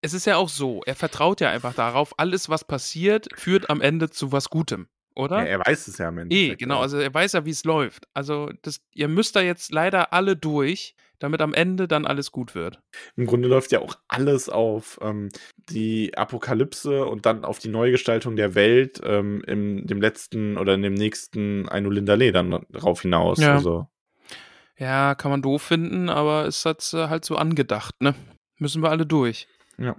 [0.00, 3.80] es ist ja auch so, er vertraut ja einfach darauf, alles, was passiert, führt am
[3.80, 4.86] Ende zu was Gutem,
[5.18, 5.38] oder?
[5.38, 5.44] ja.
[5.44, 6.34] Er weiß es ja am Ende.
[6.34, 8.06] Eh, genau, also er weiß ja, wie es läuft.
[8.14, 12.54] Also das, ihr müsst da jetzt leider alle durch, damit am Ende dann alles gut
[12.54, 12.80] wird.
[13.16, 15.30] Im Grunde läuft ja auch alles auf ähm,
[15.68, 20.82] die Apokalypse und dann auf die Neugestaltung der Welt ähm, in dem letzten oder in
[20.82, 23.40] dem nächsten Ainulindale dann drauf hinaus.
[23.40, 23.54] Ja.
[23.54, 23.88] Also,
[24.76, 28.14] Ja, kann man doof finden, aber ist halt, äh, halt so angedacht, ne?
[28.58, 29.48] Müssen wir alle durch.
[29.78, 29.96] Ja.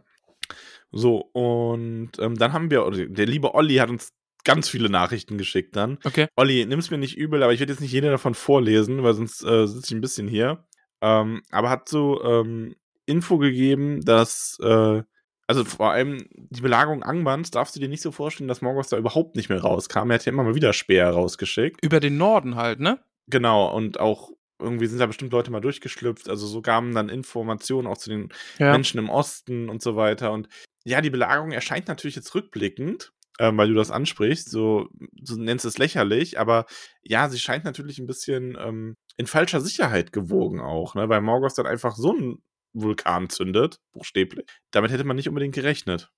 [0.92, 4.14] So, und ähm, dann haben wir, der liebe Olli hat uns
[4.44, 5.98] ganz viele Nachrichten geschickt dann.
[6.04, 6.28] Okay.
[6.36, 9.44] Olli, nimm's mir nicht übel, aber ich werde jetzt nicht jede davon vorlesen, weil sonst
[9.44, 10.66] äh, sitze ich ein bisschen hier.
[11.02, 12.76] Ähm, aber hat so ähm,
[13.06, 15.02] Info gegeben, dass, äh,
[15.48, 18.98] also vor allem die Belagerung Angbans darfst du dir nicht so vorstellen, dass Morgoth da
[18.98, 20.10] überhaupt nicht mehr rauskam.
[20.10, 21.84] Er hat ja immer mal wieder Speer rausgeschickt.
[21.84, 23.00] Über den Norden halt, ne?
[23.28, 26.30] Genau, und auch irgendwie sind da bestimmt Leute mal durchgeschlüpft.
[26.30, 28.74] Also so kamen dann Informationen auch zu den Ja.
[28.74, 30.32] Menschen im Osten und so weiter.
[30.34, 30.50] Und
[30.84, 34.50] ja, die Belagerung erscheint natürlich jetzt rückblickend äh, weil du das ansprichst.
[34.50, 36.66] So, du nennst es lächerlich, aber
[37.02, 41.10] ja, sie scheint natürlich ein bisschen ähm, in falscher Sicherheit gewogen auch, ne?
[41.10, 42.44] weil Morgoth dann einfach so einen
[42.74, 44.46] Vulkan zündet, buchstäblich.
[44.72, 46.12] Damit hätte man nicht unbedingt gerechnet.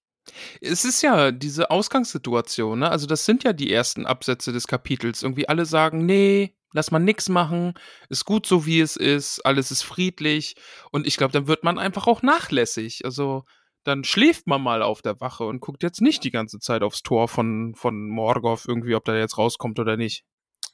[0.61, 2.91] Es ist ja diese Ausgangssituation, ne?
[2.91, 5.23] Also, das sind ja die ersten Absätze des Kapitels.
[5.23, 7.73] Irgendwie alle sagen: „Ne, lass mal nix machen,
[8.09, 10.55] ist gut so, wie es ist, alles ist friedlich.“
[10.91, 13.03] Und ich glaube, dann wird man einfach auch nachlässig.
[13.05, 13.45] Also,
[13.83, 17.03] dann schläft man mal auf der Wache und guckt jetzt nicht die ganze Zeit aufs
[17.03, 20.23] Tor von von Morgoth irgendwie, ob der jetzt rauskommt oder nicht.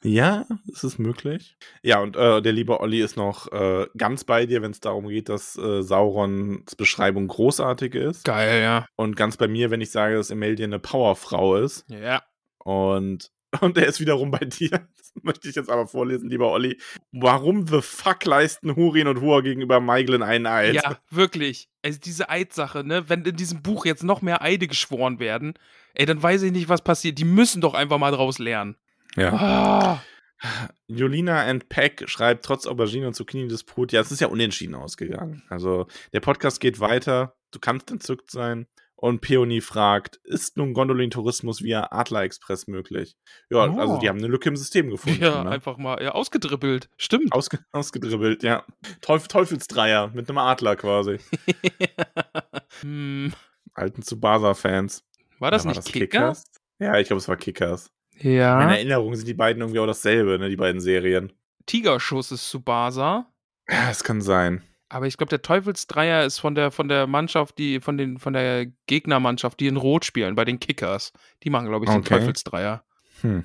[0.02, 1.56] Ja, es ist möglich.
[1.82, 5.08] Ja, und äh, der liebe Olli ist noch äh, ganz bei dir, wenn es darum
[5.08, 8.24] geht, dass äh, Saurons Beschreibung großartig ist.
[8.24, 8.86] Geil, ja.
[8.94, 11.84] Und ganz bei mir, wenn ich sage, dass Emeldie eine Powerfrau ist.
[11.88, 12.22] Ja.
[12.58, 14.88] Und, und er ist wiederum bei dir.
[15.14, 16.78] Das möchte ich jetzt aber vorlesen, lieber Olli.
[17.12, 20.74] Warum the fuck leisten Hurin und Hua gegenüber Maiglin einen Eid?
[20.74, 21.68] Ja, wirklich.
[21.82, 23.08] Also diese Eidsache, ne?
[23.08, 25.54] Wenn in diesem Buch jetzt noch mehr Eide geschworen werden,
[25.94, 27.18] ey, dann weiß ich nicht, was passiert.
[27.18, 28.76] Die müssen doch einfach mal draus lernen.
[29.16, 29.32] Ja.
[29.32, 30.02] Ah.
[30.86, 35.42] Jolina and Peck schreibt trotz Aubergine und Zucchini-Disput, ja, es ist ja unentschieden ausgegangen.
[35.48, 38.66] Also der Podcast geht weiter, du kannst entzückt sein.
[39.00, 43.16] Und Peony fragt, ist nun Gondolin-Tourismus via Adler Express möglich?
[43.48, 43.78] Ja, Oh.
[43.78, 45.22] also die haben eine Lücke im System gefunden.
[45.22, 45.50] Ja, ne?
[45.50, 46.88] einfach mal ja, ausgedribbelt.
[46.96, 47.32] Stimmt.
[47.32, 48.64] Ausge ausgedribbelt, ja.
[49.00, 51.18] Teuf Teufelsdreier mit einem Adler quasi.
[52.80, 53.32] hm,
[53.74, 55.04] Alten Tsubasa-Fans.
[55.38, 56.44] war das Ja, nicht Kickers?
[56.80, 57.90] Ja, ich glaube, es war Kickers.
[58.18, 58.60] In Ja.
[58.68, 61.32] Erinnerung sind die beiden irgendwie auch dasselbe, ne, die beiden Serien.
[61.66, 63.32] Tigerschuss ist Tsubasa.
[63.70, 64.62] Ja, es kann sein.
[64.88, 68.32] Aber ich glaube, der Teufelsdreier ist von der, von der Mannschaft, die, von, den, von
[68.32, 71.12] der Gegnermannschaft, die in Rot spielen, bei den Kickers.
[71.42, 72.18] Die machen, glaube ich, den Okay.
[72.18, 72.84] Teufelsdreier.
[73.20, 73.44] Hm.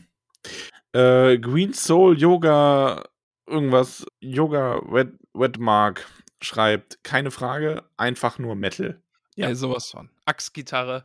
[0.94, 3.04] Äh, Green Soul Yoga,
[3.48, 6.08] irgendwas, Yoga Wet, Wetmark
[6.42, 9.02] schreibt, keine Frage, einfach nur Metal.
[9.36, 9.50] Ja.
[9.50, 9.56] Ja.
[9.56, 10.10] Sowas von.
[10.26, 11.04] Axtgitarre.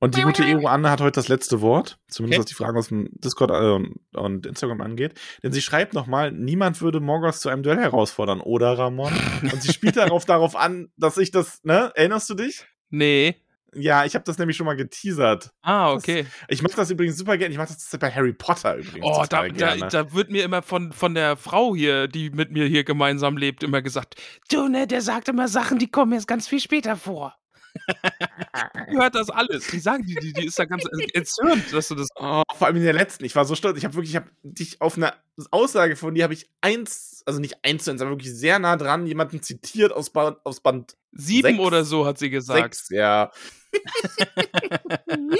[0.00, 2.42] Und die gute Ero Anne hat heute das letzte Wort, zumindest Okay.
[2.44, 5.14] was die Fragen aus dem Discord äh, und, Instagram angeht.
[5.42, 9.12] Denn sie schreibt nochmal, niemand würde Morgoth zu einem Duell herausfordern, oder Ramon?
[9.42, 11.92] Und sie spielt darauf, darauf an, dass ich das, ne?
[11.94, 12.64] Erinnerst du dich?
[12.88, 13.36] Nee.
[13.72, 15.50] Ja, ich habe das nämlich schon mal geteasert.
[15.62, 16.26] Ah, Das- okay.
[16.48, 17.52] Ich mache das übrigens super gerne.
[17.52, 19.06] Ich mache das bei Harry Potter übrigens.
[19.06, 22.64] Oh, da, da, da wird mir immer von, von der Frau hier, die mit mir
[22.66, 24.16] hier gemeinsam lebt, immer gesagt,
[24.50, 27.36] du, ne, der sagt immer Sachen, die kommen erst ganz viel später vor.
[28.90, 29.66] die hört das alles.
[29.68, 30.84] Die sagen, die, die, die ist da ganz
[31.14, 32.08] erzürnt, dass du das.
[32.16, 33.24] Oh, vor allem in der letzten.
[33.24, 33.78] Ich war so stolz.
[33.78, 35.12] Ich habe wirklich, ich habe dich auf eine
[35.50, 38.76] Aussage von dir habe ich eins, also nicht eins zu eins, aber wirklich sehr nah
[38.76, 41.60] dran jemanden zitiert aus, Band, aus Band Sieben Sechs.
[41.60, 42.74] oder so, hat sie gesagt.
[42.74, 42.90] 6.
[42.90, 43.32] Ja.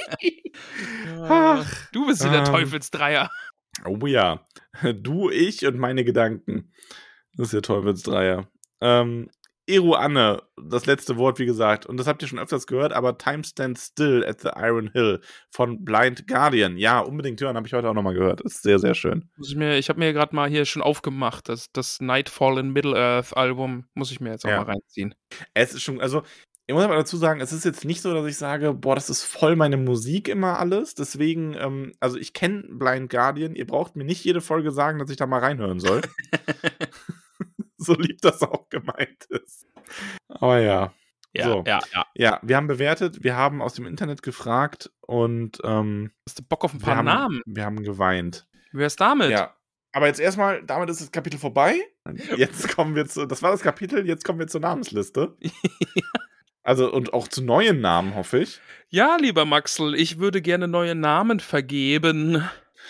[1.28, 2.46] Ach, du bist hier der Ähm.
[2.46, 3.30] Teufelsdreier.
[3.84, 4.44] Oh ja.
[4.94, 6.72] Du, ich und meine Gedanken.
[7.36, 8.48] Das ist der Teufelsdreier.
[8.80, 9.30] Ähm,
[9.66, 13.18] Eru Anne, das letzte Wort, wie gesagt, und das habt ihr schon öfters gehört, aber
[13.18, 15.20] Time Stands Still at the Iron Hill
[15.50, 16.76] von Blind Guardian.
[16.76, 18.40] Ja, unbedingt hören, habe ich heute auch nochmal gehört.
[18.40, 19.28] Ist sehr, sehr schön.
[19.36, 22.70] Muss ich mir, ich habe mir gerade mal hier schon aufgemacht, das, das Nightfall in
[22.70, 23.84] Middle-earth Album.
[23.94, 24.58] Muss ich mir jetzt auch Ja.
[24.64, 25.14] mal reinziehen.
[25.54, 26.22] Es ist schon, also,
[26.66, 29.10] ich muss aber dazu sagen, es ist jetzt nicht so, dass ich sage, boah, das
[29.10, 30.94] ist voll meine Musik immer alles.
[30.94, 33.56] Deswegen, ähm, also ich kenne Blind Guardian.
[33.56, 36.00] Ihr braucht mir nicht jede Folge sagen, dass ich da mal reinhören soll.
[37.80, 39.66] so lieb das auch gemeint ist.
[40.28, 40.92] Aber ja.
[41.32, 41.62] Ja, So.
[41.66, 42.06] ja, ja.
[42.16, 46.64] Ja, wir haben bewertet, wir haben aus dem Internet gefragt und ähm, Hast du Bock
[46.64, 47.42] auf ein wir, paar haben, Namen?
[47.46, 48.46] wir haben geweint.
[48.72, 49.30] Wer ist damit?
[49.30, 49.54] Ja.
[49.92, 51.80] Aber jetzt erstmal, damit ist das Kapitel vorbei.
[52.36, 55.36] Jetzt kommen wir zu, das war das Kapitel, jetzt kommen wir zur Namensliste.
[56.62, 58.60] Also und auch zu neuen Namen, hoffe ich.
[58.90, 62.44] Ja, lieber Maxel, ich würde gerne neue Namen vergeben.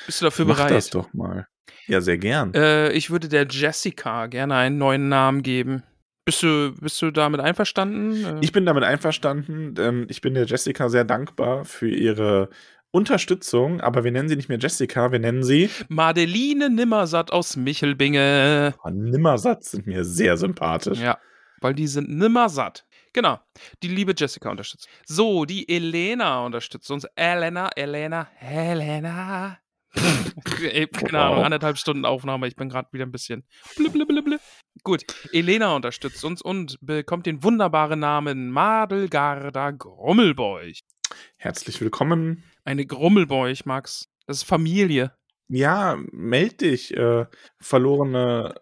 [0.07, 0.73] Bist du dafür Mach bereit?
[0.73, 1.47] das doch mal.
[1.91, 2.55] Ja, sehr gern.
[2.55, 5.83] Äh, ich würde der Jessica gerne einen neuen Namen geben.
[6.25, 8.25] Bist du, bist du damit einverstanden?
[8.25, 12.49] Äh, Ich bin damit einverstanden, denn ich bin der Jessica sehr dankbar für ihre
[12.93, 18.75] Unterstützung, aber wir nennen sie nicht mehr Jessica, wir nennen sie Madeline Nimmersatt aus Michelbinge.
[18.85, 20.99] oh, Nimmersatz, sind mir sehr sympathisch.
[21.01, 21.19] Ja,
[21.61, 22.85] weil die sind nimmersatt.
[23.13, 23.39] Genau,
[23.83, 24.89] die liebe Jessica unterstützt.
[25.07, 27.05] So, die Elena unterstützt uns.
[27.17, 29.59] Elena, Elena, Helena.
[29.95, 31.21] Ey, keine Wow.
[31.33, 32.47] Ahnung, anderthalb Stunden Aufnahme.
[32.47, 33.45] Ich bin gerade wieder ein bisschen.
[33.77, 34.41] Blib, blib, blib, blib.
[34.83, 35.03] Gut,
[35.33, 40.81] Elena unterstützt uns und bekommt den wunderbaren Namen Madelgarda Grummelbeuch.
[41.37, 42.45] Herzlich willkommen.
[42.65, 44.09] Eine Grummelbeuch, Max.
[44.27, 45.13] Das ist Familie.
[45.49, 47.27] Ja, meld dich, äh,
[47.61, 48.55] verlorene.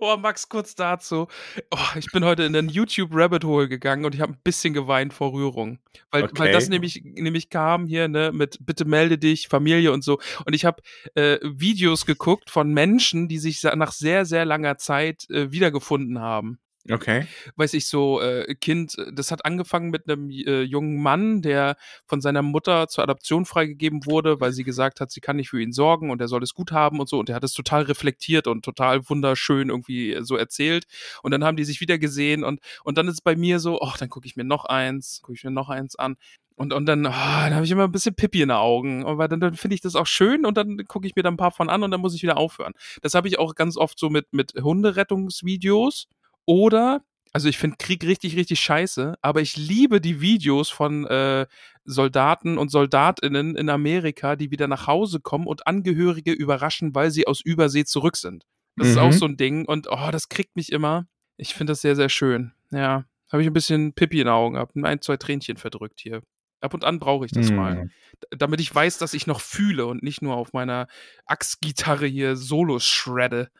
[0.00, 1.28] Oh, Max, kurz dazu.
[1.70, 4.74] Oh, ich bin heute in den YouTube Rabbit Hole gegangen und ich habe ein bisschen
[4.74, 5.78] geweint vor Rührung.
[6.10, 6.52] Weil, weil Okay.
[6.52, 10.18] das nämlich, nämlich kam hier, ne, mit bitte melde dich, Familie und so.
[10.44, 10.82] Und ich habe
[11.14, 16.58] äh, Videos geguckt von Menschen, die sich nach sehr, sehr langer Zeit äh, wiedergefunden haben.
[16.88, 17.26] Okay.
[17.56, 21.76] weiß ich so, äh, Kind, äh, das hat angefangen mit einem äh, jungen Mann, der
[22.06, 25.60] von seiner Mutter zur Adoption freigegeben wurde, weil sie gesagt hat, sie kann nicht für
[25.60, 27.18] ihn sorgen und er soll es gut haben und so.
[27.18, 30.84] Und er hat es total reflektiert und total wunderschön irgendwie so erzählt.
[31.22, 33.98] Und dann haben die sich wieder gesehen und, und dann ist bei mir so, ach,
[33.98, 36.16] dann gucke ich mir noch eins, gucke ich mir noch eins an.
[36.56, 39.06] Und, und dann, ah, dann habe ich immer ein bisschen Pippi in den Augen.
[39.06, 41.38] Aber dann, dann finde ich das auch schön und dann gucke ich mir da ein
[41.38, 42.74] paar von an und dann muss ich wieder aufhören.
[43.00, 46.06] Das habe ich auch ganz oft so mit, mit Hunderettungsvideos.
[46.46, 47.02] Oder,
[47.32, 51.46] also ich finde Krieg richtig, richtig scheiße, aber ich liebe die Videos von äh,
[51.84, 57.26] Soldaten und Soldatinnen in Amerika, die wieder nach Hause kommen und Angehörige überraschen, weil sie
[57.26, 58.44] aus Übersee zurück sind.
[58.76, 59.12] Das ist auch Mhm.
[59.12, 61.06] so ein Ding und oh, das kriegt mich immer.
[61.36, 62.52] Ich finde das sehr, sehr schön.
[62.70, 66.22] Ja, habe ich ein bisschen Pippi in den Augen, hab ein, zwei Tränchen verdrückt hier.
[66.60, 67.56] Ab und an brauche ich das Hm.
[67.56, 67.90] mal.
[68.30, 70.88] Damit ich weiß, dass ich noch fühle und nicht nur auf meiner
[71.26, 73.50] Axtgitarre hier Solos shredde.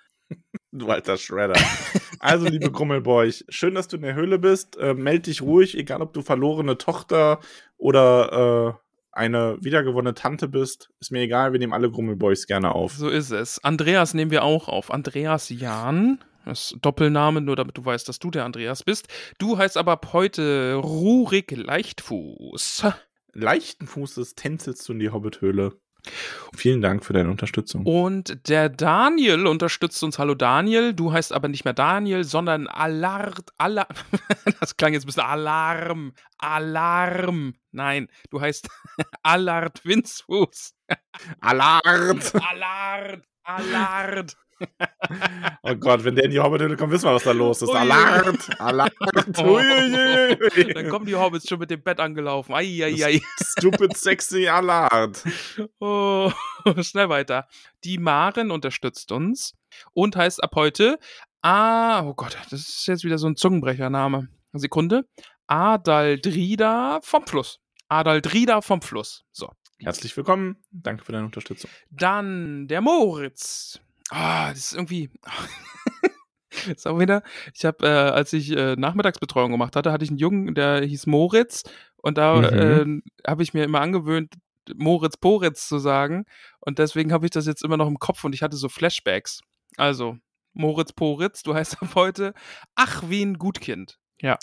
[0.73, 1.61] Du alter Shredder.
[2.21, 4.77] Also, liebe Grummelbeuch, schön, dass du in der Höhle bist.
[4.77, 7.41] Äh, meld dich ruhig, egal ob du verlorene Tochter
[7.77, 10.91] oder äh, eine wiedergewonnene Tante bist.
[11.01, 12.93] Ist mir egal, wir nehmen alle Grummelboys gerne auf.
[12.93, 13.63] So ist es.
[13.65, 14.93] Andreas nehmen wir auch auf.
[14.93, 16.19] Andreas Jahn.
[16.45, 19.09] Das ist Doppelname, nur damit du weißt, dass du der Andreas bist.
[19.39, 22.87] Du heißt aber ab heute Rurik Leichtfuß.
[23.33, 25.73] Leichten Fußes tänzelst du in die Hobbithöhle.
[26.55, 27.87] Vielen Dank für deine Unterstützung.
[27.87, 30.19] Und der Daniel unterstützt uns.
[30.19, 30.95] Hallo Daniel.
[30.95, 33.51] Du heißt aber nicht mehr Daniel, sondern Alert.
[33.59, 33.89] Alar
[34.61, 36.13] das klang jetzt ein bisschen Alarm.
[36.39, 37.55] Alarm.
[37.73, 38.69] Nein, du heißt
[39.23, 40.75] Allard Winzfuß.
[41.41, 42.35] Alert!
[42.35, 43.25] Allard.
[43.45, 44.37] Allard.
[45.63, 47.71] Oh Gott, wenn der in die Hobbithöhle kommt, wissen wir, was da los ist.
[47.71, 48.49] Alert!
[49.39, 50.73] Uiuiui.
[50.75, 52.55] Dann kommen die Hobbits schon mit dem Bett angelaufen.
[52.55, 53.21] Eieiei.
[53.41, 55.23] Stupid sexy Alert.
[55.81, 56.31] Oh,
[56.81, 57.47] schnell weiter.
[57.85, 59.55] Die Maren unterstützt uns
[59.93, 60.99] und heißt ab heute
[61.43, 64.29] Ah, oh Gott, das ist jetzt wieder so ein Zungenbrechername.
[64.53, 65.07] Sekunde.
[65.47, 67.61] Adaldrida vom Fluss.
[67.89, 69.25] Adaldrida vom Fluss.
[69.33, 69.51] So.
[69.79, 70.63] Herzlich willkommen.
[70.71, 71.71] Danke für deine Unterstützung.
[71.91, 73.81] Dann der Moritz.
[74.11, 75.11] Ah, das ist irgendwie.
[76.67, 77.23] ist auch wieder.
[77.55, 81.07] Ich habe, äh, als ich äh, Nachmittagsbetreuung gemacht hatte, hatte ich einen Jungen, der hieß
[81.07, 81.63] Moritz.
[81.97, 83.03] Und da Mhm.
[83.25, 84.35] äh, habe ich mir immer angewöhnt,
[84.75, 86.25] Moritz Poritz zu sagen.
[86.61, 89.41] Und deswegen habe ich das jetzt immer noch im Kopf und ich hatte so Flashbacks.
[89.77, 90.17] Also,
[90.53, 92.35] Moritz Poritz, du heißt ab heute
[92.75, 93.99] Ach, wie ein Gutkind.
[94.21, 94.39] Ja,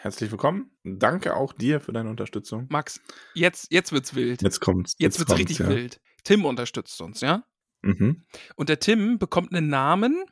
[0.00, 0.70] Herzlich willkommen.
[0.84, 2.66] Danke auch dir für deine Unterstützung.
[2.70, 3.00] Max,
[3.34, 4.42] jetzt, jetzt wird's wild.
[4.42, 4.94] Jetzt kommt's.
[4.98, 5.68] Jetzt, wird's kommt's, richtig ja.
[5.68, 6.00] wild.
[6.22, 7.42] Tim unterstützt uns, ja?
[7.82, 8.24] Mhm.
[8.56, 10.24] Und der Tim bekommt einen Namen,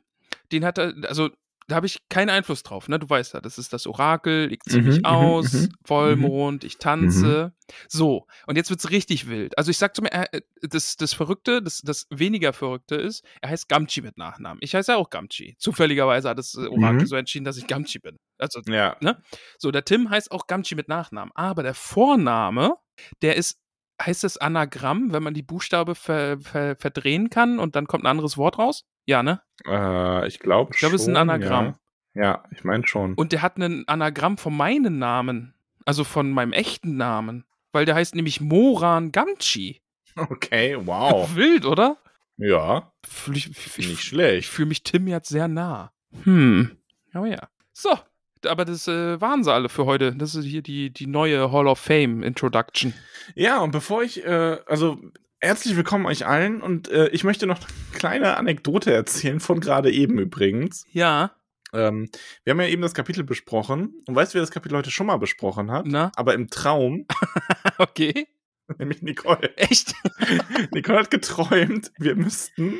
[0.52, 1.30] den hat er, also
[1.68, 3.00] da habe ich keinen Einfluss drauf, ne?
[3.00, 6.62] Du weißt ja, das ist das Orakel, ich ziehe Mhm, mich mhm, aus, mhm, Vollmond,
[6.62, 7.54] ich tanze.
[7.88, 9.58] So, und jetzt wird's richtig wild.
[9.58, 13.50] Also ich sag zu mir, äh, das, das Verrückte, das, das weniger Verrückte ist, er
[13.50, 14.58] heißt Gamchi mit Nachnamen.
[14.62, 15.56] Ich heiße ja auch Gamchi.
[15.58, 17.06] Zufälligerweise hat das äh, Orakel Mhm.
[17.06, 18.16] so entschieden, dass ich Gamchi bin.
[18.38, 18.96] Also, Ja.
[19.58, 21.32] so, der Tim heißt auch Gamchi mit Nachnamen.
[21.34, 22.76] Aber der Vorname,
[23.22, 23.58] der ist,
[24.00, 28.08] heißt es Anagramm, wenn man die Buchstabe ver, ver, verdrehen kann und dann kommt ein
[28.08, 28.84] anderes Wort raus?
[29.06, 29.40] Ja, ne?
[29.66, 31.76] Äh, ich glaube Ich glaube, es ist ein Anagramm.
[32.14, 33.14] Ja, ja ich meine schon.
[33.14, 35.54] Und der hat ein Anagramm von meinem Namen.
[35.84, 37.44] Also von meinem echten Namen.
[37.72, 39.80] Weil der heißt nämlich Moran Gamchi.
[40.16, 41.28] Okay, wow.
[41.36, 41.98] Wild, oder?
[42.38, 42.92] ja,
[43.32, 44.48] Ich, ich, nicht ich, ich schlecht.
[44.48, 45.92] fühle mich Tim jetzt sehr nah.
[46.24, 46.76] Hm.
[47.14, 47.48] Oh ja.
[47.72, 47.90] So.
[48.44, 50.14] Aber das äh, waren sie alle für heute.
[50.14, 52.92] Das ist hier die, die neue Hall of Fame Introduction.
[53.34, 54.98] Ja, und bevor ich, äh, also
[55.40, 57.66] herzlich willkommen euch allen und äh, ich möchte noch eine
[57.98, 60.84] kleine Anekdote erzählen von gerade eben übrigens.
[60.92, 61.32] Ja.
[61.72, 62.08] Ähm,
[62.44, 65.06] wir haben ja eben das Kapitel besprochen und weißt du, wer das Kapitel heute schon
[65.06, 65.86] mal besprochen hat?
[65.86, 66.12] Na?
[66.16, 67.06] Aber im Traum,
[67.78, 68.28] Okay.
[68.78, 69.56] nämlich Nicole.
[69.56, 69.94] Echt?
[70.72, 72.74] Nicole hat geträumt, wir müssten,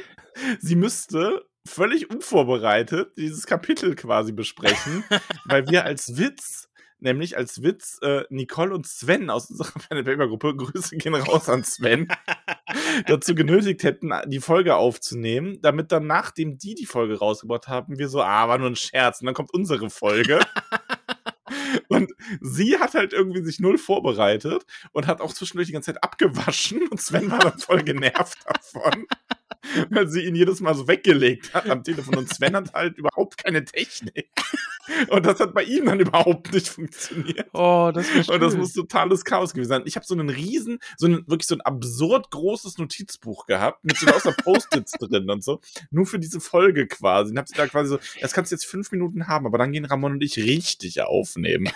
[0.61, 5.05] sie müsste völlig unvorbereitet dieses Kapitel quasi besprechen,
[5.45, 6.69] weil wir als Witz,
[6.99, 11.49] nämlich als Witz, äh, Nicole und Sven aus unserer Pen Paper Gruppe, Grüße gehen raus
[11.49, 12.09] an Sven,
[13.07, 18.09] dazu genötigt hätten, die Folge aufzunehmen, damit dann, nachdem die die Folge rausgebracht haben, wir
[18.09, 20.41] so, ah, war nur ein Scherz, und dann kommt unsere Folge.
[21.89, 26.03] Und sie hat halt irgendwie sich null vorbereitet und hat auch zwischendurch die ganze Zeit
[26.03, 29.07] abgewaschen und Sven war dann voll genervt davon,
[29.91, 33.43] weil sie ihn jedes Mal so weggelegt hat am Telefon und Sven hat halt überhaupt
[33.43, 34.31] keine Technik.
[35.09, 37.49] Und das hat bei ihm dann überhaupt nicht funktioniert.
[37.53, 39.83] Oh, das ist Und das muss totales Chaos gewesen sein.
[39.85, 43.97] Ich habe so einen riesen, so ein wirklich so ein absurd großes Notizbuch gehabt mit
[43.97, 45.61] so lauter Post-its drin und so.
[45.91, 47.33] Nur für diese Folge quasi.
[47.33, 49.73] Und hab sie da quasi so, das kannst du jetzt fünf Minuten haben, aber dann
[49.73, 51.69] gehen Ramon und ich richtig aufnehmen.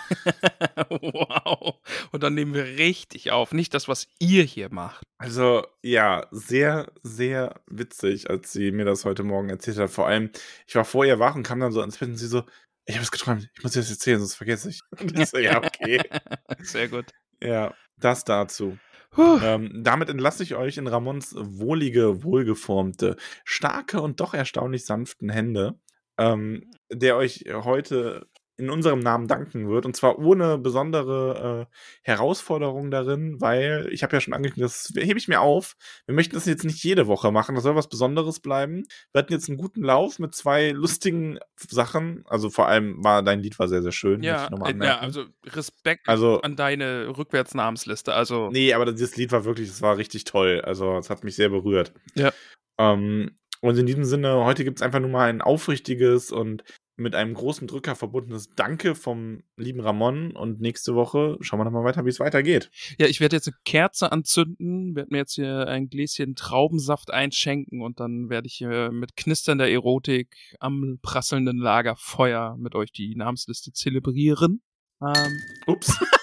[0.89, 1.75] wow.
[2.11, 3.51] Und dann nehmen wir richtig auf.
[3.51, 5.05] Nicht das, was ihr hier macht.
[5.21, 9.91] Also, ja, sehr, sehr witzig, als sie mir das heute Morgen erzählt hat.
[9.91, 10.31] Vor allem,
[10.65, 12.43] ich war vorher wach und kam dann so ans Bett und sie so,
[12.85, 13.47] Ich habe es geträumt.
[13.55, 14.81] Ich muss dir das erzählen, sonst vergesse ich.
[14.99, 16.01] Und ich so, ja, okay.
[16.61, 17.05] Sehr gut.
[17.39, 18.79] ja, das dazu.
[19.15, 25.79] Ähm, damit entlasse ich euch in Ramons wohlige, wohlgeformte, starke und doch erstaunlich sanften Hände,
[26.17, 28.27] ähm, der euch heute
[28.57, 29.85] in unserem Namen danken wird.
[29.85, 35.17] Und zwar ohne besondere äh, Herausforderung darin, weil ich habe ja schon angekündigt, das hebe
[35.17, 35.73] ich mir auf.
[36.05, 38.83] Wir möchten das jetzt nicht jede Woche machen, das soll was Besonderes bleiben.
[39.13, 42.23] Wir hatten jetzt einen guten Lauf mit zwei lustigen Sachen.
[42.27, 44.21] Also vor allem war dein Lied war sehr, sehr schön.
[44.23, 48.13] Ja, äh, ja, also Respekt Also- an deine Rückwärtsnamensliste.
[48.13, 50.61] Also, Nee, aber dieses Lied war wirklich, das war richtig toll.
[50.63, 51.93] Also, es hat mich sehr berührt.
[52.15, 52.31] Ja.
[52.77, 56.63] Ähm, und in diesem Sinne, heute gibt es einfach nur mal ein aufrichtiges und
[57.01, 60.31] mit einem großen Drücker verbundenes Danke vom lieben Ramon.
[60.31, 62.71] Und nächste Woche schauen wir nochmal weiter, wie es weitergeht.
[62.97, 67.81] ja, ich werde jetzt eine Kerze anzünden, werde mir jetzt hier ein Gläschen Traubensaft einschenken
[67.81, 73.71] und dann werde ich hier mit knisternder Erotik am prasselnden Lagerfeuer mit euch die Namensliste
[73.73, 74.61] zelebrieren.
[75.01, 75.97] Ähm, Ups.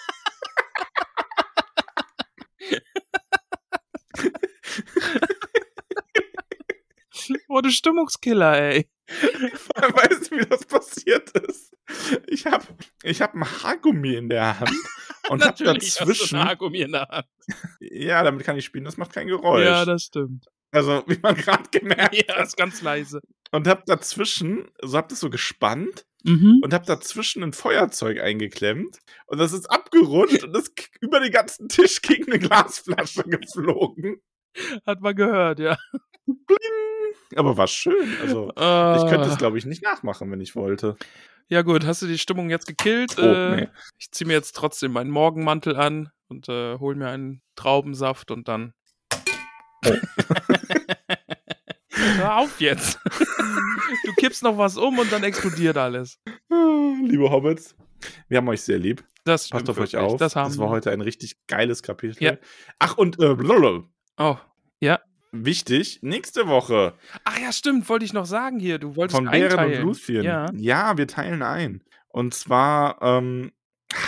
[7.48, 8.88] oh, du Stimmungskiller, ey.
[9.08, 11.74] weißt du, wie das passiert ist?
[12.26, 12.64] Ich habe
[13.02, 14.70] ich hab ein Haargummi in der Hand
[15.30, 16.36] und du dazwischen.
[16.38, 17.26] ein Haargummi in der Hand.
[17.80, 19.64] Ja, damit kann ich spielen, das macht kein Geräusch.
[19.64, 20.46] Ja, das stimmt.
[20.72, 22.46] also, wie man gerade gemerkt Ja, hat.
[22.46, 23.20] ist ganz leise.
[23.50, 26.58] Und hab dazwischen, so hab das so gespannt Mhm.
[26.64, 31.68] und hab dazwischen ein Feuerzeug eingeklemmt und das ist abgerutscht und ist über den ganzen
[31.68, 34.20] Tisch gegen eine Glasflasche geflogen.
[34.84, 35.78] Hat man gehört, ja.
[36.26, 36.87] Bling.
[37.36, 38.16] Aber war schön.
[38.22, 40.96] Also, ich könnte es, glaube ich, nicht nachmachen, wenn ich wollte.
[41.50, 43.16] Ja gut, hast du die Stimmung jetzt gekillt?
[43.18, 43.68] Oh, äh, nee.
[43.98, 48.48] Ich ziehe mir jetzt trotzdem meinen Morgenmantel an und äh, hol mir einen Traubensaft und
[48.48, 48.74] dann.
[49.86, 49.94] Oh.
[51.90, 52.98] Hör auf jetzt.
[54.04, 56.18] du kippst noch was um und dann explodiert alles.
[56.50, 57.74] Liebe Hobbits,
[58.28, 59.02] wir haben euch sehr lieb.
[59.24, 60.16] Das Passt auf euch auf.
[60.18, 62.22] Das, haben war heute ein richtig geiles Kapitel.
[62.22, 62.36] Ja.
[62.78, 63.36] Ach, und äh.
[64.18, 64.36] Oh.
[65.32, 66.94] Wichtig, nächste Woche
[67.24, 68.78] Ach ja, stimmt, wollte ich noch sagen hier.
[68.78, 69.80] Du wolltest von Bären und.
[69.82, 70.22] Luthien.
[70.22, 70.50] Ja.
[70.54, 71.82] ja, wir teilen ein.
[72.08, 73.52] Und zwar, ähm,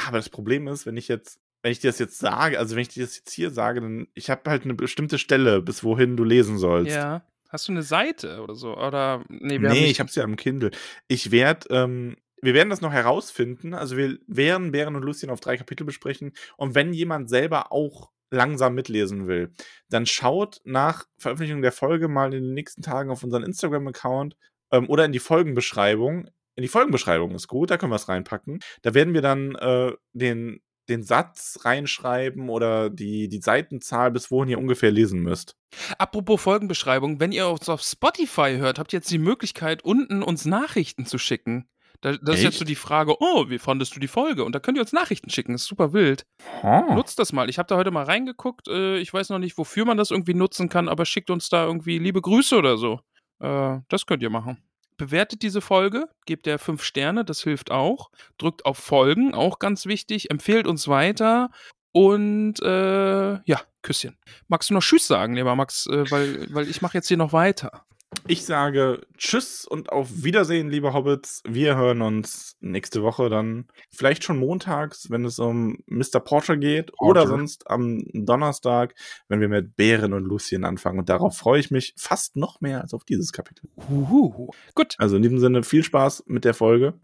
[0.07, 2.83] aber das Problem ist, wenn ich jetzt, wenn ich dir das jetzt sage, also wenn
[2.83, 6.17] ich dir das jetzt hier sage, dann ich habe halt eine bestimmte Stelle, bis wohin
[6.17, 6.95] du lesen sollst.
[6.95, 7.23] Ja.
[7.51, 8.77] Hast du eine Seite oder so?
[8.77, 10.71] Oder nee, wir nee, ich habe es ja am Kindle.
[11.09, 13.75] Ich werde, ähm, wir werden das noch herausfinden.
[13.75, 16.33] Also wir werden Bären und Lucien auf drei Kapitel besprechen.
[16.57, 19.53] Und wenn jemand selber auch langsam mitlesen will,
[19.89, 24.37] dann schaut nach Veröffentlichung der Folge mal in den nächsten Tagen auf unseren Instagram-Account
[24.73, 26.29] ähm, oder in die Folgenbeschreibung.
[26.57, 28.61] In die Folgenbeschreibung ist gut, da können wir es reinpacken.
[28.83, 34.51] Da werden wir dann äh, den, den Satz reinschreiben oder die, die Seitenzahl, bis wohin
[34.51, 35.57] ihr ungefähr lesen müsst.
[35.99, 40.45] Apropos Folgenbeschreibung, wenn ihr uns auf Spotify hört, habt ihr jetzt die Möglichkeit, unten uns
[40.45, 41.69] Nachrichten zu schicken.
[42.01, 42.59] Da, das ist jetzt Echt?
[42.61, 44.45] so die Frage, oh, wie fandest du die Folge?
[44.45, 46.25] Und da könnt ihr uns Nachrichten schicken, ist super wild.
[46.63, 46.95] Oh.
[46.95, 47.51] Nutzt das mal.
[47.51, 48.69] Ich habe da heute mal reingeguckt.
[48.69, 51.65] Äh, ich weiß noch nicht, wofür man das irgendwie nutzen kann, aber schickt uns da
[51.65, 53.01] irgendwie liebe Grüße oder so.
[53.41, 54.59] Äh, das könnt ihr machen.
[54.97, 58.11] Bewertet diese Folge, gebt der fünf Sterne, das hilft auch.
[58.39, 60.31] Drückt auf Folgen, auch ganz wichtig.
[60.31, 61.51] Empfehlt uns weiter.
[61.93, 64.17] Und äh, ja, Küsschen.
[64.49, 67.33] Magst du noch Tschüss sagen, lieber Max, äh, weil, weil ich mache jetzt hier noch
[67.33, 67.85] weiter.
[68.27, 71.43] Ich sage Tschüss und auf Wiedersehen, liebe Hobbits.
[71.49, 76.21] Wir hören uns nächste Woche dann vielleicht schon montags, wenn es um Mr.
[76.21, 77.27] Porter geht, oder Porter.
[77.29, 78.95] sonst am Donnerstag,
[79.29, 80.99] wenn wir mit Bären und Lucien anfangen.
[80.99, 83.69] Und darauf freue ich mich fast noch mehr als auf dieses Kapitel.
[83.77, 84.51] Uhuhu.
[84.75, 86.95] Gut, Also in diesem Sinne viel Spaß mit der Folge.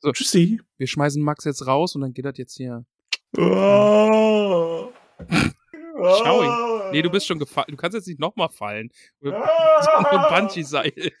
[0.00, 0.12] So.
[0.12, 0.60] Tschüssi.
[0.78, 2.84] wir schmeißen Max jetzt raus und dann geht das jetzt hier.
[3.36, 4.88] Oh.
[6.02, 6.90] Schau ihn.
[6.92, 7.66] Nee, du bist schon gefallen.
[7.70, 8.90] Du kannst jetzt nicht nochmal fallen.
[9.22, 10.92] So ein Bungee-Seil.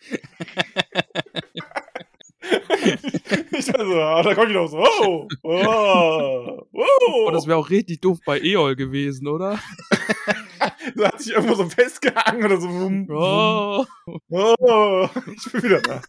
[3.52, 4.78] Ich dachte so, ah, da kommt ich noch so.
[4.78, 7.26] Oh, oh, oh.
[7.26, 9.58] Oh, das wäre auch richtig doof bei Eol gewesen, oder?
[10.96, 12.68] Du hast dich irgendwo so festgehangen oder so.
[12.68, 13.16] Wum, wum.
[13.16, 13.86] Oh.
[14.30, 16.02] Oh, ich bin wieder da.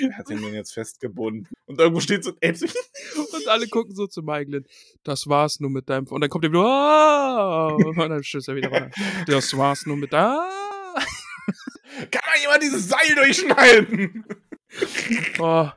[0.00, 1.48] Er hat ihn denn jetzt festgebunden.
[1.66, 2.54] Und irgendwo steht so ein.
[3.32, 4.64] Und alle gucken so zu Maiglin.
[5.04, 6.06] Das war's nur mit deinem.
[6.06, 7.76] Und dann kommt er wieder.
[7.76, 7.84] Oh.
[7.84, 8.92] Und dann stößt er wieder rein.
[9.26, 10.12] Das war's nur mit.
[10.14, 10.48] Ah.
[12.10, 14.24] Kann mal jemand dieses Seil durchschneiden?
[15.38, 15.68] Oh.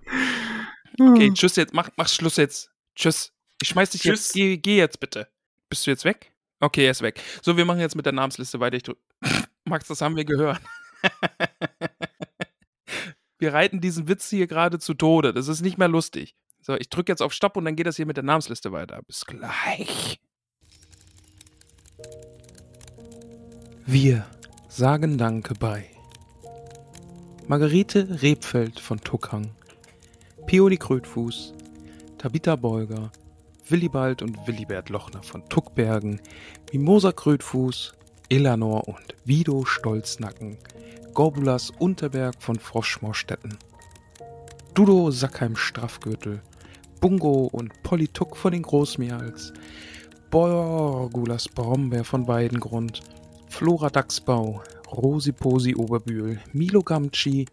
[0.99, 1.73] Okay, tschüss jetzt.
[1.73, 2.69] Mach, mach Schluss jetzt.
[2.95, 3.31] Tschüss.
[3.61, 4.26] Ich schmeiß dich Tschüss.
[4.26, 4.34] jetzt.
[4.34, 5.27] Geh, geh jetzt bitte.
[5.69, 6.30] Bist du jetzt weg?
[6.61, 7.19] Okay, er ist weg.
[7.41, 8.77] So, wir machen jetzt mit der Namensliste weiter.
[8.77, 8.83] Ich.
[9.65, 10.61] Max, das haben wir gehört.
[13.39, 15.33] wir reiten diesen Witz hier gerade zu Tode.
[15.33, 16.35] Das ist nicht mehr lustig.
[16.61, 19.01] So, ich drücke jetzt auf Stopp und dann geht das hier mit der Namensliste weiter.
[19.07, 20.19] Bis gleich.
[23.88, 24.25] Wir
[24.69, 25.89] sagen Danke bei
[27.47, 29.49] Margarete Rebfeld von Tuckang,
[30.45, 31.53] Peony Krötfuß,
[32.19, 33.11] Tabitha Beuger,
[33.72, 36.19] Willibald und Willibert Lochner von Tuckbergen,
[36.73, 37.93] Mimosa Krötfuß,
[38.30, 40.57] Eleanor und Vido Stolznacken,
[41.14, 43.57] Gorbulas Unterberg von Froschmorstetten,
[44.73, 46.41] Dudo Sackheim Straffgürtel,
[46.99, 49.53] Bungo und Polly Tuck von den Großmeerls,
[50.30, 52.99] Borgulas Brombeer von Weidengrund,
[53.48, 54.61] Flora Dachsbau,
[54.91, 57.45] Rosi Posi Oberbühl, Milo Gamci,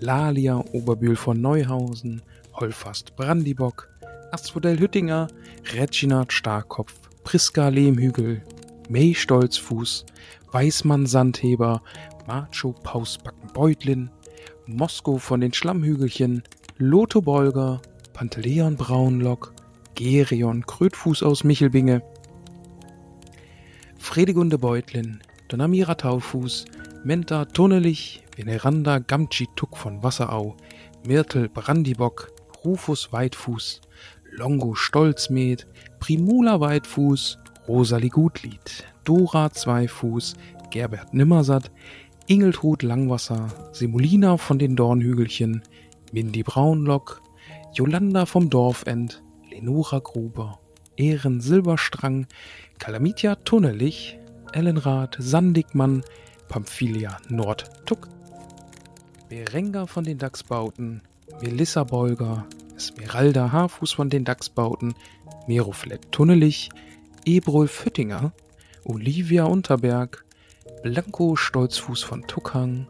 [0.00, 2.22] Lalia Oberbühl von Neuhausen,
[2.54, 3.90] Holfast Brandibock,
[4.32, 5.28] Asphodel Hüttinger,
[5.74, 6.94] Reginald Starkopf,
[7.24, 8.42] Priska Lehmhügel,
[8.88, 10.04] May Stolzfuß,
[10.52, 11.82] Weißmann Sandheber,
[12.26, 14.10] Macho Pausbacken Beutlin,
[14.66, 16.42] Mosko von den Schlammhügelchen,
[16.78, 17.80] Lotho Bolger,
[18.12, 19.54] Panteleon Braunlock,
[19.94, 22.02] Gerion Krötfuß aus Michelbinge,
[23.98, 26.64] Fredegunde Beutlin, Donamira Taufuß,
[27.04, 30.56] Menta Tunnelich, Veneranda Gamci Tuck von Wasserau,
[31.06, 32.32] Myrtel Brandibock,
[32.64, 33.80] Rufus Weitfuß,
[34.36, 35.66] Longo Stolzmet,
[35.98, 37.38] Primula Weitfuß,
[37.68, 40.34] Rosalie Gutlied, Dora Zweifuß,
[40.70, 41.70] Gerbert Nimmersatt,
[42.26, 45.62] Ingeltrud Langwasser, Semolina von den Dornhügelchen,
[46.12, 47.22] Mindy Braunlock,
[47.72, 50.60] Jolanda vom Dorfend, Lenora Gruber,
[50.98, 52.26] Ehren Silberstrang,
[52.78, 54.18] Kalamitia Tunnelich,
[54.52, 56.02] Ellenrath Sandigmann,
[56.48, 58.08] Pamphilia Nordtuck,
[59.30, 61.00] Berenga von den Dachsbauten,
[61.40, 62.46] Melissa Bolger,
[62.76, 64.94] Esmeralda Haarfuß von den Dachsbauten,
[65.46, 66.68] Meroflett Tunnelich,
[67.24, 68.32] Ebrol Füttinger,
[68.84, 70.24] Olivia Unterberg,
[70.82, 72.86] Blanco Stolzfuß von Tuckhang,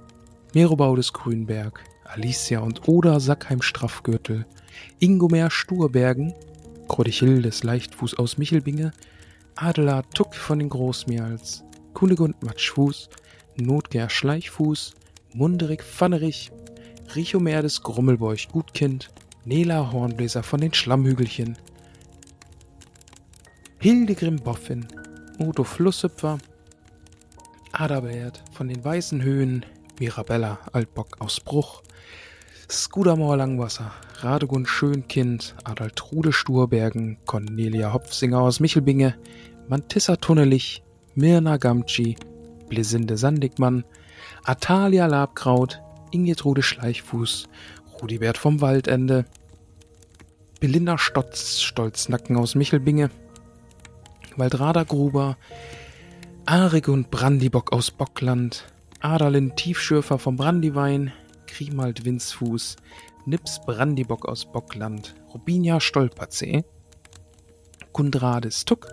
[0.55, 4.45] Merobaudes Grünberg, Alicia und Oda Sackheim Straffgürtel,
[4.99, 6.35] Ingomer Sturbergen,
[6.89, 8.93] Krodichildes Leichtfuß aus Michelbinge,
[9.55, 11.65] Adela Tuck von den Großmeerls,
[11.95, 13.09] Kunigund Matschfuß,
[13.57, 14.95] Notger Schleichfuß,
[15.33, 16.51] Munderig Pfannerich,
[17.15, 19.11] Richomer des Grummelbeuch Gutkind,
[19.47, 21.57] Nela Hornbläser von den Schlammhügelchen,
[23.79, 24.89] Hildegrim Boffin,
[25.39, 26.39] Udo Flusshüpfer,
[27.71, 29.65] Adalbert von den Weißen Höhen,
[30.01, 31.85] Mirabella Altbock aus Bruch,
[32.69, 39.15] Skudamor Langwasser, Radegund Schönkind, Adaltrude Sturbergen, Cornelia Hopfsinger aus Michelbinge,
[39.69, 40.83] Mantissa Tunnelich,
[41.15, 42.17] Mirna Gamci,
[42.69, 43.85] Blisinde Sandigmann,
[44.43, 47.49] Atalia Labkraut, Ingetrude Schleichfuß,
[48.03, 49.25] Rudibert vom Waldende,
[50.61, 53.11] Belinda Stotz Stolznacken aus Michelbinge,
[54.37, 55.37] Waldrada Gruber,
[56.45, 58.65] Arik und Brandibock aus Bockland,
[59.01, 61.13] Adalin Tiefschürfer vom Brandiwein,
[61.47, 62.77] Grimald Winzfuß,
[63.25, 66.65] Nips Brandibock aus Bockland, Robinia Stolperzee,
[67.93, 68.89] Kundrades Tuck,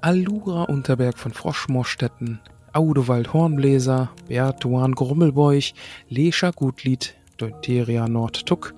[0.00, 2.40] Allura Unterberg von Froschmorstetten,
[2.72, 5.74] Audewald Hornbläser, Bertuan Grummelbeuch,
[6.08, 8.74] Lescher Gutlied, Deuteria Nordtuck,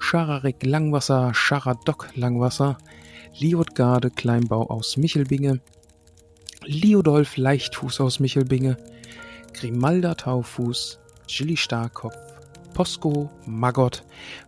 [0.00, 2.78] Schararik Langwasser, Scharadock Langwasser,
[3.38, 5.60] Liotgarde Kleinbau aus Michelbinge,
[6.64, 8.78] Liodolf Leichtfuß aus Michelbinge,
[9.52, 12.16] Grimalda Taufuß, Gilly Starkopf,
[12.72, 14.02] Posko, Magott,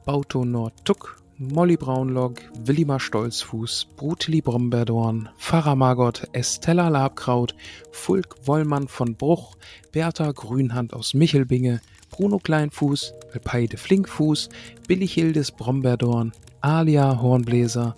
[0.06, 7.54] Bauto Nordtuck, Molly Braunlog, Willimar Stolzfuß, Brutli Bromberdorn, Pfarrer Margot, Estella Labkraut,
[7.92, 9.56] Fulk Wollmann von Bruch,
[9.92, 14.48] Bertha Grünhand aus Michelbinge, Bruno Kleinfuß, Alpeide Flinkfuß,
[14.86, 17.96] Billichildes Bromberdorn, Alia Hornbläser,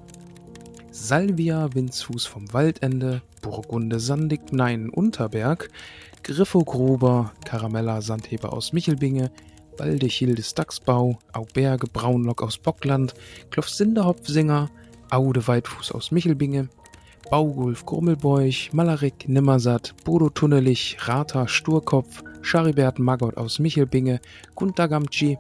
[0.91, 5.71] Salvia Winzfuß vom Waldende, Burgunde Sandig Nein Unterberg,
[6.23, 9.31] Griffo Gruber, Karamella Sandheber aus Michelbinge,
[9.79, 13.15] Waldechildes Dachsbau, Auberge Braunlock aus Bockland,
[13.51, 14.71] Klofsinde Hopfsinger,
[15.11, 16.69] Aude Weitfuß aus Michelbinge,
[17.31, 24.21] Baugulf Grummelbeuch, Malarik Nimmersatt, Bodo Tunnelich, Rata Sturkopf, Charibert Magott aus Michelbinge,
[24.57, 25.39] Gunter Gamci,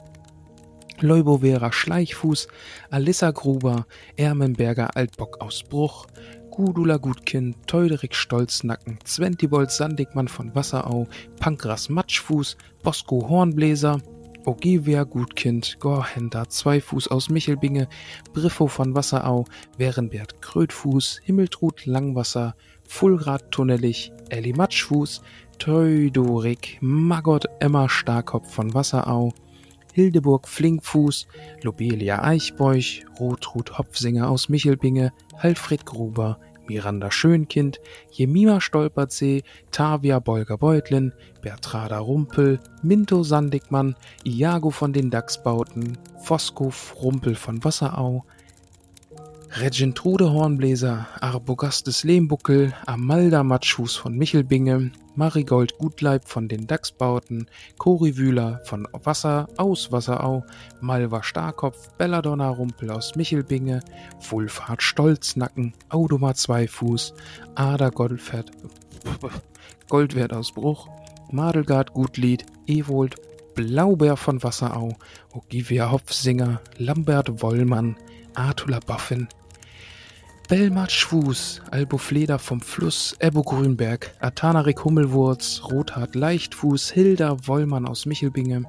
[1.00, 2.46] Leubovera Schleichfuß,
[2.90, 3.86] Alissa Gruber,
[4.16, 6.06] Ermenberger Altbock aus Bruch,
[6.52, 11.08] Gudula Gutkind, Teuderik Stolznacken, Zwentibold Sandigmann von Wasserau,
[11.40, 14.00] Pankras Matschfuß, Bosco Hornbläser,
[14.46, 17.88] Ogivia Gutkind, Gorhender Zweifuß aus Michelbinge,
[18.32, 19.44] Briffo von Wasserau,
[19.76, 22.54] Werenbert Krötfuß, Himmeltrud Langwasser,
[22.88, 25.20] Fulrad Tunnelich, Elli Matschfuß,
[25.58, 29.32] Teudorik, Magott Emma Starkopf von Wasserau,
[29.92, 31.26] Hildeburg Flinkfuß,
[31.62, 36.38] Lobelia Eichbeuch, Rotrud Hopfsinger aus Michelbinge, Alfred Gruber,
[36.70, 37.80] Miranda Schönkind,
[38.12, 39.42] Jemima Stolpersee,
[39.72, 48.24] Tavia Bolger Beutlin, Bertrada Rumpel, Minto Sandigmann, Iago von den Dachsbauten, Fosco Rumpel von Wasserau,
[49.58, 58.86] Regentrude Hornbläser, Arbogastes Lehmbuckel, Amalda Matschfuß von Michelbinge, Marigold Gutleib von den Dachsbauten, Korivühler von
[58.92, 60.44] Wasser aus Wasserau,
[60.80, 63.80] Malva Starkopf, Belladonna Rumpel aus Michelbinge,
[64.30, 67.12] Wulfhard Stolznacken, Audoma Zweifuß,
[67.56, 68.52] Ader Goldfett,
[69.88, 70.88] Goldwert aus Bruch,
[71.32, 73.16] Madelgard Gutlied, Ewold,
[73.56, 74.94] Blaubeer von Wasserau,
[75.32, 77.96] Ogivia Hopfsinger, Lambert Wollmann,
[78.34, 79.26] Artula Boffin,
[80.88, 88.64] Schwus, Albo Fleder vom Fluss, Ebbo Grünberg, Atanarik Hummelwurz, Rothart Leichtfuß, Hilda Wollmann aus Michelbinge,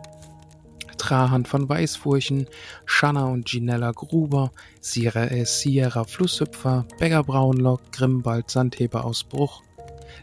[1.00, 2.46] Trahan von Weißfurchen,
[2.86, 9.64] Shanna und Ginella Gruber, Sierra, äh, Sierra Flusshüpfer, Begger Braunlock, Grimbald Sandheber aus Bruch,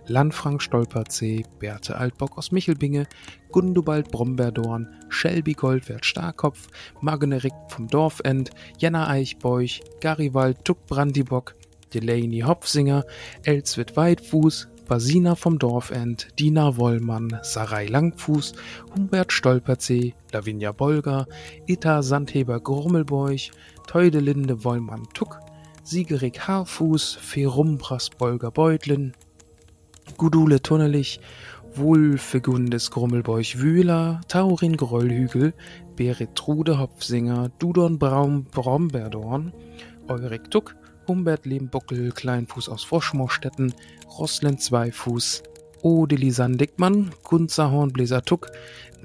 [0.08, 3.06] Lanfrank Stolperzee, Berthe Altbock aus Michelbinge,
[3.50, 6.68] Gundobald Brombeerdorn, Shelby Goldwert Starkopf,
[7.00, 11.54] Magnerik vom Dorfend, Jenna Eichbeuch, Garibald Tuck Brandibock,
[11.92, 13.04] Delaney Hopfsinger,
[13.44, 18.54] Elswit Weitfuß, Basina vom Dorfend, Dina Wollmann, Sarai Langfuß,
[18.94, 21.26] Humbert Stolperzee, Lavinia Bolger,
[21.66, 23.50] Ita Sandheber Grummelbeuch,
[23.86, 25.40] Teudelinde Wollmann Tuck,
[25.84, 29.12] Siegerig Haarfuß, Ferumbras Bolger Beutlin,
[30.18, 31.20] Gudule Tunnelich,
[31.74, 35.54] Wulfegundes Grummelbeuch Wühler, Taurin Grollhügel,
[35.94, 39.52] Beretrude Hopfsinger, Dudon Braum Bromberdorn,
[40.08, 40.74] Eurik Tuck,
[41.06, 43.72] Humbert Lehmbuckel, Kleinfuß aus Froschmorstetten,
[44.18, 45.44] Roslin Zweifuß,
[45.82, 48.48] Odeli Sandigmann, Gunzer Hornbläser Tuck,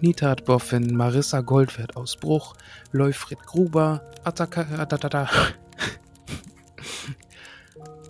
[0.02, 2.56] Nitat Boffin, Marissa Goldwert aus Bruch,
[2.92, 5.30] Leufried Gruber, Attaka, Atata,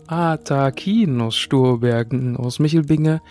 [0.07, 3.21] Atakin aus Sturbergen aus Michelbinge,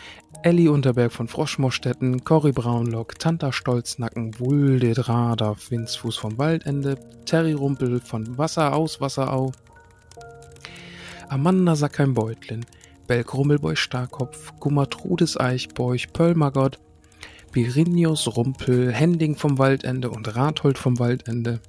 [0.43, 6.97] Elli Unterberg von Froschmorstetten, Cory Braunlock, Tanta Stolznacken, Wulde Drader, Winzfuß vom Waldende,
[7.27, 9.53] Terry Rumpel von Wasser aus Wasserau,
[11.29, 12.65] Amanda Sackheim Beutlin,
[13.07, 16.79] Belk Rummelboy Starkopf, Gummatrudes Eichbeuch, Pöllmagott,
[17.53, 21.61] Birinius Rumpel, Hending vom Waldende und Rathold vom Waldende,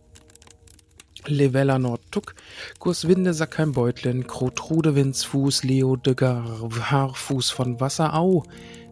[1.28, 2.36] Levella Nordtuck,
[2.80, 6.44] Gurswinde Sackheim Beutlin, Krotrude Winzfuß, Leo Degger,
[6.90, 8.44] Haarfuß von Wasserau,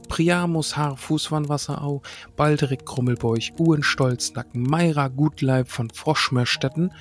[0.07, 2.01] Priamus Haarfuß von Wasserau,
[2.35, 6.91] Balderik Krummelbeuch, Uhren Stolznacken, Meira Gutleib von Froschmerstetten,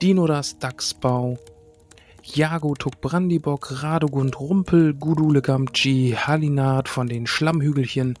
[0.00, 1.38] Dinodas Dachsbau,
[2.22, 8.18] Jago Tuck Brandibock, Radogund Rumpel, Gudule Gamci, Halinat von den Schlammhügelchen,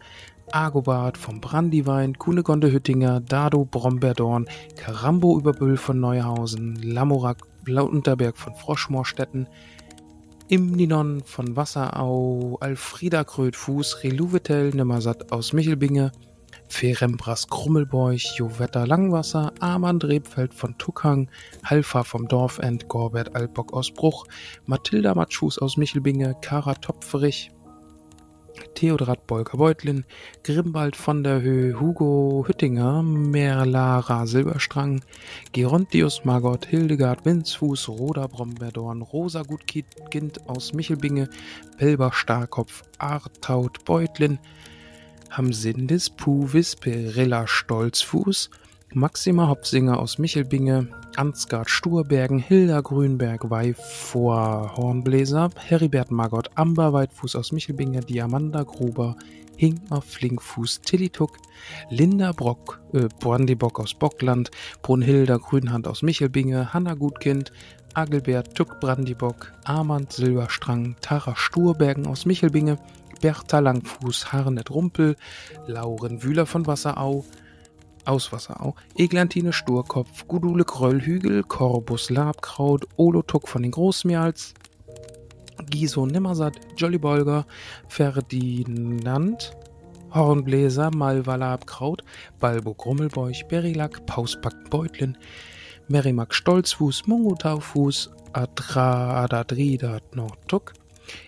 [0.52, 9.48] Agobart vom Brandywein, Kunegonde Hüttinger, Dado Brombeerdorn, Karambo Überbüll von Neuhausen, Lamorak Unterberg von Froschmoorstetten,
[10.48, 16.10] Imninon von Wasserau, Alfrieda Krötfuß, Reluvetel Nimmersatt aus Michelbinge,
[16.68, 21.28] Ferembras Krummelbeuch, Jovetta Langwasser, Armand Rebfeld von Tuckhang,
[21.64, 24.26] Halfa vom Dorfend, Gorbert Altbock aus Bruch,
[24.66, 27.50] Mathilda Matschus aus Michelbinge, Kara Topferich,
[28.74, 30.04] Theodrat Bolker-Beutlin,
[30.44, 35.02] Grimbald von der Höhe, Hugo Hüttinger, Merlara Silberstrang,
[35.52, 41.28] Gerontius Margot, Hildegard Winzfuß, Roda Brombeerdorn, Rosa Gutkind aus Michelbinge,
[41.78, 44.38] Belber Starkopf, Artaut Beutlin,
[45.30, 48.50] Hamsindis Puvis Perilla Stolzfuß,
[48.92, 57.52] Maxima Hopsinger aus Michelbinge, Ansgard Sturbergen, Hilda Grünberg, vor Hornbläser, Heribert Margot Amber Weitfuß aus
[57.52, 59.14] Michelbinge, Diamanda Gruber,
[59.56, 61.36] Hinkmar Flinkfuß Tillituck,
[61.88, 64.50] Linda Brock, äh, Brandibock aus Bockland,
[64.82, 67.52] Brunhilda Grünhand aus Michelbinge, Hanna Gutkind,
[67.94, 72.76] Agelbert Tuck Brandibock, Armand Silberstrang, Tara Sturbergen aus Michelbinge,
[73.20, 75.16] Bertha Langfuß, Harnet Rumpel,
[75.68, 77.24] Lauren Wühler von Wasserau,
[78.10, 84.54] aus Wasserau, Eglantine Sturkopf, Gudule Gröllhügel, Corbus Labkraut, Olotuk von den Großmials,
[85.68, 87.46] Giso Nimmersatt, Jollybolger,
[87.88, 89.56] Ferdinand,
[90.12, 92.02] Hornbläser, Malva Labkraut,
[92.40, 95.16] Balbo Grummelbeuch, Berilack, Pausback Beutlin,
[95.86, 100.72] Merimak Stolzfuß, Mungo Taufuß, Adra Adadrida Nordtuck,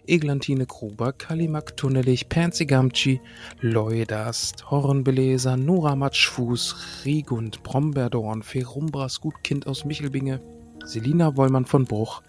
[0.07, 3.21] Eglantine Gruber, Kalimak Tunnelich, Panzigamci,
[3.61, 10.41] Leudast, Hornbeleser, Nora Matschfuß, Rigund, Brombeerdorn, Ferumbras Gutkind aus Michelbinge,
[10.85, 12.23] Selina Wollmann von Bruch,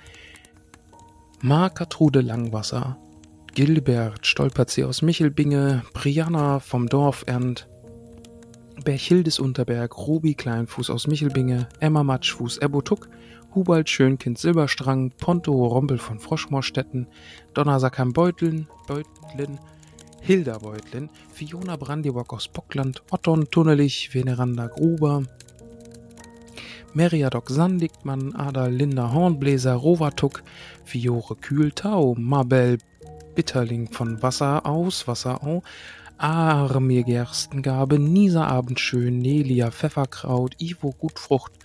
[1.41, 2.97] Markatrude Langwasser,
[3.53, 7.67] Gilbert Stolperzee aus Michelbinge, Brianna vom Dorfend,
[8.83, 13.09] Berchildes Unterberg, Ruby Kleinfuß aus Michelbinge, Emma Matschfuß, Ebotuk,
[13.55, 17.07] Hubald Schönkind Silberstrang, Ponto Rompel von Froschmoorstetten,
[17.53, 19.59] Donnersackheim Beutlin, Beutlin,
[20.21, 25.23] Hilda Beutlin, Fiona Brandibock aus Bockland, Otton Tunnelich, Veneranda Gruber,
[26.93, 30.43] Meriadoc Sandigmann, Ada Linda Hornbläser, Rovatuk,
[30.83, 32.77] Fiore Kühltau, Mabel
[33.35, 35.63] Bitterling von Wasser aus, Wasserau,
[36.17, 41.62] Armir Gerstengabe, Nisa Abendschön, Nelia Pfefferkraut, Ivo Gutfrucht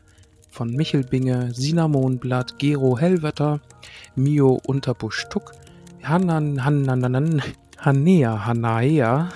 [0.51, 3.61] von Michelbinge, Sinamonblatt, Gero Hellwetter,
[4.17, 5.53] Mio Unterbusch Tuck,
[6.03, 7.43] Hanan, Hanan,
[7.79, 9.29] Hanea, Hanaea,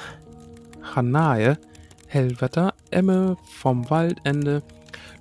[0.94, 1.58] Hanae,
[2.06, 4.62] Hellwetter, Emme vom Waldende,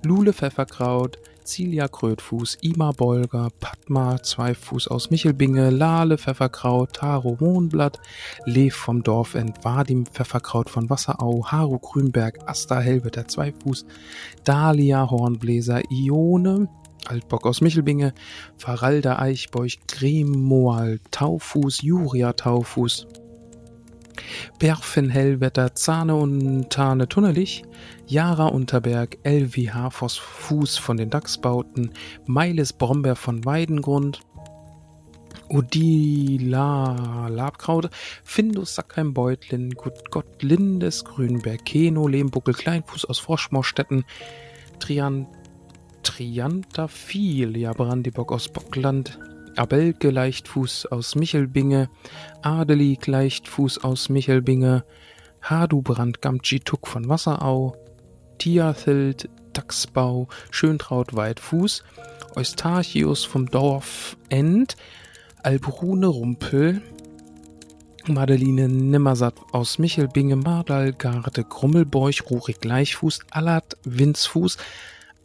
[0.04, 8.00] Lule Pfefferkraut, Cilia Krötfuß, Ima Bolger, Padma Zweifuß aus Michelbinge, Lale Pfefferkraut, Taro Mohnblatt,
[8.44, 13.86] Lev vom Dorfend, Vadim Pfefferkraut von Wasserau, Haru Grünberg, Asta Helveter Zweifuß,
[14.44, 16.68] Dalia Hornbläser, Ione,
[17.06, 18.14] Altbock aus Michelbinge,
[18.56, 23.06] Faralda Eichbeuch, Grimoal Taufuß, Juria Taufuß,
[24.58, 27.64] Berfen Hellwetter, Zahne und Tane Tunnelich,
[28.06, 31.92] Jara Unterberg, Elvi Hafos Fuß von den Dachsbauten,
[32.26, 34.20] Meiles Brombeer von Weidengrund,
[35.48, 37.90] Udila Labkraut,
[38.24, 44.04] Findus Sackheim Beutlin, Gut Gott Lindes, Grünberg Keno, Lehmbuckel Kleinfuß aus Froschmorstetten,
[44.78, 45.26] Trian
[46.02, 49.18] Triantafil, Brandibock aus Bockland,
[49.56, 51.90] Abelke Leichtfuß aus Michelbinge,
[52.42, 54.84] Adelig Leichtfuß aus Michelbinge,
[55.42, 57.76] Hadubrand Gamtschituk von Wasserau,
[58.38, 61.84] Tiathild Dachsbau, Schöntraut Weitfuß,
[62.34, 64.76] Eustachius vom Dorf End,
[65.42, 66.80] Albrune Rumpel,
[68.08, 74.56] Madeline Nimmersatt aus Michelbinge, Mardal Garde Grummelbeuch, Rurik Gleichfuß, Allard Winzfuß,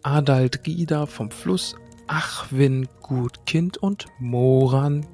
[0.04, 1.76] Adalt Gida vom Fluss,
[2.08, 5.06] Achwin Gutkind und Moran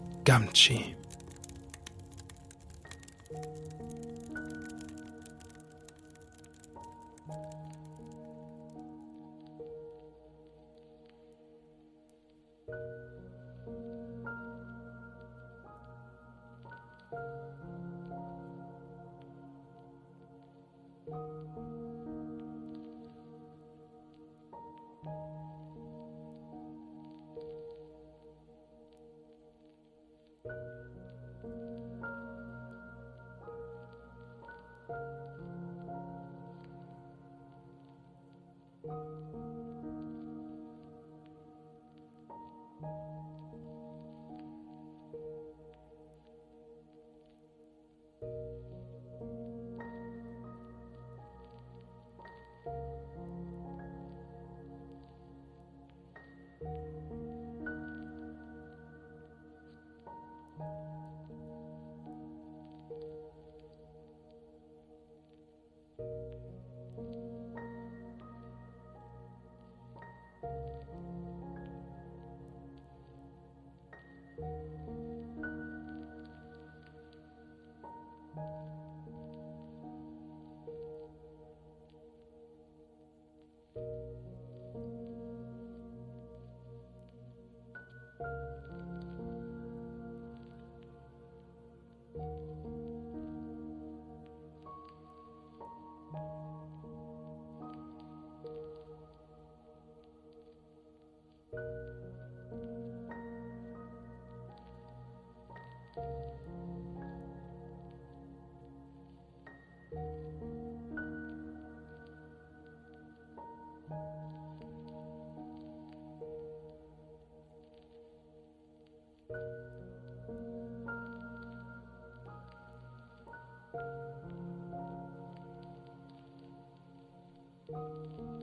[127.70, 128.43] Gamtschi.